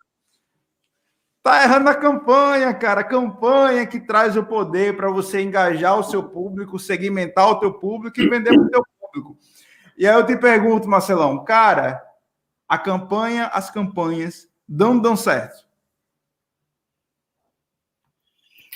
Tá 1.41 1.63
errando 1.63 1.85
na 1.85 1.95
campanha, 1.95 2.73
cara. 2.73 3.03
Campanha 3.03 3.87
que 3.87 3.99
traz 3.99 4.35
o 4.35 4.43
poder 4.43 4.95
para 4.97 5.09
você 5.09 5.41
engajar 5.41 5.97
o 5.97 6.03
seu 6.03 6.23
público, 6.23 6.77
segmentar 6.77 7.49
o 7.49 7.59
teu 7.59 7.73
público 7.73 8.19
e 8.19 8.29
vender 8.29 8.53
para 8.53 8.63
o 8.63 8.69
teu 8.69 8.83
público. 8.99 9.37
E 9.97 10.07
aí 10.07 10.15
eu 10.15 10.25
te 10.25 10.35
pergunto, 10.35 10.87
Marcelão, 10.87 11.43
cara, 11.43 12.03
a 12.67 12.77
campanha, 12.77 13.47
as 13.47 13.69
campanhas 13.69 14.47
dão 14.67 14.99
dão 14.99 15.15
certo? 15.15 15.67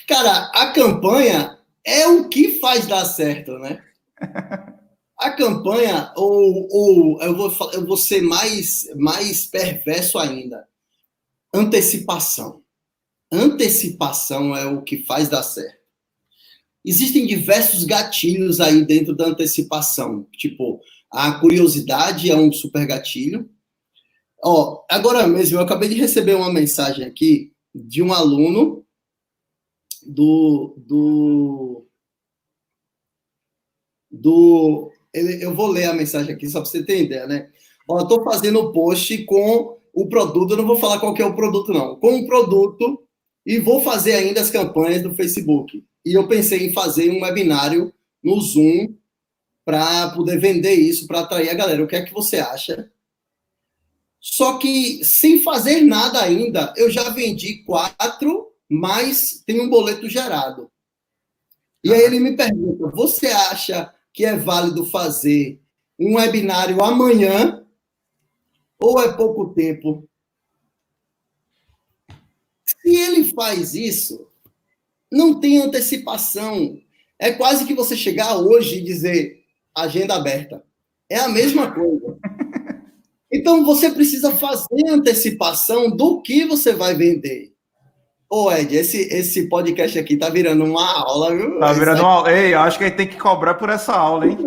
Cara, 0.08 0.50
a 0.54 0.72
campanha 0.72 1.58
é 1.84 2.06
o 2.06 2.28
que 2.28 2.58
faz 2.60 2.86
dar 2.86 3.04
certo, 3.04 3.58
né? 3.58 3.82
A 5.16 5.30
campanha, 5.30 6.12
ou, 6.16 6.68
ou 6.70 7.22
eu, 7.22 7.34
vou, 7.36 7.72
eu 7.72 7.86
vou 7.86 7.96
ser 7.96 8.20
mais, 8.20 8.84
mais 8.96 9.46
perverso 9.46 10.18
ainda 10.18 10.68
antecipação. 11.54 12.62
Antecipação 13.32 14.56
é 14.56 14.66
o 14.66 14.82
que 14.82 14.98
faz 15.04 15.28
dar 15.28 15.42
certo. 15.42 15.84
Existem 16.84 17.26
diversos 17.26 17.84
gatilhos 17.84 18.60
aí 18.60 18.84
dentro 18.84 19.14
da 19.14 19.26
antecipação. 19.26 20.26
Tipo, 20.32 20.80
a 21.10 21.32
curiosidade 21.40 22.30
é 22.30 22.36
um 22.36 22.52
super 22.52 22.86
gatilho. 22.86 23.48
Ó, 24.42 24.84
agora 24.90 25.26
mesmo, 25.26 25.56
eu 25.56 25.62
acabei 25.62 25.88
de 25.88 25.94
receber 25.94 26.34
uma 26.34 26.52
mensagem 26.52 27.06
aqui 27.06 27.52
de 27.74 28.02
um 28.02 28.12
aluno 28.12 28.84
do. 30.06 30.74
do, 30.76 31.86
do 34.10 34.92
eu 35.14 35.54
vou 35.54 35.68
ler 35.68 35.84
a 35.84 35.94
mensagem 35.94 36.34
aqui 36.34 36.48
só 36.50 36.60
para 36.60 36.68
você 36.68 36.84
ter 36.84 37.04
ideia, 37.04 37.26
né? 37.26 37.50
Ó, 37.88 38.00
eu 38.00 38.02
estou 38.02 38.22
fazendo 38.24 38.60
o 38.60 38.72
post 38.72 39.24
com 39.24 39.78
o 39.94 40.08
produto, 40.08 40.50
eu 40.50 40.56
não 40.56 40.66
vou 40.66 40.76
falar 40.76 40.98
qual 40.98 41.16
é 41.16 41.24
o 41.24 41.36
produto, 41.36 41.72
não, 41.72 41.96
com 41.96 42.18
o 42.18 42.26
produto 42.26 43.02
e 43.46 43.58
vou 43.58 43.80
fazer 43.82 44.14
ainda 44.14 44.40
as 44.40 44.50
campanhas 44.50 45.02
do 45.02 45.14
Facebook. 45.14 45.84
E 46.04 46.12
eu 46.12 46.26
pensei 46.26 46.66
em 46.66 46.72
fazer 46.72 47.10
um 47.10 47.22
webinário 47.22 47.92
no 48.22 48.40
Zoom 48.40 48.94
para 49.64 50.10
poder 50.10 50.38
vender 50.38 50.74
isso, 50.74 51.06
para 51.06 51.20
atrair 51.20 51.48
a 51.48 51.54
galera. 51.54 51.82
O 51.82 51.86
que 51.86 51.96
é 51.96 52.02
que 52.02 52.12
você 52.12 52.38
acha? 52.38 52.90
Só 54.20 54.58
que 54.58 55.04
sem 55.04 55.42
fazer 55.42 55.82
nada 55.82 56.22
ainda, 56.22 56.72
eu 56.76 56.90
já 56.90 57.10
vendi 57.10 57.62
quatro, 57.64 58.52
mas 58.68 59.42
tem 59.46 59.60
um 59.60 59.68
boleto 59.68 60.08
gerado. 60.08 60.70
E 61.82 61.92
aí 61.92 62.00
ele 62.00 62.18
me 62.18 62.36
pergunta: 62.36 62.90
você 62.94 63.28
acha 63.28 63.92
que 64.12 64.24
é 64.24 64.36
válido 64.36 64.86
fazer 64.86 65.60
um 65.98 66.16
webinário 66.16 66.82
amanhã 66.82 67.63
ou 68.80 69.00
é 69.00 69.12
pouco 69.12 69.54
tempo? 69.54 70.08
Se 72.64 72.94
ele 72.94 73.32
faz 73.32 73.74
isso, 73.74 74.26
não 75.10 75.40
tem 75.40 75.58
antecipação. 75.58 76.78
É 77.18 77.32
quase 77.32 77.64
que 77.64 77.74
você 77.74 77.96
chegar 77.96 78.36
hoje 78.36 78.78
e 78.78 78.84
dizer 78.84 79.44
agenda 79.74 80.14
aberta. 80.14 80.64
É 81.08 81.18
a 81.18 81.28
mesma 81.28 81.72
coisa. 81.72 82.18
Então 83.36 83.64
você 83.64 83.90
precisa 83.90 84.30
fazer 84.30 84.88
antecipação 84.88 85.90
do 85.90 86.22
que 86.22 86.44
você 86.44 86.72
vai 86.72 86.94
vender. 86.94 87.52
Ô, 88.30 88.50
Ed, 88.52 88.76
esse, 88.76 89.12
esse 89.12 89.48
podcast 89.48 89.98
aqui 89.98 90.16
tá 90.16 90.28
virando 90.28 90.64
uma 90.64 91.00
aula, 91.00 91.34
viu? 91.34 91.58
Tá 91.58 91.72
virando 91.72 92.02
uma 92.02 92.12
aula. 92.12 92.32
Ei, 92.32 92.54
acho 92.54 92.78
que 92.78 92.84
a 92.84 92.86
gente 92.86 92.96
tem 92.96 93.08
que 93.08 93.16
cobrar 93.16 93.54
por 93.54 93.70
essa 93.70 93.92
aula, 93.92 94.28
hein? 94.28 94.38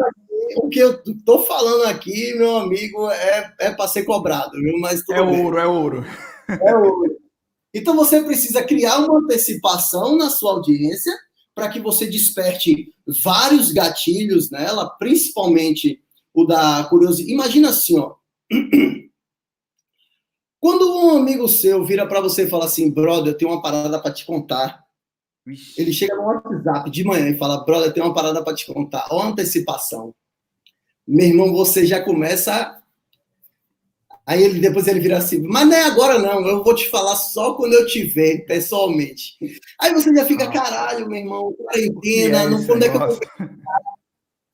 O 0.58 0.70
que 0.70 0.80
eu 0.80 1.01
tô 1.24 1.43
falando 1.43 1.86
aqui, 1.86 2.34
meu 2.36 2.58
amigo, 2.58 3.10
é, 3.12 3.53
é 3.60 3.72
para 3.72 3.88
ser 3.88 4.03
cobrado, 4.03 4.51
viu? 4.53 4.78
Mas 4.80 5.08
é 5.10 5.24
bem. 5.24 5.43
ouro, 5.43 5.58
é 5.58 5.68
ouro. 5.68 6.05
É 6.49 6.76
ouro. 6.76 7.18
Então 7.74 7.95
você 7.95 8.24
precisa 8.24 8.64
criar 8.64 8.97
uma 8.97 9.20
antecipação 9.20 10.18
na 10.18 10.30
sua 10.30 10.53
audiência 10.53 11.14
para 11.53 11.70
que 11.70 11.80
você 11.80 12.08
desperte 12.08 12.93
vários 13.24 13.72
gatilhos 13.72 14.49
nela, 14.49 14.89
principalmente 14.97 16.01
o 16.34 16.45
da 16.45 16.84
curiosidade. 16.86 17.34
Imagina 17.34 17.70
assim, 17.70 17.99
ó. 17.99 18.16
Quando 20.60 20.97
um 20.97 21.18
amigo 21.18 21.47
seu 21.47 21.86
vira 21.86 22.08
para 22.08 22.20
você 22.20 22.43
e 22.45 22.49
fala 22.49 22.66
assim, 22.66 22.89
brother, 22.89 23.34
eu 23.34 23.38
tenho 23.38 23.51
uma 23.51 23.62
parada 23.62 24.01
para 24.01 24.12
te 24.12 24.26
contar. 24.26 24.84
Ele 25.78 25.93
chega 25.93 26.16
no 26.16 26.24
WhatsApp 26.24 26.89
de 26.89 27.03
manhã 27.03 27.30
e 27.30 27.38
fala, 27.38 27.64
brother, 27.64 27.89
eu 27.89 27.93
tenho 27.93 28.08
uma 28.08 28.14
parada 28.14 28.43
para 28.43 28.55
te 28.55 28.66
contar. 28.66 29.08
A 29.10 29.28
antecipação 29.28 30.16
meu 31.08 31.26
irmão, 31.26 31.53
você 31.53 31.86
já 31.86 32.01
começa. 32.01 32.76
Aí 34.26 34.43
ele 34.43 34.60
depois 34.60 34.88
ele 34.88 34.99
vira 34.99 35.18
assim, 35.18 35.41
mas 35.47 35.66
não 35.66 35.74
é 35.74 35.84
agora 35.86 36.20
não, 36.20 36.45
eu 36.45 36.62
vou 36.62 36.76
te 36.76 36.89
falar 36.89 37.16
só 37.16 37.53
quando 37.53 37.74
eu 37.74 37.88
te 37.88 38.03
ver 38.03 38.45
pessoalmente. 38.45 39.38
Aí 39.80 39.93
você 39.93 40.14
já 40.14 40.26
fica, 40.26 40.51
caralho, 40.51 41.08
meu 41.08 41.20
irmão, 41.20 41.53
quarentena, 41.53 42.41
é 42.41 42.49
no 42.49 42.62
fundo 42.62 42.84
é 42.84 42.89
que 42.89 42.95
eu 42.97 43.08
vou... 43.08 43.20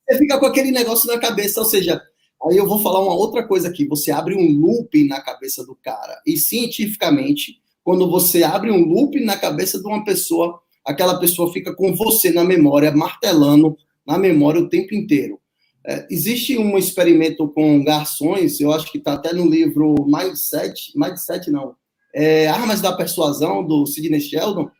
Você 0.06 0.18
fica 0.18 0.38
com 0.38 0.46
aquele 0.46 0.70
negócio 0.70 1.08
na 1.08 1.18
cabeça, 1.18 1.60
ou 1.60 1.66
seja, 1.66 2.00
aí 2.46 2.56
eu 2.56 2.68
vou 2.68 2.82
falar 2.82 3.00
uma 3.00 3.14
outra 3.14 3.44
coisa 3.48 3.68
aqui, 3.68 3.84
você 3.88 4.12
abre 4.12 4.36
um 4.36 4.60
loop 4.60 5.08
na 5.08 5.20
cabeça 5.20 5.64
do 5.66 5.74
cara. 5.74 6.20
E 6.24 6.36
cientificamente, 6.36 7.60
quando 7.82 8.08
você 8.08 8.44
abre 8.44 8.70
um 8.70 8.84
loop 8.84 9.18
na 9.24 9.36
cabeça 9.36 9.80
de 9.80 9.86
uma 9.88 10.04
pessoa, 10.04 10.60
aquela 10.84 11.18
pessoa 11.18 11.52
fica 11.52 11.74
com 11.74 11.96
você 11.96 12.30
na 12.30 12.44
memória, 12.44 12.92
martelando 12.92 13.76
na 14.06 14.18
memória 14.18 14.60
o 14.60 14.68
tempo 14.68 14.94
inteiro. 14.94 15.40
É, 15.86 16.06
existe 16.10 16.56
um 16.56 16.78
experimento 16.78 17.46
com 17.48 17.84
garçons, 17.84 18.58
eu 18.58 18.72
acho 18.72 18.90
que 18.90 18.98
está 18.98 19.14
até 19.14 19.32
no 19.34 19.48
livro 19.48 19.94
Mindset, 20.06 20.92
Mindset 20.96 21.50
não, 21.50 21.74
é, 22.14 22.46
Armas 22.46 22.80
da 22.80 22.92
Persuasão, 22.92 23.62
do 23.66 23.84
Sidney 23.84 24.20
Sheldon, 24.20 24.70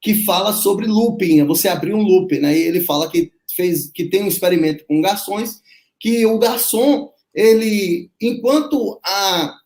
que 0.00 0.24
fala 0.24 0.52
sobre 0.52 0.86
looping, 0.86 1.44
você 1.44 1.68
abrir 1.68 1.92
um 1.92 2.02
loop, 2.02 2.38
né? 2.38 2.56
E 2.56 2.62
ele 2.62 2.80
fala 2.80 3.10
que 3.10 3.32
fez, 3.54 3.90
que 3.92 4.06
tem 4.06 4.22
um 4.22 4.28
experimento 4.28 4.86
com 4.86 5.02
garçons, 5.02 5.60
que 5.98 6.24
o 6.24 6.38
garçom, 6.38 7.10
ele, 7.34 8.10
enquanto 8.20 8.98
a 9.04 9.56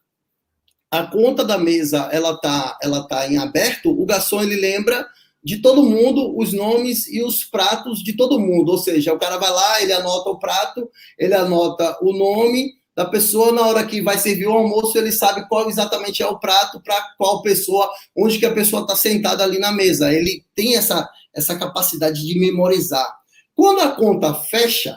a 0.91 1.09
conta 1.09 1.45
da 1.45 1.59
mesa 1.59 2.09
ela 2.13 2.37
tá 2.37 2.79
ela 2.81 3.07
tá 3.09 3.27
em 3.29 3.37
aberto, 3.37 3.91
o 3.91 4.07
garçom 4.07 4.41
ele 4.41 4.55
lembra 4.55 5.05
de 5.45 5.59
todo 5.59 5.83
mundo 5.83 6.37
os 6.39 6.53
nomes 6.53 7.07
e 7.07 7.23
os 7.23 7.45
pratos 7.45 8.03
de 8.03 8.17
todo 8.17 8.41
mundo. 8.41 8.71
Ou 8.71 8.79
seja, 8.79 9.13
o 9.13 9.19
cara 9.19 9.37
vai 9.37 9.51
lá, 9.51 9.83
ele 9.83 9.93
anota 9.93 10.31
o 10.31 10.39
prato, 10.39 10.89
ele 11.19 11.35
anota 11.35 11.99
o 12.01 12.13
nome 12.13 12.73
da 12.97 13.05
pessoa, 13.05 13.53
na 13.53 13.67
hora 13.67 13.85
que 13.85 14.01
vai 14.01 14.17
servir 14.17 14.47
o 14.47 14.53
almoço, 14.53 14.97
ele 14.97 15.11
sabe 15.11 15.47
qual 15.49 15.69
exatamente 15.69 16.23
é 16.23 16.27
o 16.27 16.39
prato 16.39 16.81
para 16.81 16.97
qual 17.19 17.43
pessoa, 17.43 17.91
onde 18.17 18.39
que 18.39 18.47
a 18.47 18.55
pessoa 18.55 18.83
está 18.83 18.95
sentada 18.95 19.43
ali 19.43 19.59
na 19.59 19.73
mesa. 19.73 20.13
Ele 20.13 20.45
tem 20.55 20.77
essa, 20.77 21.09
essa 21.35 21.59
capacidade 21.59 22.25
de 22.25 22.39
memorizar. 22.39 23.13
Quando 23.55 23.81
a 23.81 23.91
conta 23.91 24.33
fecha, 24.35 24.97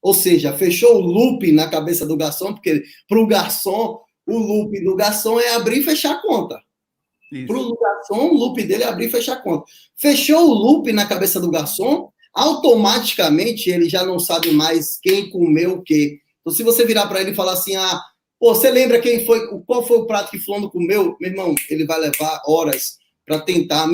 ou 0.00 0.14
seja, 0.14 0.54
fechou 0.54 0.96
o 0.96 1.00
loop 1.00 1.52
na 1.52 1.68
cabeça 1.68 2.06
do 2.06 2.16
garçom, 2.16 2.54
porque 2.54 2.82
para 3.06 3.20
o 3.20 3.26
garçom 3.26 4.00
o 4.26 4.38
loop 4.38 4.82
do 4.82 4.96
garçom 4.96 5.38
é 5.38 5.54
abrir 5.54 5.80
e 5.80 5.84
fechar 5.84 6.12
a 6.12 6.22
conta. 6.22 6.58
Para 7.46 7.56
o 7.56 7.76
garçom, 7.76 8.30
o 8.30 8.34
loop 8.34 8.62
dele 8.62 8.82
é 8.82 8.88
abrir 8.88 9.06
e 9.06 9.10
fechar 9.10 9.34
a 9.34 9.42
conta. 9.42 9.64
Fechou 9.96 10.48
o 10.48 10.54
loop 10.54 10.92
na 10.92 11.06
cabeça 11.06 11.40
do 11.40 11.50
garçom, 11.50 12.10
automaticamente 12.34 13.70
ele 13.70 13.88
já 13.88 14.04
não 14.04 14.18
sabe 14.18 14.50
mais 14.50 14.98
quem 15.00 15.30
comeu 15.30 15.74
o 15.74 15.82
quê. 15.82 16.18
Então, 16.40 16.52
se 16.52 16.62
você 16.62 16.84
virar 16.84 17.06
para 17.06 17.20
ele 17.20 17.30
e 17.30 17.34
falar 17.34 17.52
assim, 17.52 17.76
ah, 17.76 18.00
pô, 18.38 18.54
você 18.54 18.70
lembra 18.70 19.00
quem 19.00 19.24
foi, 19.24 19.46
qual 19.64 19.86
foi 19.86 19.98
o 19.98 20.06
prato 20.06 20.30
que 20.30 20.38
fulano 20.38 20.70
comeu? 20.70 21.16
Meu 21.20 21.30
irmão, 21.30 21.54
ele 21.70 21.86
vai 21.86 22.00
levar 22.00 22.42
horas 22.46 22.98
para 23.24 23.40
tentar 23.40 23.88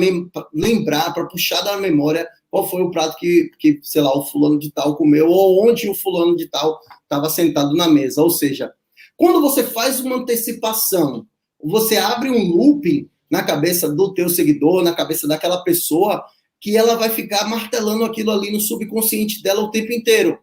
lembrar, 0.53 1.13
para 1.13 1.25
puxar 1.25 1.61
da 1.61 1.77
memória 1.77 2.27
qual 2.49 2.67
foi 2.67 2.81
o 2.81 2.89
prato 2.89 3.15
que, 3.17 3.51
que, 3.59 3.79
sei 3.83 4.01
lá, 4.01 4.17
o 4.17 4.25
fulano 4.25 4.57
de 4.57 4.71
tal 4.71 4.95
comeu, 4.95 5.27
ou 5.27 5.69
onde 5.69 5.87
o 5.87 5.95
fulano 5.95 6.35
de 6.35 6.47
tal 6.47 6.79
estava 7.03 7.29
sentado 7.29 7.75
na 7.75 7.87
mesa. 7.87 8.23
Ou 8.23 8.29
seja, 8.29 8.73
quando 9.15 9.39
você 9.39 9.63
faz 9.63 9.99
uma 9.99 10.15
antecipação, 10.15 11.27
você 11.63 11.97
abre 11.97 12.29
um 12.29 12.51
looping 12.51 13.07
na 13.29 13.43
cabeça 13.43 13.89
do 13.89 14.13
teu 14.13 14.29
seguidor, 14.29 14.83
na 14.83 14.93
cabeça 14.93 15.27
daquela 15.27 15.63
pessoa, 15.63 16.23
que 16.59 16.75
ela 16.75 16.95
vai 16.95 17.09
ficar 17.09 17.47
martelando 17.47 18.03
aquilo 18.03 18.31
ali 18.31 18.51
no 18.51 18.59
subconsciente 18.59 19.41
dela 19.41 19.61
o 19.61 19.71
tempo 19.71 19.93
inteiro. 19.93 20.39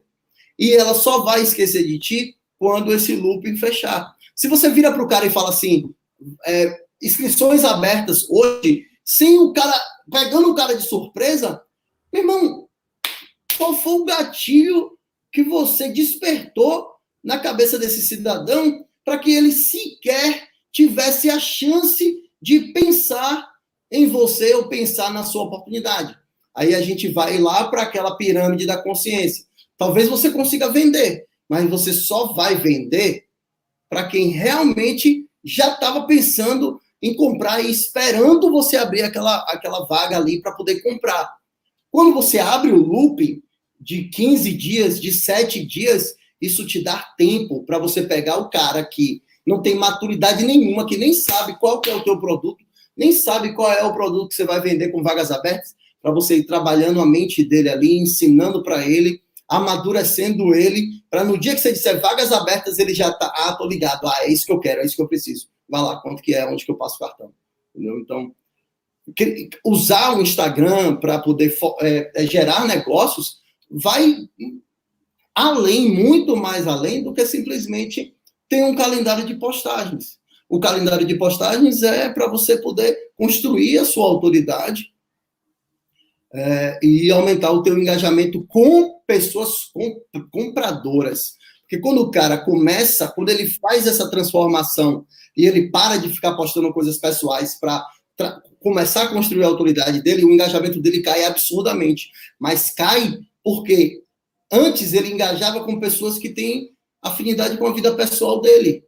E 0.58 0.72
ela 0.72 0.94
só 0.94 1.22
vai 1.22 1.42
esquecer 1.42 1.86
de 1.86 1.98
ti 1.98 2.36
quando 2.58 2.92
esse 2.92 3.14
looping 3.14 3.56
fechar. 3.56 4.14
Se 4.34 4.48
você 4.48 4.70
vira 4.70 4.92
para 4.92 5.02
o 5.02 5.08
cara 5.08 5.26
e 5.26 5.30
fala 5.30 5.50
assim, 5.50 5.94
é, 6.46 6.80
inscrições 7.02 7.64
abertas 7.64 8.28
hoje, 8.30 8.84
sem 9.04 9.38
o 9.38 9.52
cara, 9.52 9.78
pegando 10.10 10.50
o 10.50 10.54
cara 10.54 10.74
de 10.74 10.82
surpresa, 10.82 11.62
meu 12.12 12.22
irmão, 12.22 12.68
qual 13.56 13.74
foi 13.74 13.92
o 13.92 14.04
gatilho 14.04 14.96
que 15.32 15.42
você 15.42 15.88
despertou 15.88 16.88
na 17.22 17.38
cabeça 17.38 17.78
desse 17.78 18.02
cidadão 18.02 18.86
para 19.04 19.18
que 19.18 19.32
ele 19.32 19.52
sequer 19.52 20.48
tivesse 20.72 21.28
a 21.28 21.38
chance 21.38 22.25
de 22.46 22.72
pensar 22.72 23.44
em 23.90 24.06
você 24.06 24.54
ou 24.54 24.68
pensar 24.68 25.12
na 25.12 25.24
sua 25.24 25.42
oportunidade. 25.42 26.16
Aí 26.54 26.76
a 26.76 26.80
gente 26.80 27.08
vai 27.08 27.38
lá 27.38 27.66
para 27.66 27.82
aquela 27.82 28.16
pirâmide 28.16 28.64
da 28.64 28.80
consciência. 28.80 29.44
Talvez 29.76 30.08
você 30.08 30.30
consiga 30.30 30.70
vender, 30.70 31.26
mas 31.48 31.68
você 31.68 31.92
só 31.92 32.34
vai 32.34 32.54
vender 32.54 33.24
para 33.90 34.06
quem 34.06 34.28
realmente 34.28 35.26
já 35.44 35.74
estava 35.74 36.06
pensando 36.06 36.80
em 37.02 37.16
comprar 37.16 37.60
e 37.64 37.68
esperando 37.68 38.48
você 38.52 38.76
abrir 38.76 39.02
aquela, 39.02 39.38
aquela 39.48 39.84
vaga 39.84 40.16
ali 40.16 40.40
para 40.40 40.52
poder 40.52 40.80
comprar. 40.82 41.28
Quando 41.90 42.14
você 42.14 42.38
abre 42.38 42.70
o 42.70 42.76
looping 42.80 43.42
de 43.80 44.04
15 44.04 44.52
dias, 44.52 45.00
de 45.00 45.10
7 45.10 45.66
dias, 45.66 46.14
isso 46.40 46.64
te 46.64 46.80
dá 46.80 47.12
tempo 47.18 47.64
para 47.64 47.80
você 47.80 48.02
pegar 48.02 48.36
o 48.36 48.48
cara 48.48 48.84
que 48.84 49.20
não 49.46 49.62
tem 49.62 49.74
maturidade 49.74 50.44
nenhuma, 50.44 50.86
que 50.86 50.96
nem 50.96 51.14
sabe 51.14 51.58
qual 51.58 51.80
que 51.80 51.88
é 51.88 51.94
o 51.94 52.02
teu 52.02 52.18
produto, 52.18 52.64
nem 52.96 53.12
sabe 53.12 53.54
qual 53.54 53.70
é 53.70 53.84
o 53.84 53.92
produto 53.92 54.28
que 54.28 54.34
você 54.34 54.44
vai 54.44 54.60
vender 54.60 54.88
com 54.88 55.02
vagas 55.02 55.30
abertas, 55.30 55.74
para 56.02 56.12
você 56.12 56.36
ir 56.36 56.44
trabalhando 56.44 57.00
a 57.00 57.06
mente 57.06 57.44
dele 57.44 57.68
ali, 57.68 57.98
ensinando 57.98 58.62
para 58.62 58.86
ele, 58.86 59.20
amadurecendo 59.48 60.54
ele, 60.54 61.02
para 61.08 61.24
no 61.24 61.38
dia 61.38 61.54
que 61.54 61.60
você 61.60 61.72
disser 61.72 62.00
vagas 62.00 62.32
abertas, 62.32 62.78
ele 62.78 62.94
já 62.94 63.12
tá, 63.12 63.32
ah, 63.36 63.54
tô 63.54 63.66
ligado, 63.66 64.06
ah, 64.06 64.18
é 64.22 64.30
isso 64.30 64.46
que 64.46 64.52
eu 64.52 64.58
quero, 64.58 64.80
é 64.80 64.84
isso 64.84 64.96
que 64.96 65.02
eu 65.02 65.08
preciso. 65.08 65.48
Vai 65.68 65.82
lá, 65.82 66.00
quanto 66.00 66.22
que 66.22 66.34
é, 66.34 66.46
onde 66.46 66.64
que 66.64 66.70
eu 66.70 66.76
passo 66.76 66.96
o 66.96 66.98
cartão. 67.06 67.32
Entendeu? 67.74 67.98
Então, 67.98 68.34
usar 69.64 70.16
o 70.16 70.22
Instagram 70.22 70.96
para 70.96 71.18
poder 71.18 71.56
é, 71.80 72.10
é, 72.14 72.26
gerar 72.26 72.66
negócios 72.66 73.38
vai 73.70 74.16
além, 75.34 75.88
muito 75.92 76.36
mais 76.36 76.66
além 76.66 77.04
do 77.04 77.12
que 77.12 77.24
simplesmente 77.26 78.15
ter 78.48 78.64
um 78.64 78.74
calendário 78.74 79.26
de 79.26 79.34
postagens. 79.34 80.18
O 80.48 80.60
calendário 80.60 81.06
de 81.06 81.16
postagens 81.16 81.82
é 81.82 82.08
para 82.08 82.28
você 82.28 82.56
poder 82.58 82.96
construir 83.16 83.78
a 83.78 83.84
sua 83.84 84.04
autoridade 84.04 84.92
é, 86.32 86.78
e 86.82 87.10
aumentar 87.10 87.50
o 87.50 87.62
teu 87.62 87.78
engajamento 87.78 88.44
com 88.46 89.00
pessoas 89.06 89.70
compradoras. 90.30 91.34
Porque 91.62 91.80
quando 91.80 92.00
o 92.00 92.10
cara 92.10 92.38
começa, 92.38 93.08
quando 93.08 93.28
ele 93.28 93.48
faz 93.48 93.86
essa 93.86 94.08
transformação 94.08 95.04
e 95.36 95.46
ele 95.46 95.68
para 95.70 95.96
de 95.96 96.08
ficar 96.08 96.36
postando 96.36 96.72
coisas 96.72 96.96
pessoais 96.98 97.58
para 97.58 97.84
começar 98.60 99.02
a 99.02 99.08
construir 99.08 99.42
a 99.42 99.48
autoridade 99.48 100.00
dele, 100.00 100.24
o 100.24 100.30
engajamento 100.30 100.80
dele 100.80 101.02
cai 101.02 101.24
absurdamente. 101.24 102.10
Mas 102.38 102.70
cai 102.70 103.18
porque 103.42 104.02
antes 104.50 104.92
ele 104.92 105.12
engajava 105.12 105.64
com 105.64 105.80
pessoas 105.80 106.18
que 106.18 106.28
têm 106.28 106.75
afinidade 107.06 107.56
com 107.56 107.66
a 107.66 107.72
vida 107.72 107.94
pessoal 107.94 108.40
dele. 108.40 108.84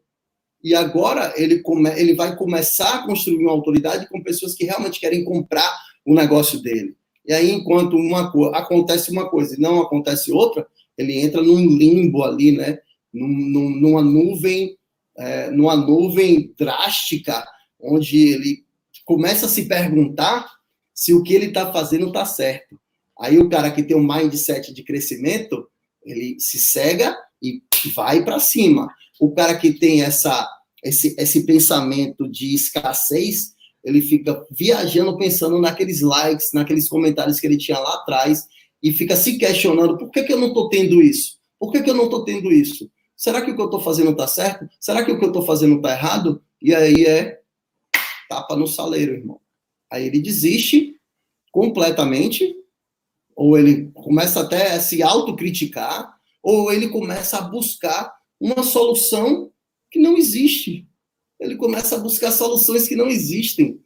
E 0.63 0.75
agora 0.75 1.33
ele, 1.37 1.61
come, 1.61 1.91
ele 1.91 2.15
vai 2.15 2.37
começar 2.37 2.95
a 2.95 3.07
construir 3.07 3.39
uma 3.39 3.53
autoridade 3.53 4.09
com 4.09 4.23
pessoas 4.23 4.55
que 4.55 4.65
realmente 4.65 4.99
querem 4.99 5.25
comprar 5.25 5.73
o 6.05 6.15
negócio 6.15 6.61
dele. 6.61 6.97
E 7.25 7.33
aí, 7.33 7.51
enquanto 7.51 7.95
uma 7.97 8.33
acontece 8.57 9.11
uma 9.11 9.29
coisa 9.29 9.55
e 9.55 9.61
não 9.61 9.81
acontece 9.83 10.33
outra, 10.33 10.67
ele 10.97 11.21
entra 11.21 11.43
num 11.43 11.61
limbo 11.61 12.25
ali, 12.25 12.53
né? 12.53 12.79
Num, 13.13 13.29
numa 13.29 14.03
nuvem, 14.03 14.77
é, 15.17 15.51
numa 15.51 15.77
nuvem 15.77 16.53
drástica, 16.59 17.47
onde 17.81 18.29
ele 18.29 18.65
começa 19.05 19.47
a 19.47 19.49
se 19.49 19.67
perguntar 19.67 20.51
se 20.95 21.15
o 21.15 21.23
que 21.23 21.35
ele 21.35 21.47
está 21.47 21.73
fazendo 21.73 22.09
está 22.09 22.25
certo. 22.25 22.79
Aí 23.21 23.39
o 23.39 23.49
cara 23.49 23.71
que 23.71 23.83
tem 23.83 23.97
um 23.97 24.07
mindset 24.07 24.73
de 24.73 24.83
crescimento, 24.83 25.69
ele 26.05 26.37
se 26.41 26.59
cega 26.59 27.17
vai 27.87 28.25
para 28.25 28.41
cima. 28.41 28.89
O 29.21 29.33
cara 29.33 29.57
que 29.57 29.73
tem 29.73 30.03
essa, 30.03 30.49
esse, 30.83 31.15
esse 31.19 31.45
pensamento 31.45 32.29
de 32.29 32.55
escassez, 32.55 33.53
ele 33.85 34.01
fica 34.01 34.45
viajando, 34.51 35.17
pensando 35.17 35.61
naqueles 35.61 36.01
likes, 36.01 36.51
naqueles 36.53 36.89
comentários 36.89 37.39
que 37.39 37.47
ele 37.47 37.57
tinha 37.57 37.79
lá 37.79 37.95
atrás, 37.95 38.45
e 38.83 38.93
fica 38.93 39.17
se 39.17 39.39
questionando: 39.39 39.97
por 39.97 40.11
que, 40.11 40.23
que 40.23 40.33
eu 40.33 40.39
não 40.39 40.49
estou 40.49 40.69
tendo 40.69 41.01
isso? 41.01 41.39
Por 41.59 41.73
que, 41.73 41.83
que 41.83 41.91
eu 41.91 41.95
não 41.95 42.05
estou 42.05 42.25
tendo 42.25 42.53
isso? 42.53 42.91
Será 43.17 43.43
que 43.43 43.51
o 43.51 43.57
que 43.57 43.61
eu 43.61 43.67
estou 43.67 43.81
fazendo 43.81 44.13
está 44.13 44.27
certo? 44.29 44.69
Será 44.79 45.05
que 45.05 45.11
o 45.11 45.19
que 45.19 45.25
eu 45.25 45.29
estou 45.29 45.45
fazendo 45.45 45.77
está 45.77 45.91
errado? 45.91 46.41
E 46.63 46.75
aí 46.75 47.05
é 47.05 47.41
tapa 48.29 48.55
no 48.55 48.67
saleiro, 48.67 49.15
irmão. 49.15 49.41
Aí 49.91 50.07
ele 50.07 50.21
desiste 50.21 50.95
completamente, 51.51 52.55
ou 53.35 53.59
ele 53.59 53.91
começa 53.93 54.41
até 54.41 54.75
a 54.75 54.81
se 54.81 55.03
autocriticar, 55.03 56.18
ou 56.43 56.73
ele 56.73 56.89
começa 56.89 57.39
a 57.39 57.43
buscar 57.43 58.13
uma 58.41 58.63
solução 58.63 59.51
que 59.91 59.99
não 59.99 60.17
existe. 60.17 60.87
Ele 61.41 61.57
começa 61.57 61.97
a 61.97 62.01
buscar 62.01 62.33
soluções 62.33 62.89
que 62.89 62.97
não 62.97 63.09
existem, 63.09 63.81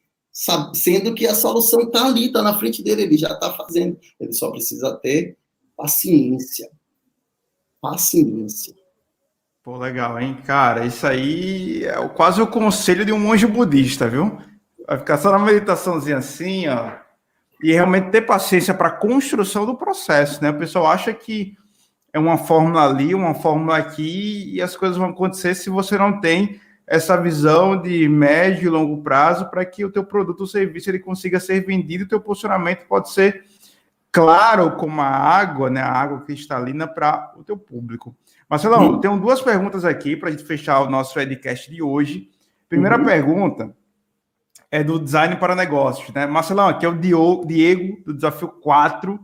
sendo 0.75 1.15
que 1.15 1.27
a 1.27 1.35
solução 1.35 1.83
está 1.83 2.07
ali, 2.07 2.27
está 2.27 2.43
na 2.43 2.59
frente 2.59 2.83
dele, 2.83 3.03
ele 3.03 3.19
já 3.19 3.33
está 3.33 3.53
fazendo. 3.53 3.99
Ele 4.19 4.33
só 4.33 4.51
precisa 4.51 4.97
ter 4.97 5.37
paciência. 5.77 6.71
Paciência. 7.81 8.75
Pô, 9.63 9.77
legal, 9.77 10.19
hein? 10.21 10.39
Cara, 10.45 10.87
isso 10.87 11.07
aí 11.07 11.85
é 11.85 12.09
quase 12.09 12.41
o 12.41 12.47
conselho 12.47 13.05
de 13.05 13.13
um 13.13 13.19
monge 13.19 13.47
budista, 13.47 14.09
viu? 14.09 14.39
Vai 14.87 14.99
ficar 14.99 15.19
só 15.19 15.31
na 15.31 15.39
meditaçãozinha 15.39 16.17
assim, 16.17 16.67
ó. 16.69 16.97
E 17.63 17.73
realmente 17.73 18.11
ter 18.11 18.23
paciência 18.23 18.75
para 18.75 18.89
a 18.89 18.97
construção 18.97 19.65
do 19.65 19.77
processo, 19.77 20.43
né? 20.43 20.51
O 20.51 20.59
pessoal 20.59 20.89
acha 20.89 21.15
que 21.15 21.57
é 22.13 22.19
uma 22.19 22.37
fórmula 22.37 22.89
ali, 22.89 23.15
uma 23.15 23.35
fórmula 23.35 23.79
aqui, 23.79 24.55
e 24.55 24.61
as 24.61 24.77
coisas 24.77 24.99
vão 24.99 25.11
acontecer 25.11 25.55
se 25.55 25.71
você 25.71 25.97
não 25.97 26.21
tem 26.21 26.61
essa 26.87 27.17
visão 27.17 27.81
de 27.81 28.09
médio 28.09 28.67
e 28.67 28.69
longo 28.69 29.03
prazo 29.03 29.49
para 29.49 29.65
que 29.65 29.85
o 29.85 29.91
teu 29.91 30.05
produto 30.05 30.41
ou 30.41 30.47
serviço 30.47 30.91
ele 30.91 30.99
consiga 30.99 31.41
ser 31.41 31.65
vendido, 31.65 32.05
o 32.05 32.09
teu 32.09 32.21
posicionamento 32.21 32.87
pode 32.87 33.11
ser 33.11 33.45
claro 34.11 34.73
como 34.73 35.01
a 35.01 35.07
água, 35.07 35.71
né, 35.71 35.81
a 35.81 35.91
água 35.91 36.21
cristalina 36.21 36.87
para 36.87 37.33
o 37.37 37.43
teu 37.43 37.57
público. 37.57 38.15
Marcelão, 38.49 38.91
uhum. 38.91 39.01
tenho 39.01 39.19
duas 39.19 39.41
perguntas 39.41 39.85
aqui 39.85 40.15
para 40.15 40.29
a 40.29 40.33
gente 40.33 40.45
fechar 40.45 40.81
o 40.81 40.91
nosso 40.91 41.19
Edcast 41.19 41.71
de 41.71 41.83
hoje. 41.83 42.29
Primeira 42.69 42.99
uhum. 42.99 43.05
pergunta 43.05 43.75
é 44.71 44.85
do 44.85 44.99
Design 44.99 45.37
para 45.37 45.55
Negócios, 45.55 46.13
né? 46.15 46.27
Marcelão, 46.27 46.69
aqui 46.69 46.85
é 46.85 46.89
o 46.89 46.95
Diego, 46.95 48.03
do 48.05 48.13
Desafio 48.13 48.49
4, 48.49 49.19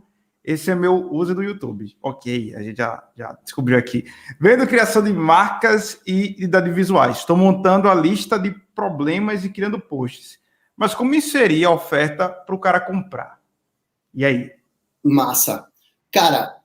esse 0.49 0.71
é 0.71 0.75
meu 0.75 1.11
uso 1.13 1.35
do 1.35 1.43
YouTube. 1.43 1.95
Ok, 2.01 2.55
a 2.55 2.63
gente 2.63 2.77
já, 2.77 3.07
já 3.15 3.37
descobriu 3.43 3.77
aqui. 3.77 4.05
Vendo 4.41 4.65
criação 4.65 5.03
de 5.03 5.13
marcas 5.13 6.01
e 6.07 6.47
de 6.47 6.71
visuais. 6.71 7.17
Estou 7.17 7.37
montando 7.37 7.87
a 7.87 7.93
lista 7.93 8.39
de 8.39 8.49
problemas 8.73 9.45
e 9.45 9.49
criando 9.49 9.79
posts. 9.79 10.39
Mas 10.75 10.95
como 10.95 11.13
inserir 11.13 11.65
a 11.65 11.71
oferta 11.71 12.27
para 12.27 12.55
o 12.55 12.59
cara 12.59 12.79
comprar? 12.79 13.39
E 14.11 14.25
aí? 14.25 14.51
Massa. 15.03 15.67
Cara, 16.11 16.57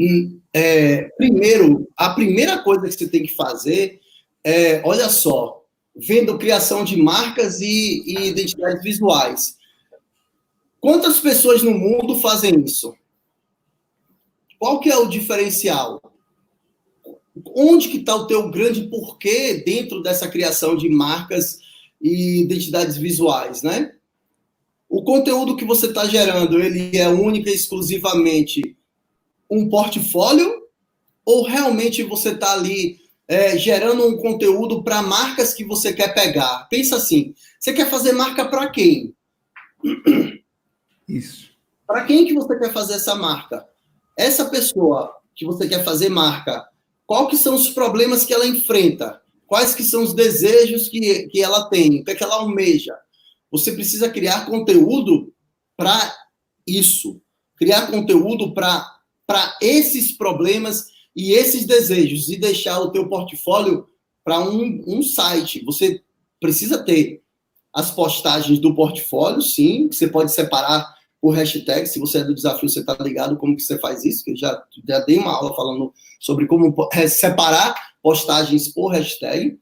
hum, 0.00 0.40
é, 0.54 1.02
primeiro, 1.18 1.86
a 1.94 2.14
primeira 2.14 2.62
coisa 2.62 2.86
que 2.86 2.92
você 2.92 3.08
tem 3.08 3.24
que 3.24 3.34
fazer 3.36 4.00
é, 4.42 4.80
olha 4.86 5.10
só, 5.10 5.62
vendo 5.94 6.38
criação 6.38 6.82
de 6.82 6.96
marcas 6.96 7.60
e, 7.60 8.02
e 8.06 8.28
identidades 8.30 8.82
visuais. 8.82 9.58
Quantas 10.80 11.20
pessoas 11.20 11.62
no 11.62 11.72
mundo 11.72 12.18
fazem 12.20 12.58
isso? 12.64 12.96
Qual 14.62 14.78
que 14.78 14.88
é 14.88 14.96
o 14.96 15.08
diferencial? 15.08 16.00
onde 17.52 17.88
que 17.88 17.96
está 17.96 18.14
o 18.14 18.28
teu 18.28 18.48
grande 18.48 18.88
porquê 18.88 19.54
dentro 19.66 20.00
dessa 20.00 20.28
criação 20.28 20.76
de 20.76 20.88
marcas 20.88 21.58
e 22.00 22.42
identidades 22.42 22.96
visuais, 22.96 23.64
né? 23.64 23.92
O 24.88 25.02
conteúdo 25.02 25.56
que 25.56 25.64
você 25.64 25.86
está 25.86 26.04
gerando, 26.04 26.60
ele 26.60 26.96
é 26.96 27.08
única 27.08 27.50
e 27.50 27.54
exclusivamente 27.54 28.76
um 29.50 29.68
portfólio 29.68 30.68
ou 31.24 31.42
realmente 31.42 32.04
você 32.04 32.28
está 32.28 32.52
ali 32.52 33.00
é, 33.26 33.58
gerando 33.58 34.06
um 34.06 34.16
conteúdo 34.16 34.84
para 34.84 35.02
marcas 35.02 35.52
que 35.52 35.64
você 35.64 35.92
quer 35.92 36.14
pegar? 36.14 36.68
Pensa 36.70 36.98
assim, 36.98 37.34
você 37.58 37.72
quer 37.72 37.90
fazer 37.90 38.12
marca 38.12 38.44
para 38.44 38.70
quem? 38.70 39.12
Isso. 41.08 41.50
Para 41.84 42.04
quem 42.04 42.24
que 42.24 42.32
você 42.32 42.56
quer 42.56 42.72
fazer 42.72 42.94
essa 42.94 43.16
marca? 43.16 43.71
Essa 44.22 44.44
pessoa 44.44 45.16
que 45.34 45.44
você 45.44 45.68
quer 45.68 45.84
fazer 45.84 46.08
marca, 46.08 46.64
qual 47.04 47.26
que 47.26 47.36
são 47.36 47.56
os 47.56 47.70
problemas 47.70 48.24
que 48.24 48.32
ela 48.32 48.46
enfrenta? 48.46 49.20
Quais 49.48 49.74
que 49.74 49.82
são 49.82 50.04
os 50.04 50.14
desejos 50.14 50.88
que, 50.88 51.26
que 51.26 51.42
ela 51.42 51.68
tem? 51.68 52.00
O 52.00 52.04
que, 52.04 52.12
é 52.12 52.14
que 52.14 52.22
ela 52.22 52.36
almeja? 52.36 52.94
Você 53.50 53.72
precisa 53.72 54.08
criar 54.08 54.46
conteúdo 54.46 55.34
para 55.76 56.16
isso. 56.64 57.20
Criar 57.56 57.90
conteúdo 57.90 58.54
para 58.54 59.58
esses 59.60 60.12
problemas 60.12 60.86
e 61.16 61.32
esses 61.32 61.66
desejos. 61.66 62.28
E 62.28 62.36
deixar 62.36 62.78
o 62.78 62.92
teu 62.92 63.08
portfólio 63.08 63.88
para 64.22 64.38
um, 64.38 64.84
um 64.86 65.02
site. 65.02 65.64
Você 65.64 66.00
precisa 66.40 66.78
ter 66.84 67.24
as 67.74 67.90
postagens 67.90 68.60
do 68.60 68.72
portfólio, 68.72 69.42
sim, 69.42 69.88
que 69.88 69.96
você 69.96 70.06
pode 70.06 70.30
separar 70.30 70.94
o 71.22 71.30
hashtag, 71.30 71.86
se 71.86 72.00
você 72.00 72.18
é 72.18 72.24
do 72.24 72.34
desafio, 72.34 72.68
você 72.68 72.80
está 72.80 72.96
ligado 73.00 73.36
como 73.36 73.54
que 73.54 73.62
você 73.62 73.78
faz 73.78 74.04
isso, 74.04 74.24
que 74.24 74.32
eu 74.32 74.36
já, 74.36 74.60
já 74.86 74.98
dei 74.98 75.16
uma 75.18 75.32
aula 75.32 75.54
falando 75.54 75.94
sobre 76.18 76.48
como 76.48 76.74
separar 77.08 77.76
postagens 78.02 78.66
por 78.66 78.88
hashtag. 78.88 79.56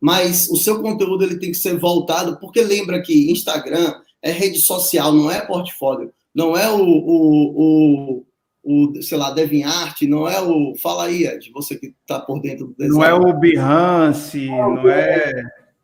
Mas 0.00 0.48
o 0.48 0.56
seu 0.56 0.80
conteúdo 0.80 1.24
ele 1.24 1.38
tem 1.38 1.50
que 1.50 1.58
ser 1.58 1.76
voltado, 1.78 2.38
porque 2.40 2.62
lembra 2.62 3.02
que 3.02 3.30
Instagram 3.30 4.00
é 4.22 4.30
rede 4.30 4.58
social, 4.60 5.12
não 5.12 5.30
é 5.30 5.44
portfólio, 5.44 6.10
não 6.34 6.56
é 6.56 6.70
o, 6.70 6.80
o, 6.80 8.24
o, 8.24 8.26
o 8.64 9.02
sei 9.02 9.18
lá, 9.18 9.30
DeviantArt, 9.30 10.02
não 10.02 10.26
é 10.26 10.40
o... 10.40 10.74
Fala 10.76 11.04
aí, 11.04 11.26
Ed, 11.26 11.50
você 11.52 11.76
que 11.76 11.94
está 12.00 12.18
por 12.18 12.40
dentro 12.40 12.68
do 12.68 12.74
design. 12.74 12.94
Não 12.94 13.04
é 13.04 13.12
o 13.12 13.38
Behance, 13.38 14.46
não, 14.46 14.74
não 14.76 14.88
é... 14.88 15.32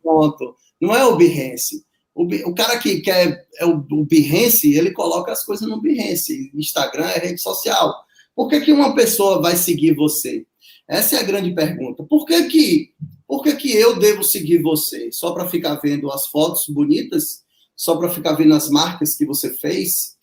Pronto, 0.02 0.56
não 0.80 0.94
é 0.96 1.04
o 1.04 1.16
Behance 1.16 1.84
o, 2.14 2.24
o 2.48 2.54
cara 2.54 2.78
que 2.78 3.00
quer 3.00 3.46
é 3.58 3.66
o, 3.66 3.84
o 3.90 4.04
Behance, 4.04 4.72
ele 4.72 4.92
coloca 4.92 5.32
as 5.32 5.44
coisas 5.44 5.68
no 5.68 5.80
Behance. 5.80 6.50
Instagram 6.54 7.06
é 7.06 7.18
rede 7.18 7.40
social. 7.40 8.04
Por 8.34 8.48
que, 8.48 8.60
que 8.60 8.72
uma 8.72 8.94
pessoa 8.94 9.42
vai 9.42 9.56
seguir 9.56 9.94
você? 9.94 10.46
Essa 10.88 11.16
é 11.16 11.20
a 11.20 11.24
grande 11.24 11.52
pergunta. 11.54 12.04
Por 12.04 12.24
que, 12.24 12.44
que, 12.44 12.92
por 13.26 13.42
que, 13.42 13.56
que 13.56 13.72
eu 13.72 13.98
devo 13.98 14.22
seguir 14.22 14.62
você? 14.62 15.10
Só 15.10 15.32
para 15.32 15.48
ficar 15.48 15.76
vendo 15.76 16.10
as 16.10 16.26
fotos 16.26 16.66
bonitas? 16.68 17.42
Só 17.74 17.96
para 17.96 18.10
ficar 18.10 18.34
vendo 18.34 18.54
as 18.54 18.68
marcas 18.68 19.16
que 19.16 19.26
você 19.26 19.52
fez? 19.54 20.14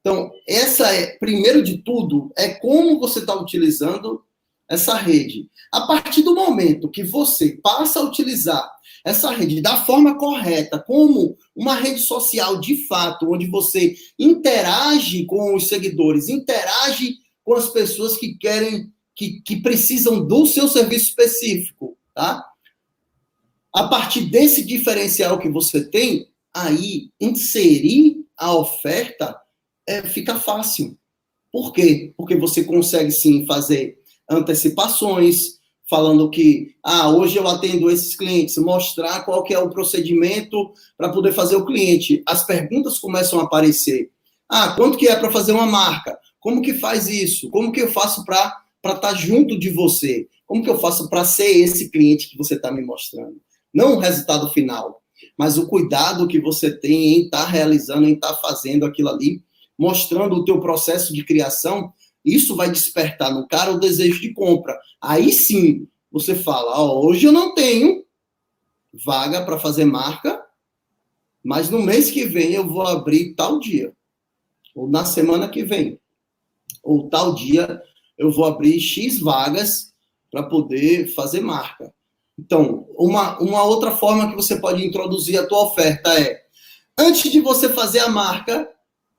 Então, 0.00 0.30
essa 0.46 0.92
é, 0.94 1.16
primeiro 1.18 1.62
de 1.62 1.78
tudo, 1.78 2.30
é 2.36 2.48
como 2.48 2.98
você 2.98 3.20
está 3.20 3.34
utilizando 3.34 4.22
essa 4.68 4.94
rede. 4.94 5.48
A 5.72 5.86
partir 5.86 6.22
do 6.22 6.34
momento 6.34 6.90
que 6.90 7.02
você 7.02 7.58
passa 7.62 8.00
a 8.00 8.02
utilizar 8.02 8.70
essa 9.08 9.30
rede 9.30 9.62
da 9.62 9.84
forma 9.84 10.18
correta, 10.18 10.78
como 10.78 11.36
uma 11.56 11.74
rede 11.74 12.00
social 12.00 12.60
de 12.60 12.86
fato, 12.86 13.32
onde 13.32 13.46
você 13.46 13.96
interage 14.18 15.24
com 15.24 15.54
os 15.54 15.66
seguidores, 15.68 16.28
interage 16.28 17.16
com 17.42 17.54
as 17.54 17.70
pessoas 17.70 18.18
que 18.18 18.34
querem, 18.34 18.92
que, 19.14 19.40
que 19.40 19.62
precisam 19.62 20.26
do 20.26 20.46
seu 20.46 20.68
serviço 20.68 21.06
específico, 21.08 21.96
tá? 22.14 22.44
A 23.72 23.88
partir 23.88 24.22
desse 24.26 24.62
diferencial 24.64 25.38
que 25.38 25.48
você 25.48 25.84
tem, 25.84 26.28
aí 26.54 27.10
inserir 27.18 28.26
a 28.36 28.54
oferta 28.54 29.40
é, 29.86 30.02
fica 30.02 30.38
fácil. 30.38 30.98
Por 31.50 31.72
quê? 31.72 32.12
Porque 32.16 32.36
você 32.36 32.62
consegue 32.62 33.10
sim 33.10 33.46
fazer 33.46 33.98
antecipações, 34.28 35.57
falando 35.88 36.28
que, 36.28 36.74
ah, 36.82 37.08
hoje 37.08 37.38
eu 37.38 37.48
atendo 37.48 37.90
esses 37.90 38.14
clientes, 38.14 38.58
mostrar 38.58 39.24
qual 39.24 39.42
que 39.42 39.54
é 39.54 39.58
o 39.58 39.70
procedimento 39.70 40.70
para 40.96 41.08
poder 41.08 41.32
fazer 41.32 41.56
o 41.56 41.64
cliente. 41.64 42.22
As 42.26 42.44
perguntas 42.44 42.98
começam 42.98 43.40
a 43.40 43.44
aparecer. 43.44 44.10
Ah, 44.48 44.74
quanto 44.76 44.98
que 44.98 45.08
é 45.08 45.16
para 45.16 45.32
fazer 45.32 45.52
uma 45.52 45.66
marca? 45.66 46.18
Como 46.38 46.60
que 46.60 46.74
faz 46.74 47.08
isso? 47.08 47.48
Como 47.50 47.72
que 47.72 47.80
eu 47.80 47.90
faço 47.90 48.24
para 48.24 48.54
estar 48.84 48.98
tá 48.98 49.14
junto 49.14 49.58
de 49.58 49.70
você? 49.70 50.28
Como 50.46 50.62
que 50.62 50.70
eu 50.70 50.78
faço 50.78 51.08
para 51.08 51.24
ser 51.24 51.58
esse 51.58 51.90
cliente 51.90 52.28
que 52.28 52.36
você 52.36 52.54
está 52.54 52.70
me 52.70 52.82
mostrando? 52.82 53.36
Não 53.72 53.96
o 53.96 53.98
resultado 53.98 54.50
final, 54.50 55.02
mas 55.38 55.56
o 55.56 55.66
cuidado 55.66 56.28
que 56.28 56.40
você 56.40 56.70
tem 56.70 57.14
em 57.14 57.24
estar 57.24 57.44
tá 57.44 57.50
realizando, 57.50 58.06
em 58.06 58.12
estar 58.12 58.34
tá 58.34 58.36
fazendo 58.36 58.84
aquilo 58.84 59.08
ali, 59.08 59.42
mostrando 59.78 60.36
o 60.36 60.44
teu 60.44 60.60
processo 60.60 61.14
de 61.14 61.24
criação 61.24 61.92
isso 62.34 62.56
vai 62.56 62.70
despertar 62.70 63.32
no 63.32 63.46
cara 63.46 63.72
o 63.72 63.80
desejo 63.80 64.20
de 64.20 64.32
compra. 64.32 64.78
Aí 65.00 65.32
sim, 65.32 65.86
você 66.10 66.34
fala: 66.34 66.80
oh, 66.80 67.06
hoje 67.06 67.26
eu 67.26 67.32
não 67.32 67.54
tenho 67.54 68.04
vaga 69.04 69.44
para 69.44 69.58
fazer 69.58 69.84
marca, 69.84 70.42
mas 71.44 71.70
no 71.70 71.80
mês 71.80 72.10
que 72.10 72.24
vem 72.24 72.52
eu 72.52 72.66
vou 72.66 72.82
abrir 72.82 73.34
tal 73.34 73.58
dia, 73.58 73.92
ou 74.74 74.88
na 74.88 75.04
semana 75.04 75.48
que 75.48 75.62
vem, 75.62 76.00
ou 76.82 77.08
tal 77.08 77.34
dia 77.34 77.82
eu 78.16 78.30
vou 78.30 78.44
abrir 78.44 78.80
X 78.80 79.20
vagas 79.20 79.92
para 80.30 80.42
poder 80.42 81.14
fazer 81.14 81.40
marca. 81.40 81.92
Então, 82.38 82.86
uma, 82.96 83.38
uma 83.40 83.64
outra 83.64 83.92
forma 83.92 84.30
que 84.30 84.36
você 84.36 84.60
pode 84.60 84.84
introduzir 84.84 85.38
a 85.38 85.46
tua 85.46 85.64
oferta 85.64 86.18
é, 86.18 86.40
antes 86.96 87.30
de 87.30 87.40
você 87.40 87.68
fazer 87.68 88.00
a 88.00 88.08
marca, 88.08 88.68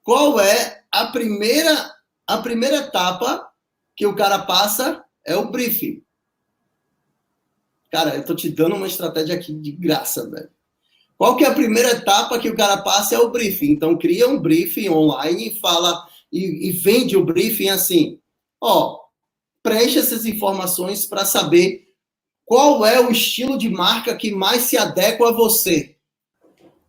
qual 0.04 0.40
é 0.40 0.84
a 0.92 1.08
primeira 1.08 1.92
a 2.30 2.38
primeira 2.38 2.78
etapa 2.78 3.50
que 3.96 4.06
o 4.06 4.16
cara 4.16 4.38
passa 4.38 5.04
é 5.26 5.36
o 5.36 5.50
briefing. 5.50 6.04
Cara, 7.92 8.16
eu 8.16 8.24
tô 8.24 8.36
te 8.36 8.50
dando 8.52 8.76
uma 8.76 8.86
estratégia 8.86 9.34
aqui 9.34 9.52
de 9.52 9.72
graça, 9.72 10.30
velho. 10.30 10.50
Qual 11.18 11.36
que 11.36 11.44
é 11.44 11.48
a 11.48 11.56
primeira 11.56 11.90
etapa 11.90 12.38
que 12.38 12.48
o 12.48 12.56
cara 12.56 12.78
passa 12.78 13.16
é 13.16 13.20
o 13.20 13.32
briefing. 13.32 13.72
Então 13.72 13.98
cria 13.98 14.30
um 14.30 14.40
briefing 14.40 14.90
online 14.90 15.48
e 15.48 15.60
fala 15.60 16.08
e, 16.32 16.70
e 16.70 16.72
vende 16.72 17.18
o 17.18 17.26
briefing 17.26 17.70
assim, 17.70 18.20
ó, 18.62 19.00
preencha 19.64 20.00
essas 20.00 20.28
informações 20.28 21.08
para 21.08 21.26
saber 21.26 21.88
qual 22.46 22.86
é 22.86 23.00
o 23.02 23.10
estilo 23.10 23.58
de 23.58 23.70
marca 23.70 24.16
que 24.16 24.32
mais 24.32 24.62
se 24.64 24.78
adequa 24.78 25.30
a 25.30 25.34
você. 25.34 25.98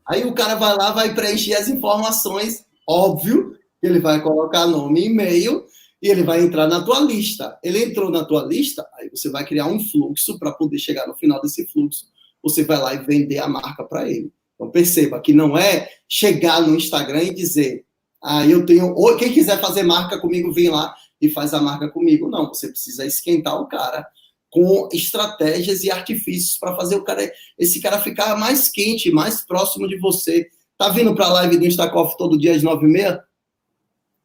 Aí 0.06 0.24
o 0.24 0.34
cara 0.34 0.54
vai 0.54 0.76
lá, 0.76 0.92
vai 0.92 1.14
preencher 1.14 1.54
as 1.54 1.68
informações, 1.68 2.66
óbvio, 2.86 3.58
ele 3.82 4.00
vai 4.00 4.22
colocar 4.22 4.66
nome 4.66 5.00
e 5.00 5.06
e-mail 5.06 5.64
e 6.02 6.08
ele 6.08 6.22
vai 6.22 6.40
entrar 6.40 6.66
na 6.66 6.82
tua 6.82 7.00
lista. 7.00 7.58
Ele 7.62 7.84
entrou 7.84 8.10
na 8.10 8.24
tua 8.24 8.44
lista, 8.44 8.86
aí 8.98 9.10
você 9.10 9.28
vai 9.30 9.44
criar 9.44 9.66
um 9.66 9.80
fluxo 9.80 10.38
para 10.38 10.52
poder 10.52 10.78
chegar 10.78 11.06
no 11.06 11.14
final 11.14 11.40
desse 11.40 11.66
fluxo. 11.66 12.06
Você 12.42 12.64
vai 12.64 12.78
lá 12.78 12.94
e 12.94 13.04
vender 13.04 13.38
a 13.38 13.48
marca 13.48 13.84
para 13.84 14.08
ele. 14.08 14.32
Então 14.54 14.70
perceba 14.70 15.20
que 15.20 15.32
não 15.32 15.56
é 15.56 15.88
chegar 16.08 16.60
no 16.60 16.74
Instagram 16.74 17.22
e 17.22 17.34
dizer, 17.34 17.84
ah, 18.22 18.46
eu 18.46 18.64
tenho, 18.66 18.94
ou 18.94 19.16
quem 19.16 19.32
quiser 19.32 19.60
fazer 19.60 19.82
marca 19.82 20.18
comigo, 20.18 20.52
vem 20.52 20.68
lá 20.68 20.94
e 21.20 21.28
faz 21.28 21.52
a 21.54 21.60
marca 21.60 21.88
comigo. 21.88 22.28
Não, 22.28 22.48
você 22.48 22.68
precisa 22.68 23.04
esquentar 23.04 23.60
o 23.60 23.66
cara 23.66 24.06
com 24.50 24.88
estratégias 24.92 25.84
e 25.84 25.90
artifícios 25.90 26.58
para 26.58 26.74
fazer 26.74 26.96
o 26.96 27.04
cara, 27.04 27.30
esse 27.56 27.80
cara 27.80 28.00
ficar 28.00 28.36
mais 28.36 28.68
quente, 28.68 29.10
mais 29.10 29.42
próximo 29.44 29.88
de 29.88 29.96
você. 29.96 30.48
Tá 30.76 30.88
vindo 30.88 31.14
para 31.14 31.26
a 31.26 31.32
live 31.34 31.58
do 31.58 31.66
Instacoff 31.66 32.16
todo 32.16 32.38
dia 32.38 32.54
às 32.54 32.62
nove 32.62 32.86
e 32.86 32.90
meia? 32.90 33.22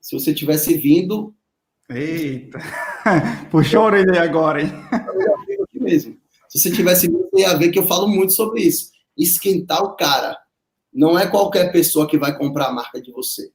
Se 0.06 0.14
você 0.14 0.36
tivesse 0.36 0.78
vindo. 0.78 1.34
Eita! 1.90 2.60
Puxou 3.50 3.82
a 3.82 3.86
orelha 3.86 4.22
agora, 4.22 4.62
hein? 4.62 4.70
Aqui 5.64 5.80
mesmo. 5.80 6.16
Se 6.48 6.60
você 6.60 6.72
tivesse 6.72 7.08
vindo, 7.08 7.28
você 7.32 7.42
ia 7.42 7.58
ver 7.58 7.72
que 7.72 7.80
eu 7.80 7.88
falo 7.88 8.08
muito 8.08 8.32
sobre 8.32 8.62
isso. 8.62 8.92
Esquentar 9.18 9.82
o 9.84 9.96
cara. 9.96 10.38
Não 10.94 11.18
é 11.18 11.26
qualquer 11.26 11.72
pessoa 11.72 12.08
que 12.08 12.20
vai 12.20 12.38
comprar 12.38 12.68
a 12.68 12.72
marca 12.72 13.02
de 13.02 13.12
você. 13.12 13.52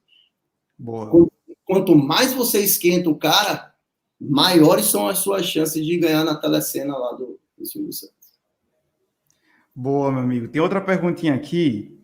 Boa. 0.77 1.29
Quanto 1.63 1.95
mais 1.95 2.33
você 2.33 2.59
esquenta 2.59 3.09
o 3.09 3.15
cara, 3.15 3.73
maiores 4.19 4.87
são 4.87 5.07
as 5.07 5.19
suas 5.19 5.45
chances 5.45 5.85
de 5.85 5.97
ganhar 5.97 6.25
na 6.25 6.35
telecena 6.35 6.97
lá 6.97 7.13
do, 7.13 7.39
do 7.57 7.65
Silvio 7.65 7.93
Santos. 7.93 8.41
Boa, 9.73 10.11
meu 10.11 10.23
amigo. 10.23 10.49
Tem 10.49 10.61
outra 10.61 10.81
perguntinha 10.81 11.33
aqui, 11.33 11.97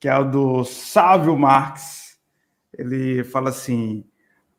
que 0.00 0.08
é 0.08 0.10
a 0.10 0.22
do 0.22 0.64
Sávio 0.64 1.36
Marques 1.36 2.09
ele 2.80 3.24
fala 3.24 3.50
assim: 3.50 4.04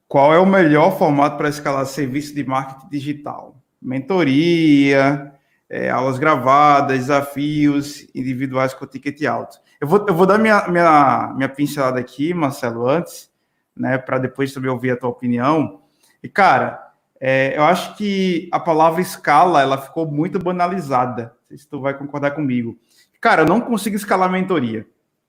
qual 0.08 0.34
é 0.34 0.40
o 0.40 0.46
melhor 0.46 0.98
formato 0.98 1.38
para 1.38 1.50
escalar 1.50 1.86
serviço 1.86 2.34
de 2.36 2.44
marketing 2.44 2.90
digital? 2.90 3.56
Mentoria, 3.82 5.34
é, 5.70 5.90
aulas 5.90 6.20
gravadas, 6.20 7.00
desafios 7.00 8.08
individuais 8.14 8.74
com 8.74 8.86
ticket 8.86 9.24
alto. 9.26 9.58
Eu 9.80 9.88
vou, 9.88 10.06
eu 10.08 10.14
vou 10.14 10.26
dar 10.26 10.38
minha, 10.38 10.68
minha, 10.68 11.34
minha 11.36 11.50
pincelada 11.50 12.00
aqui, 12.00 12.34
Marcelo, 12.34 12.88
antes, 12.88 13.32
né, 13.76 13.98
para 13.98 14.20
depois 14.20 14.54
também 14.54 14.70
ouvir 14.70 14.92
a 14.92 14.98
tua 14.98 15.10
opinião. 15.10 15.82
E, 16.22 16.30
cara, 16.30 16.88
É, 17.24 17.56
eu 17.56 17.64
acho 17.64 17.96
que 17.98 18.50
a 18.52 18.60
palavra 18.60 19.00
escala 19.00 19.62
ela 19.62 19.78
ficou 19.78 20.10
muito 20.10 20.40
banalizada. 20.40 21.24
Não 21.24 21.48
sei 21.50 21.58
se 21.60 21.68
tu 21.68 21.80
vai 21.80 21.94
concordar 21.96 22.32
comigo. 22.32 22.76
Cara, 23.22 23.44
eu 23.44 23.46
não 23.46 23.62
consigo 23.62 23.96
escalar 23.96 24.28
mentoria, 24.28 24.88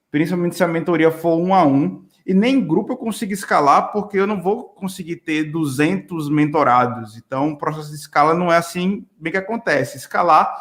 principalmente 0.09 0.55
se 0.55 0.63
a 0.63 0.67
mentoria 0.67 1.11
for 1.11 1.37
um 1.37 1.53
a 1.53 1.63
um. 1.63 2.02
E 2.25 2.33
nem 2.33 2.65
grupo 2.65 2.93
eu 2.93 2.97
consigo 2.97 3.33
escalar, 3.33 3.91
porque 3.91 4.17
eu 4.17 4.25
não 4.25 4.41
vou 4.41 4.65
conseguir 4.69 5.17
ter 5.17 5.51
200 5.51 6.29
mentorados. 6.29 7.17
Então, 7.17 7.51
o 7.51 7.57
processo 7.57 7.89
de 7.89 7.95
escala 7.95 8.33
não 8.33 8.51
é 8.51 8.57
assim 8.57 9.05
bem 9.19 9.31
que 9.31 9.37
acontece. 9.37 9.97
Escalar 9.97 10.53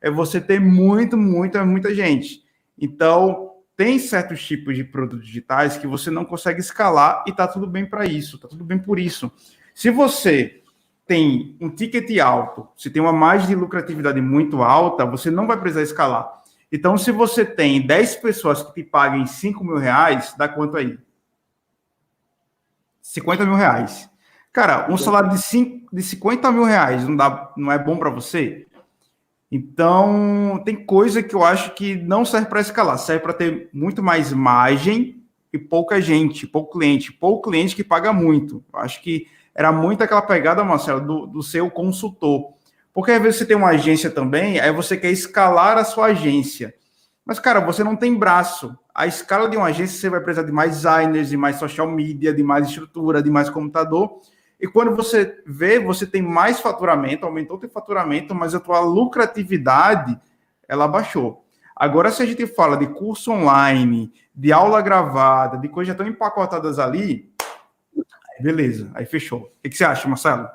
é 0.00 0.10
você 0.10 0.40
ter 0.40 0.60
muito, 0.60 1.16
muita, 1.16 1.64
muita 1.64 1.94
gente. 1.94 2.42
Então, 2.78 3.50
tem 3.76 3.98
certos 3.98 4.44
tipos 4.46 4.76
de 4.76 4.84
produtos 4.84 5.26
digitais 5.26 5.76
que 5.76 5.86
você 5.86 6.10
não 6.10 6.24
consegue 6.24 6.60
escalar 6.60 7.24
e 7.26 7.32
tá 7.32 7.46
tudo 7.46 7.66
bem 7.66 7.84
para 7.86 8.06
isso, 8.06 8.38
tá 8.38 8.48
tudo 8.48 8.64
bem 8.64 8.78
por 8.78 8.98
isso. 8.98 9.30
Se 9.74 9.90
você 9.90 10.62
tem 11.06 11.56
um 11.60 11.68
ticket 11.68 12.18
alto, 12.18 12.68
se 12.76 12.90
tem 12.90 13.02
uma 13.02 13.12
margem 13.12 13.48
de 13.48 13.54
lucratividade 13.54 14.20
muito 14.20 14.62
alta, 14.62 15.04
você 15.04 15.30
não 15.30 15.46
vai 15.46 15.58
precisar 15.58 15.82
escalar. 15.82 16.40
Então, 16.70 16.96
se 16.96 17.10
você 17.10 17.44
tem 17.44 17.84
10 17.84 18.16
pessoas 18.16 18.62
que 18.62 18.74
te 18.74 18.84
paguem 18.84 19.26
5 19.26 19.64
mil 19.64 19.76
reais, 19.76 20.34
dá 20.38 20.48
quanto 20.48 20.76
aí? 20.76 20.98
50 23.10 23.44
mil 23.44 23.54
reais. 23.54 24.08
Cara, 24.52 24.86
um 24.90 24.96
salário 24.96 25.30
de, 25.30 25.38
5, 25.42 25.94
de 25.94 26.02
50 26.02 26.50
mil 26.52 26.64
reais 26.64 27.06
não, 27.06 27.16
dá, 27.16 27.52
não 27.56 27.72
é 27.72 27.78
bom 27.78 27.96
para 27.96 28.08
você? 28.08 28.66
Então, 29.50 30.62
tem 30.64 30.84
coisa 30.84 31.20
que 31.22 31.34
eu 31.34 31.44
acho 31.44 31.74
que 31.74 31.96
não 31.96 32.24
serve 32.24 32.46
para 32.46 32.60
escalar, 32.60 32.98
serve 32.98 33.22
para 33.22 33.32
ter 33.32 33.68
muito 33.72 34.00
mais 34.00 34.32
margem 34.32 35.24
e 35.52 35.58
pouca 35.58 36.00
gente, 36.00 36.46
pouco 36.46 36.78
cliente, 36.78 37.12
pouco 37.12 37.50
cliente 37.50 37.74
que 37.74 37.82
paga 37.82 38.12
muito. 38.12 38.64
Eu 38.72 38.78
acho 38.78 39.02
que 39.02 39.26
era 39.52 39.72
muito 39.72 40.04
aquela 40.04 40.22
pegada, 40.22 40.62
Marcelo, 40.62 41.00
do, 41.00 41.26
do 41.26 41.42
seu 41.42 41.68
consultor. 41.68 42.52
Porque 42.94 43.10
às 43.10 43.20
vezes 43.20 43.40
você 43.40 43.46
tem 43.46 43.56
uma 43.56 43.70
agência 43.70 44.08
também, 44.08 44.60
aí 44.60 44.72
você 44.72 44.96
quer 44.96 45.10
escalar 45.10 45.76
a 45.76 45.84
sua 45.84 46.06
agência. 46.06 46.72
Mas, 47.24 47.38
cara, 47.38 47.60
você 47.60 47.84
não 47.84 47.96
tem 47.96 48.14
braço. 48.14 48.76
A 48.94 49.06
escala 49.06 49.48
de 49.48 49.56
uma 49.56 49.66
agência, 49.66 49.98
você 49.98 50.10
vai 50.10 50.20
precisar 50.20 50.46
de 50.46 50.52
mais 50.52 50.76
designers, 50.76 51.28
de 51.28 51.36
mais 51.36 51.56
social 51.56 51.88
media, 51.88 52.34
de 52.34 52.42
mais 52.42 52.68
estrutura, 52.68 53.22
de 53.22 53.30
mais 53.30 53.48
computador. 53.48 54.20
E 54.60 54.66
quando 54.66 54.94
você 54.94 55.42
vê, 55.46 55.78
você 55.78 56.06
tem 56.06 56.20
mais 56.20 56.60
faturamento, 56.60 57.24
aumentou 57.24 57.56
o 57.56 57.60
teu 57.60 57.70
faturamento, 57.70 58.34
mas 58.34 58.54
a 58.54 58.60
tua 58.60 58.80
lucratividade, 58.80 60.18
ela 60.68 60.86
baixou. 60.86 61.44
Agora, 61.74 62.10
se 62.10 62.22
a 62.22 62.26
gente 62.26 62.46
fala 62.46 62.76
de 62.76 62.86
curso 62.88 63.32
online, 63.32 64.12
de 64.34 64.52
aula 64.52 64.82
gravada, 64.82 65.56
de 65.56 65.68
coisas 65.68 65.96
tão 65.96 66.06
empacotadas 66.06 66.78
ali, 66.78 67.32
beleza, 68.38 68.90
aí 68.94 69.06
fechou. 69.06 69.50
O 69.64 69.68
que 69.68 69.74
você 69.74 69.84
acha, 69.84 70.06
Marcelo? 70.06 70.46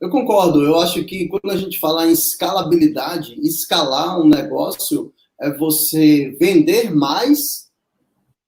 Eu 0.00 0.10
concordo. 0.10 0.64
Eu 0.64 0.80
acho 0.80 1.04
que 1.04 1.28
quando 1.28 1.52
a 1.52 1.56
gente 1.56 1.78
fala 1.78 2.06
em 2.06 2.12
escalabilidade, 2.12 3.34
escalar 3.40 4.18
um 4.18 4.28
negócio 4.28 5.12
é 5.40 5.56
você 5.56 6.36
vender 6.38 6.94
mais 6.94 7.68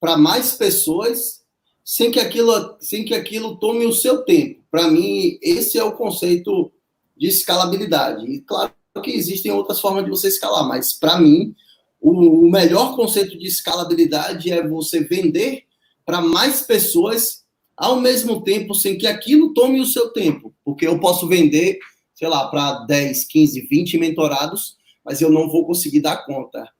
para 0.00 0.16
mais 0.16 0.52
pessoas 0.52 1.40
sem 1.84 2.10
que 2.10 2.20
aquilo, 2.20 2.76
sem 2.80 3.04
que 3.04 3.14
aquilo 3.14 3.56
tome 3.56 3.84
o 3.84 3.92
seu 3.92 4.22
tempo. 4.22 4.62
Para 4.70 4.88
mim, 4.88 5.38
esse 5.42 5.76
é 5.78 5.84
o 5.84 5.96
conceito 5.96 6.72
de 7.16 7.26
escalabilidade. 7.26 8.24
E 8.26 8.40
claro 8.40 8.72
que 9.02 9.10
existem 9.10 9.50
outras 9.52 9.80
formas 9.80 10.04
de 10.04 10.10
você 10.10 10.28
escalar, 10.28 10.66
mas 10.66 10.92
para 10.92 11.20
mim, 11.20 11.54
o, 12.00 12.46
o 12.46 12.50
melhor 12.50 12.96
conceito 12.96 13.38
de 13.38 13.46
escalabilidade 13.46 14.50
é 14.50 14.66
você 14.66 15.00
vender 15.00 15.64
para 16.04 16.20
mais 16.20 16.62
pessoas 16.62 17.44
ao 17.76 18.00
mesmo 18.00 18.42
tempo, 18.42 18.74
sem 18.74 18.98
que 18.98 19.06
aquilo 19.06 19.54
tome 19.54 19.80
o 19.80 19.86
seu 19.86 20.12
tempo. 20.12 20.54
Porque 20.64 20.86
eu 20.86 21.00
posso 21.00 21.26
vender, 21.26 21.78
sei 22.14 22.28
lá, 22.28 22.46
para 22.48 22.84
10, 22.84 23.24
15, 23.24 23.62
20 23.62 23.98
mentorados, 23.98 24.76
mas 25.04 25.20
eu 25.20 25.30
não 25.30 25.48
vou 25.48 25.66
conseguir 25.66 26.00
dar 26.00 26.24
conta. 26.26 26.70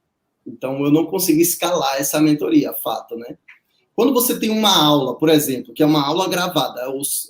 Então, 0.53 0.85
eu 0.85 0.91
não 0.91 1.07
consegui 1.07 1.43
escalar 1.43 1.97
essa 1.97 2.21
mentoria, 2.21 2.73
fato, 2.75 3.17
né? 3.17 3.37
Quando 3.95 4.15
você 4.15 4.39
tem 4.39 4.51
uma 4.51 4.75
aula, 4.75 5.17
por 5.19 5.29
exemplo, 5.29 5.75
que 5.75 5.83
é 5.83 5.87
uma 5.87 6.07
aula 6.07 6.29
gravada, 6.29 6.81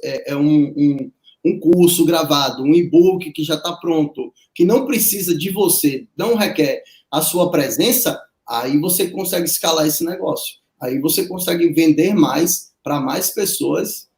é, 0.04 0.32
é 0.32 0.36
um, 0.36 0.72
um, 0.76 1.10
um 1.44 1.58
curso 1.58 2.04
gravado, 2.04 2.62
um 2.62 2.74
e-book 2.74 3.32
que 3.32 3.42
já 3.42 3.54
está 3.54 3.72
pronto, 3.72 4.32
que 4.54 4.64
não 4.64 4.86
precisa 4.86 5.36
de 5.36 5.50
você, 5.50 6.06
não 6.16 6.36
requer 6.36 6.84
a 7.10 7.22
sua 7.22 7.50
presença, 7.50 8.20
aí 8.46 8.78
você 8.78 9.08
consegue 9.08 9.46
escalar 9.46 9.86
esse 9.86 10.04
negócio. 10.04 10.56
Aí 10.80 10.98
você 11.00 11.26
consegue 11.26 11.72
vender 11.72 12.14
mais 12.14 12.70
para 12.82 13.00
mais 13.00 13.30
pessoas, 13.30 14.08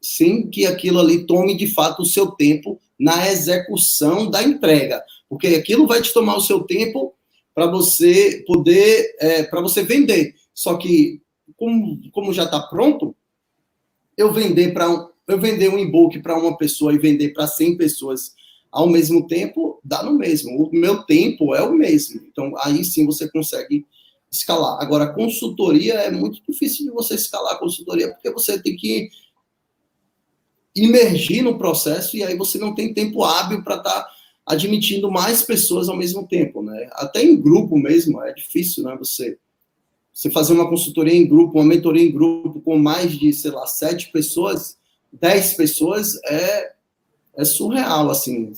sem 0.00 0.48
que 0.48 0.66
aquilo 0.66 0.98
ali 1.00 1.26
tome 1.26 1.56
de 1.56 1.66
fato 1.66 2.02
o 2.02 2.06
seu 2.06 2.28
tempo 2.32 2.80
na 2.98 3.30
execução 3.30 4.30
da 4.30 4.42
entrega. 4.42 5.02
Porque 5.28 5.48
aquilo 5.48 5.86
vai 5.86 6.00
te 6.00 6.12
tomar 6.12 6.36
o 6.36 6.40
seu 6.40 6.60
tempo 6.60 7.14
para 7.58 7.66
você 7.66 8.44
poder, 8.46 9.16
é, 9.18 9.42
para 9.42 9.60
você 9.60 9.82
vender. 9.82 10.36
Só 10.54 10.76
que 10.76 11.20
como, 11.56 12.00
como 12.12 12.32
já 12.32 12.44
está 12.44 12.60
pronto, 12.60 13.16
eu 14.16 14.32
vender 14.32 14.72
para 14.72 14.88
um, 14.88 15.08
eu 15.26 15.40
vender 15.40 15.68
um 15.68 15.76
e-book 15.76 16.22
para 16.22 16.38
uma 16.38 16.56
pessoa 16.56 16.94
e 16.94 16.98
vender 16.98 17.32
para 17.32 17.48
100 17.48 17.76
pessoas 17.76 18.32
ao 18.70 18.86
mesmo 18.86 19.26
tempo, 19.26 19.80
dá 19.82 20.04
no 20.04 20.16
mesmo. 20.16 20.68
O 20.68 20.70
meu 20.72 21.02
tempo 21.02 21.52
é 21.52 21.60
o 21.60 21.72
mesmo. 21.72 22.20
Então, 22.28 22.52
aí 22.58 22.84
sim 22.84 23.04
você 23.04 23.28
consegue 23.28 23.84
escalar. 24.30 24.80
Agora, 24.80 25.12
consultoria 25.12 25.94
é 25.94 26.12
muito 26.12 26.40
difícil 26.48 26.86
de 26.86 26.92
você 26.92 27.16
escalar 27.16 27.58
consultoria, 27.58 28.12
porque 28.12 28.30
você 28.30 28.62
tem 28.62 28.76
que 28.76 29.10
imergir 30.76 31.42
no 31.42 31.58
processo 31.58 32.16
e 32.16 32.22
aí 32.22 32.36
você 32.36 32.56
não 32.56 32.72
tem 32.72 32.94
tempo 32.94 33.24
hábil 33.24 33.64
para 33.64 33.78
estar 33.78 34.04
tá 34.04 34.17
admitindo 34.48 35.10
mais 35.10 35.42
pessoas 35.42 35.88
ao 35.88 35.96
mesmo 35.96 36.26
tempo, 36.26 36.62
né? 36.62 36.88
Até 36.92 37.22
em 37.22 37.40
grupo 37.40 37.78
mesmo 37.78 38.22
é 38.22 38.32
difícil, 38.32 38.84
né? 38.84 38.96
Você 38.98 39.38
você 40.18 40.32
fazer 40.32 40.52
uma 40.52 40.68
consultoria 40.68 41.14
em 41.14 41.28
grupo, 41.28 41.60
uma 41.60 41.64
mentoria 41.64 42.02
em 42.02 42.10
grupo 42.10 42.60
com 42.60 42.76
mais 42.76 43.16
de, 43.16 43.32
sei 43.32 43.52
lá, 43.52 43.64
sete 43.68 44.10
pessoas, 44.10 44.76
dez 45.12 45.54
pessoas, 45.54 46.16
é, 46.24 46.72
é 47.36 47.44
surreal, 47.44 48.10
assim. 48.10 48.52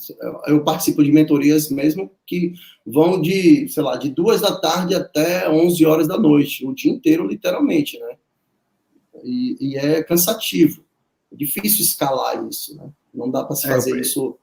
Eu 0.47 0.63
participo 0.63 1.03
de 1.03 1.11
mentorias 1.11 1.69
mesmo 1.69 2.09
que 2.25 2.53
vão 2.83 3.21
de, 3.21 3.67
sei 3.67 3.83
lá, 3.83 3.95
de 3.95 4.09
duas 4.09 4.41
da 4.41 4.59
tarde 4.59 4.95
até 4.95 5.47
onze 5.51 5.85
horas 5.85 6.07
da 6.07 6.17
noite, 6.17 6.65
o 6.65 6.73
dia 6.73 6.91
inteiro, 6.91 7.27
literalmente, 7.27 7.99
né? 7.99 8.15
E, 9.23 9.57
e 9.59 9.77
é 9.77 10.01
cansativo. 10.01 10.83
É 11.31 11.35
difícil 11.35 11.85
escalar 11.85 12.43
isso, 12.49 12.75
né? 12.75 12.89
Não 13.13 13.29
dá 13.29 13.43
para 13.43 13.55
se 13.55 13.67
é, 13.67 13.69
fazer 13.69 13.95
é, 13.95 14.01
isso 14.01 14.35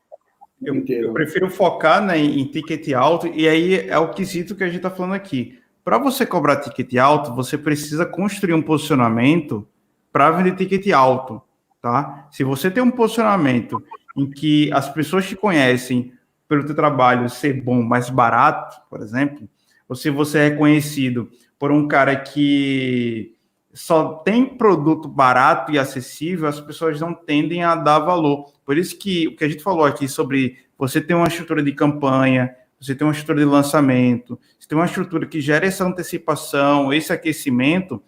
eu. 0.63 0.85
Eu 0.87 1.13
prefiro 1.13 1.51
focar 1.51 2.05
né, 2.05 2.19
em 2.19 2.45
ticket 2.45 2.93
alto, 2.93 3.27
e 3.29 3.49
aí 3.49 3.89
é 3.89 3.99
o 3.99 4.11
quesito 4.11 4.55
que 4.55 4.65
a 4.65 4.67
gente 4.67 4.77
está 4.77 4.91
falando 4.91 5.15
aqui 5.15 5.59
para 5.89 5.97
você 5.97 6.27
cobrar 6.27 6.57
ticket 6.57 6.97
alto, 6.97 7.35
você 7.35 7.57
precisa 7.57 8.05
construir 8.05 8.53
um 8.53 8.61
posicionamento 8.61 9.67
para 10.13 10.31
vender 10.31 10.55
ticket 10.55 10.93
alto, 10.93 11.41
tá? 11.81 12.29
Se 12.31 12.45
você 12.45 12.71
tem 12.71 12.83
um 12.83 12.91
posicionamento 12.91 13.83
em 14.15 14.31
que 14.31 14.71
as 14.75 14.93
pessoas 14.93 15.27
te 15.27 15.35
conhecem 15.35 16.13
pelo 16.47 16.67
teu 16.67 16.75
trabalho 16.75 17.31
ser 17.31 17.63
bom, 17.63 17.83
mais 17.83 18.11
barato, 18.11 18.79
por 18.91 19.01
exemplo, 19.01 19.49
ou 19.89 19.97
se 19.97 20.11
você 20.11 20.41
é 20.41 20.49
reconhecido 20.51 21.31
por 21.59 21.73
um 21.73 21.89
cara 21.89 22.15
que 22.17 23.35
só 23.79 24.15
tem 24.25 24.45
produto 24.45 25.07
barato 25.07 25.71
e 25.71 25.79
acessível, 25.79 26.49
as 26.49 26.61
pessoas 26.61 27.01
não 27.01 27.15
tendem 27.15 27.63
a 27.63 27.77
dar 27.77 28.01
valor. 28.01 28.53
Por 28.65 28.77
isso 28.77 28.99
que 28.99 29.29
o 29.29 29.37
que 29.37 29.45
a 29.45 29.49
gente 29.49 29.63
falou 29.63 29.85
aqui 29.85 30.09
sobre 30.09 30.59
você 30.77 31.01
ter 31.01 31.15
uma 31.15 31.29
estrutura 31.29 31.63
de 31.63 31.71
campanha, 31.73 32.53
você 32.81 32.93
tem 32.93 33.07
uma 33.07 33.13
estrutura 33.13 33.39
de 33.39 33.45
lançamento, 33.45 34.37
você 34.59 34.67
tem 34.67 34.77
uma 34.77 34.85
estrutura 34.85 35.29
que 35.29 35.41
gera 35.41 35.65
essa 35.65 35.85
antecipação, 35.85 36.93
esse 36.93 37.13
aquecimento, 37.13 38.03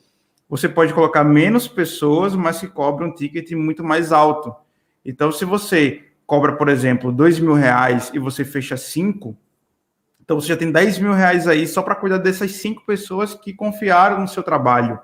você 0.48 0.68
pode 0.68 0.92
colocar 0.92 1.22
menos 1.22 1.68
pessoas, 1.68 2.34
mas 2.34 2.58
que 2.58 2.66
cobra 2.66 3.06
um 3.06 3.14
ticket 3.14 3.52
muito 3.52 3.84
mais 3.84 4.10
alto. 4.10 4.52
Então, 5.04 5.30
se 5.30 5.44
você 5.44 6.04
cobra, 6.26 6.56
por 6.56 6.68
exemplo, 6.68 7.12
dois 7.12 7.38
mil 7.38 7.54
reais 7.54 8.10
e 8.12 8.18
você 8.18 8.44
fecha 8.44 8.76
cinco, 8.76 9.38
então 10.20 10.40
você 10.40 10.48
já 10.48 10.56
tem 10.56 10.70
10 10.70 10.98
mil 10.98 11.12
reais 11.12 11.48
aí 11.48 11.66
só 11.66 11.82
para 11.82 11.94
cuidar 11.94 12.18
dessas 12.18 12.52
cinco 12.52 12.84
pessoas 12.86 13.34
que 13.34 13.52
confiaram 13.52 14.20
no 14.20 14.28
seu 14.28 14.44
trabalho. 14.44 14.98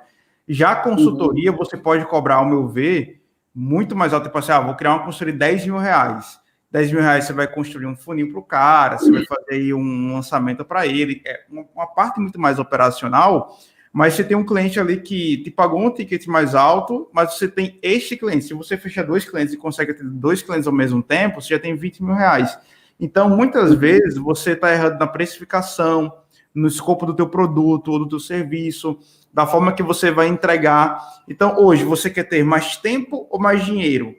Já 0.49 0.73
a 0.73 0.77
consultoria, 0.77 1.51
uhum. 1.51 1.57
você 1.57 1.77
pode 1.77 2.05
cobrar, 2.07 2.37
ao 2.37 2.47
meu 2.47 2.69
ver, 2.69 3.23
muito 3.55 3.97
mais 3.97 4.13
alto. 4.13 4.25
Tipo 4.25 4.39
assim, 4.39 4.53
ah, 4.53 4.61
vou 4.61 4.75
criar 4.75 4.95
uma 4.95 5.05
consultoria 5.05 5.33
de 5.33 5.39
10 5.39 5.67
mil 5.67 5.79
reais. 5.79 6.39
10 6.71 6.93
mil 6.93 7.01
reais 7.01 7.25
você 7.25 7.33
vai 7.33 7.47
construir 7.47 7.87
um 7.87 7.97
funil 7.97 8.31
para 8.31 8.39
o 8.39 8.43
cara, 8.43 8.99
você 8.99 9.11
vai 9.11 9.25
fazer 9.25 9.55
aí 9.55 9.73
um 9.73 10.13
lançamento 10.13 10.65
para 10.65 10.87
ele, 10.87 11.23
é 11.25 11.45
uma, 11.49 11.87
parte 11.87 12.21
muito 12.21 12.41
mais 12.41 12.59
operacional, 12.59 13.57
mas 13.93 14.15
você 14.15 14.25
tem 14.25 14.37
um 14.37 14.45
cliente 14.45 14.79
ali 14.79 15.01
que 15.01 15.39
te 15.39 15.51
pagou 15.51 15.81
um 15.81 15.91
ticket 15.91 16.27
mais 16.27 16.55
alto, 16.55 17.09
mas 17.13 17.35
você 17.35 17.49
tem 17.49 17.79
este 17.83 18.17
cliente. 18.17 18.45
Se 18.45 18.53
você 18.53 18.77
fechar 18.77 19.05
dois 19.05 19.25
clientes 19.25 19.55
e 19.55 19.57
consegue 19.57 19.95
ter 19.95 20.05
dois 20.05 20.43
clientes 20.43 20.67
ao 20.67 20.73
mesmo 20.73 21.03
tempo, 21.03 21.41
você 21.41 21.55
já 21.55 21.59
tem 21.59 21.75
20 21.75 22.03
mil 22.03 22.15
reais. 22.15 22.59
Então, 23.01 23.29
muitas 23.31 23.73
vezes, 23.75 24.17
você 24.19 24.53
está 24.53 24.73
errado 24.73 24.99
na 24.99 25.07
precificação, 25.07 26.13
no 26.57 26.67
escopo 26.67 27.05
do 27.05 27.15
teu 27.15 27.29
produto 27.29 27.93
ou 27.93 27.99
do 28.01 28.09
teu 28.09 28.19
serviço, 28.19 28.99
da 29.33 29.47
forma 29.47 29.73
que 29.75 29.83
você 29.83 30.11
vai 30.11 30.27
entregar. 30.27 30.99
Então, 31.29 31.57
hoje, 31.59 31.85
você 31.85 32.09
quer 32.09 32.25
ter 32.25 32.43
mais 32.43 32.79
tempo 32.79 33.27
ou 33.31 33.39
mais 33.39 33.65
dinheiro? 33.65 34.17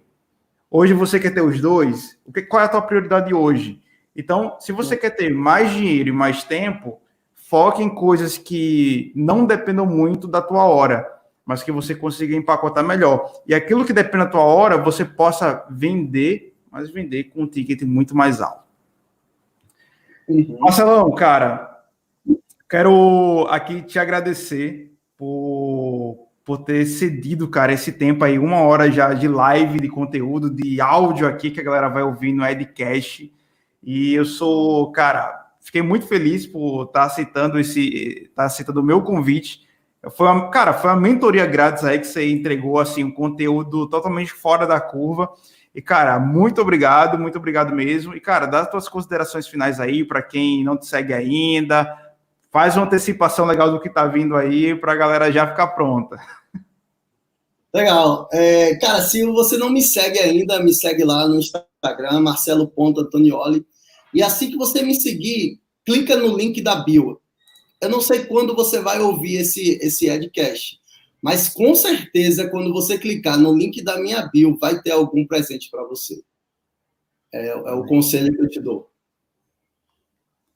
Hoje 0.69 0.93
você 0.93 1.19
quer 1.19 1.33
ter 1.33 1.41
os 1.41 1.59
dois? 1.59 2.17
O 2.23 2.31
que, 2.31 2.43
qual 2.43 2.61
é 2.61 2.65
a 2.65 2.69
tua 2.69 2.81
prioridade 2.81 3.33
hoje? 3.33 3.81
Então, 4.15 4.55
se 4.59 4.71
você 4.71 4.95
quer 4.95 5.11
ter 5.11 5.33
mais 5.33 5.71
dinheiro 5.71 6.09
e 6.09 6.11
mais 6.11 6.43
tempo, 6.43 7.01
foque 7.33 7.81
em 7.81 7.89
coisas 7.89 8.37
que 8.37 9.11
não 9.15 9.45
dependam 9.45 9.85
muito 9.85 10.27
da 10.27 10.41
tua 10.41 10.65
hora, 10.65 11.07
mas 11.45 11.63
que 11.63 11.71
você 11.71 11.95
consiga 11.95 12.35
empacotar 12.35 12.83
melhor. 12.83 13.31
E 13.47 13.55
aquilo 13.55 13.85
que 13.85 13.93
depende 13.93 14.25
da 14.25 14.29
tua 14.29 14.41
hora, 14.41 14.77
você 14.77 15.03
possa 15.03 15.65
vender, 15.69 16.53
mas 16.69 16.91
vender 16.91 17.25
com 17.25 17.43
um 17.43 17.47
ticket 17.47 17.81
muito 17.83 18.15
mais 18.15 18.41
alto. 18.41 18.67
Uhum. 20.27 20.57
Marcelão, 20.59 21.09
cara, 21.15 21.76
quero 22.69 23.47
aqui 23.49 23.81
te 23.81 23.97
agradecer 23.97 24.93
por, 25.15 26.27
por 26.45 26.59
ter 26.59 26.85
cedido, 26.85 27.47
cara, 27.49 27.73
esse 27.73 27.91
tempo 27.91 28.23
aí, 28.23 28.37
uma 28.37 28.61
hora 28.61 28.91
já 28.91 29.13
de 29.13 29.27
live, 29.27 29.79
de 29.79 29.89
conteúdo, 29.89 30.49
de 30.49 30.79
áudio 30.79 31.27
aqui 31.27 31.51
que 31.51 31.59
a 31.59 31.63
galera 31.63 31.89
vai 31.89 32.03
ouvir 32.03 32.33
no 32.33 32.45
Edcast. 32.45 33.33
E 33.83 34.13
eu 34.13 34.25
sou, 34.25 34.91
cara, 34.91 35.47
fiquei 35.61 35.81
muito 35.81 36.07
feliz 36.07 36.45
por 36.45 36.83
estar 36.83 37.01
tá 37.01 37.05
aceitando 37.05 37.59
esse, 37.59 38.23
estar 38.23 38.43
tá 38.43 38.45
aceitando 38.45 38.81
o 38.81 38.83
meu 38.83 39.01
convite. 39.01 39.67
Foi 40.15 40.27
uma, 40.27 40.49
cara, 40.49 40.73
foi 40.73 40.89
uma 40.89 40.99
mentoria 40.99 41.45
grátis 41.45 41.83
aí 41.83 41.99
que 41.99 42.07
você 42.07 42.29
entregou 42.29 42.79
assim 42.79 43.03
um 43.03 43.11
conteúdo 43.11 43.87
totalmente 43.87 44.31
fora 44.31 44.65
da 44.65 44.79
curva. 44.79 45.29
E, 45.73 45.81
cara, 45.81 46.19
muito 46.19 46.61
obrigado, 46.61 47.19
muito 47.19 47.37
obrigado 47.37 47.75
mesmo. 47.75 48.15
E, 48.15 48.19
cara, 48.19 48.45
dá 48.45 48.61
as 48.61 48.71
tuas 48.71 48.87
considerações 48.89 49.47
finais 49.47 49.79
aí 49.79 50.03
para 50.03 50.21
quem 50.21 50.63
não 50.63 50.77
te 50.77 50.87
segue 50.87 51.13
ainda. 51.13 52.06
Faz 52.57 52.75
uma 52.75 52.87
antecipação 52.87 53.45
legal 53.45 53.69
do 53.69 53.79
que 53.79 53.87
tá 53.87 54.07
vindo 54.07 54.35
aí 54.35 54.73
para 54.73 54.93
a 54.93 54.95
galera 54.95 55.31
já 55.31 55.47
ficar 55.47 55.67
pronta. 55.67 56.17
Legal. 57.71 58.27
É, 58.33 58.75
cara, 58.77 59.03
se 59.03 59.23
você 59.27 59.57
não 59.57 59.69
me 59.69 59.83
segue 59.83 60.17
ainda, 60.17 60.59
me 60.59 60.73
segue 60.73 61.03
lá 61.03 61.27
no 61.27 61.35
Instagram, 61.35 62.19
marcelo.antonioli. 62.19 63.63
E 64.11 64.23
assim 64.23 64.49
que 64.49 64.57
você 64.57 64.81
me 64.81 64.95
seguir, 64.95 65.61
clica 65.85 66.17
no 66.17 66.35
link 66.35 66.59
da 66.59 66.77
bio. 66.77 67.21
Eu 67.79 67.89
não 67.89 68.01
sei 68.01 68.25
quando 68.25 68.55
você 68.55 68.81
vai 68.81 68.99
ouvir 68.99 69.35
esse, 69.35 69.77
esse 69.79 70.09
Edcast, 70.09 70.79
mas 71.21 71.49
com 71.49 71.75
certeza, 71.75 72.49
quando 72.49 72.73
você 72.73 72.97
clicar 72.97 73.37
no 73.37 73.53
link 73.55 73.83
da 73.83 73.99
minha 73.99 74.27
bio, 74.33 74.57
vai 74.57 74.81
ter 74.81 74.93
algum 74.93 75.27
presente 75.27 75.69
para 75.69 75.83
você. 75.83 76.23
É, 77.31 77.49
é, 77.49 77.73
o 77.73 77.85
conselho 77.85 78.35
que 78.35 78.41
eu 78.41 78.49
te 78.49 78.59
dou. 78.59 78.89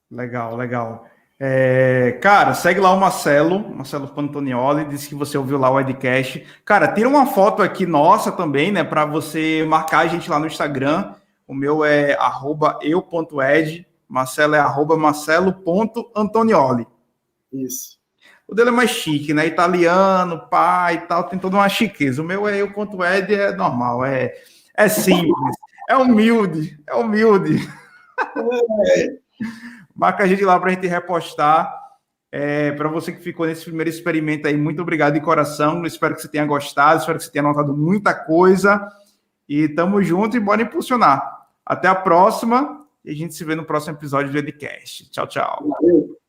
Legal, 0.10 0.58
legal. 0.58 1.11
É, 1.44 2.20
cara, 2.22 2.54
segue 2.54 2.80
lá 2.80 2.94
o 2.94 3.00
Marcelo, 3.00 3.76
Marcelo 3.76 4.08
Pantonioli, 4.08 4.86
disse 4.86 5.10
que 5.10 5.16
você 5.16 5.40
ouviu 5.40 5.58
lá 5.58 5.72
o 5.72 5.80
Edcast. 5.80 6.46
Cara, 6.64 6.94
tira 6.94 7.10
uma 7.10 7.26
foto 7.26 7.64
aqui 7.64 7.88
nossa 7.88 8.32
também, 8.32 8.72
né, 8.72 8.84
para 8.84 9.06
você 9.06 9.66
marcar 9.68 10.02
a 10.02 10.08
gente 10.08 10.30
lá 10.30 10.38
no 10.38 10.46
Instagram. 10.46 11.16
O 11.48 11.56
meu 11.56 11.84
é 11.84 12.16
eu.ed, 12.84 13.88
Marcelo 14.08 14.54
é 14.54 14.60
arroba 14.60 14.96
marcelo.antonioli. 14.96 16.86
Isso. 17.52 17.98
O 18.48 18.54
dele 18.54 18.70
é 18.70 18.74
mais 18.74 18.92
chique, 18.92 19.34
né? 19.34 19.48
Italiano, 19.48 20.48
pai 20.48 20.94
e 20.94 21.02
tal, 21.08 21.24
tem 21.24 21.40
toda 21.40 21.58
uma 21.58 21.70
chiqueza. 21.70 22.22
O 22.22 22.26
meu 22.26 22.48
é 22.48 22.62
eu.ed, 22.62 23.34
é 23.34 23.52
normal, 23.56 24.06
é, 24.06 24.32
é 24.78 24.88
simples, 24.88 25.56
é 25.90 25.98
humilde, 25.98 26.80
é 26.86 26.94
humilde. 26.94 27.68
É. 28.86 29.22
Marca 29.96 30.24
a 30.24 30.28
gente 30.28 30.44
lá 30.44 30.60
para 30.60 30.72
a 30.72 30.74
gente 30.74 30.88
repostar. 30.88 31.80
É, 32.32 32.72
para 32.72 32.88
você 32.88 33.12
que 33.12 33.22
ficou 33.22 33.46
nesse 33.46 33.66
primeiro 33.66 33.90
experimento 33.90 34.48
aí, 34.48 34.56
muito 34.56 34.82
obrigado 34.82 35.14
de 35.14 35.22
coração. 35.22 35.86
Espero 35.86 36.16
que 36.16 36.22
você 36.22 36.30
tenha 36.30 36.46
gostado, 36.46 37.00
espero 37.00 37.18
que 37.18 37.26
você 37.26 37.32
tenha 37.32 37.44
anotado 37.44 37.76
muita 37.76 38.14
coisa. 38.14 38.88
E 39.48 39.68
tamo 39.68 40.02
junto 40.02 40.38
e 40.38 40.40
bora 40.40 40.62
impulsionar. 40.62 41.48
Até 41.66 41.88
a 41.88 41.96
próxima 41.96 42.82
e 43.04 43.12
a 43.12 43.16
gente 43.16 43.34
se 43.34 43.44
vê 43.44 43.56
no 43.56 43.66
próximo 43.66 43.98
episódio 43.98 44.32
do 44.32 44.38
Edcast. 44.38 45.10
Tchau, 45.10 45.28
tchau. 45.28 45.76
Valeu. 45.82 46.21